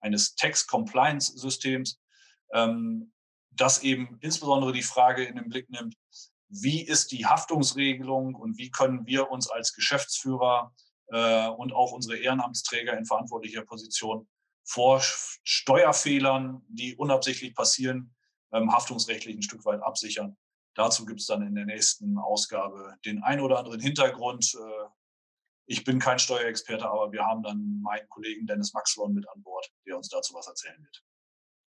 eines 0.00 0.34
Tax-Compliance-Systems, 0.34 1.98
ähm, 2.52 3.12
das 3.50 3.82
eben 3.82 4.18
insbesondere 4.20 4.72
die 4.72 4.82
Frage 4.82 5.24
in 5.24 5.36
den 5.36 5.48
Blick 5.48 5.70
nimmt, 5.70 5.94
wie 6.48 6.82
ist 6.82 7.12
die 7.12 7.26
Haftungsregelung 7.26 8.34
und 8.34 8.58
wie 8.58 8.70
können 8.70 9.06
wir 9.06 9.30
uns 9.30 9.50
als 9.50 9.72
Geschäftsführer 9.72 10.72
äh, 11.08 11.48
und 11.48 11.72
auch 11.72 11.92
unsere 11.92 12.18
Ehrenamtsträger 12.18 12.96
in 12.96 13.04
verantwortlicher 13.04 13.62
Position 13.62 14.28
vor 14.64 15.00
Steuerfehlern, 15.00 16.62
die 16.68 16.96
unabsichtlich 16.96 17.54
passieren, 17.54 18.14
ähm, 18.52 18.72
haftungsrechtlich 18.72 19.36
ein 19.36 19.42
Stück 19.42 19.64
weit 19.64 19.82
absichern. 19.82 20.36
Dazu 20.76 21.06
gibt 21.06 21.20
es 21.20 21.26
dann 21.26 21.42
in 21.42 21.54
der 21.54 21.64
nächsten 21.64 22.18
Ausgabe 22.18 22.96
den 23.04 23.22
ein 23.22 23.40
oder 23.40 23.58
anderen 23.58 23.80
Hintergrund. 23.80 24.54
Äh, 24.54 24.88
ich 25.66 25.82
bin 25.84 25.98
kein 25.98 26.18
Steuerexperte, 26.18 26.88
aber 26.88 27.10
wir 27.12 27.24
haben 27.24 27.42
dann 27.42 27.80
meinen 27.82 28.08
Kollegen 28.08 28.46
Dennis 28.46 28.72
Maxlon 28.72 29.14
mit 29.14 29.28
an 29.28 29.42
Bord, 29.42 29.68
der 29.86 29.96
uns 29.96 30.08
dazu 30.08 30.34
was 30.34 30.46
erzählen 30.46 30.80
wird. 30.82 31.02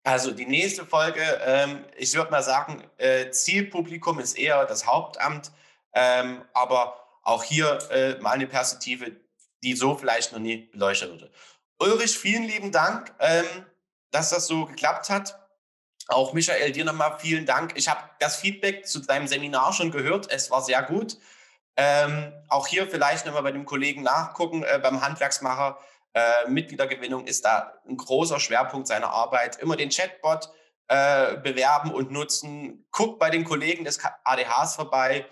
Also 0.05 0.31
die 0.31 0.47
nächste 0.47 0.87
Folge, 0.87 1.23
ähm, 1.43 1.85
ich 1.97 2.15
würde 2.15 2.31
mal 2.31 2.43
sagen, 2.43 2.85
äh, 2.99 3.31
Zielpublikum 3.31 4.21
ist 4.21 4.39
eher 4.39 4.65
das 4.67 4.87
Hauptamt, 4.87 5.53
ähm, 5.93 6.45
aber 6.55 6.99
auch 7.23 7.43
hier 7.43 7.79
äh, 7.91 8.19
mal 8.21 8.33
eine 8.33 8.47
Perspektive, 8.47 9.17
die 9.63 9.75
so 9.75 9.97
vielleicht 9.97 10.33
noch 10.33 10.39
nie 10.39 10.69
beleuchtet 10.71 11.11
wurde. 11.11 11.31
Ulrich, 11.81 12.17
vielen 12.17 12.45
lieben 12.45 12.73
Dank, 12.73 13.15
ähm, 13.19 13.45
dass 14.11 14.31
das 14.31 14.47
so 14.47 14.67
geklappt 14.67 15.11
hat. 15.11 15.48
Auch 16.09 16.33
Michael, 16.33 16.73
dir 16.73 16.87
nochmal 16.87 17.19
vielen 17.19 17.45
Dank. 17.45 17.73
Ich 17.77 17.89
habe 17.89 18.01
das 18.19 18.37
Feedback 18.37 18.87
zu 18.87 19.01
deinem 19.01 19.29
Seminar 19.29 19.75
schon 19.75 19.91
gehört. 19.91 20.31
Es 20.31 20.51
war 20.51 20.63
sehr 20.63 20.83
gut. 20.83 21.19
Ähm, 21.77 22.33
auch 22.49 22.67
hier 22.67 22.89
vielleicht 22.89 23.27
nochmal 23.27 23.43
bei 23.43 23.53
dem 23.53 23.67
Kollegen 23.67 24.03
nachgucken, 24.03 24.65
äh, 24.65 24.81
beim 24.83 25.03
Handwerksmacher. 25.03 25.79
Äh, 26.15 26.49
Mitgliedergewinnung 26.49 27.27
ist 27.27 27.45
da 27.45 27.75
ein 27.87 27.99
großer 27.99 28.41
Schwerpunkt 28.41 28.89
seiner 28.89 29.11
Arbeit. 29.11 29.57
Immer 29.57 29.77
den 29.77 29.91
Chatbot 29.91 30.49
äh, 30.89 31.37
bewerben 31.37 31.93
und 31.93 32.11
nutzen. 32.11 32.89
Guckt 32.91 33.19
bei 33.19 33.29
den 33.29 33.45
Kollegen 33.45 33.85
des 33.85 34.01
ADHs 34.25 34.77
vorbei. 34.77 35.27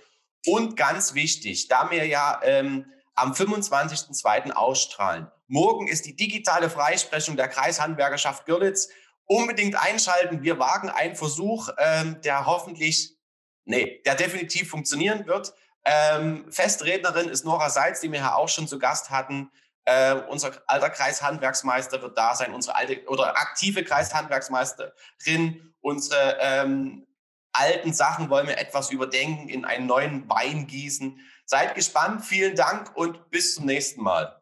Und 0.47 0.77
ganz 0.77 1.15
wichtig, 1.15 1.69
da 1.69 1.91
wir 1.91 2.07
ja 2.07 2.39
ähm, 2.45 2.85
am 3.15 3.33
25.02. 3.33 4.53
ausstrahlen. 4.53 5.29
Morgen 5.49 5.89
ist 5.89 6.05
die 6.05 6.15
digitale 6.15 6.69
Freisprechung 6.69 7.37
der 7.37 7.49
Kreishandwerkerschaft 7.49 8.45
Görlitz. 8.45 8.91
Unbedingt 9.27 9.75
einschalten. 9.75 10.43
Wir 10.43 10.59
wagen 10.59 10.89
einen 10.89 11.17
Versuch, 11.17 11.69
ähm, 11.79 12.21
der 12.23 12.47
hoffentlich, 12.47 13.17
nee, 13.65 14.01
der 14.07 14.15
definitiv 14.15 14.71
funktionieren 14.71 15.27
wird. 15.27 15.53
Ähm, 15.85 16.51
Festrednerin 16.51 17.29
ist 17.29 17.45
Nora 17.45 17.71
Seitz, 17.71 18.01
die 18.01 18.11
wir 18.11 18.21
ja 18.21 18.35
auch 18.35 18.49
schon 18.49 18.69
zu 18.69 18.79
Gast 18.79 19.11
hatten. 19.11 19.51
Äh, 19.85 20.15
unser 20.29 20.51
alter 20.67 20.91
Kreishandwerksmeister 20.91 22.03
wird 22.03 22.19
da 22.19 22.35
sein, 22.35 22.55
unsere 22.55 22.77
alte 22.77 23.05
oder 23.07 23.37
aktive 23.37 23.85
Kreishandwerksmeisterin. 23.85 25.75
Unsere 25.81 26.39
ähm, 26.41 27.07
alten 27.53 27.93
Sachen 27.93 28.29
wollen 28.29 28.49
wir 28.49 28.59
etwas 28.59 28.91
überdenken, 28.91 29.49
in 29.49 29.65
einen 29.65 29.87
neuen 29.87 30.29
Wein 30.29 30.67
gießen. 30.67 31.21
Seid 31.45 31.77
gespannt, 31.77 32.25
vielen 32.25 32.57
Dank 32.57 32.97
und 32.97 33.31
bis 33.31 33.55
zum 33.55 33.67
nächsten 33.67 34.03
Mal. 34.03 34.41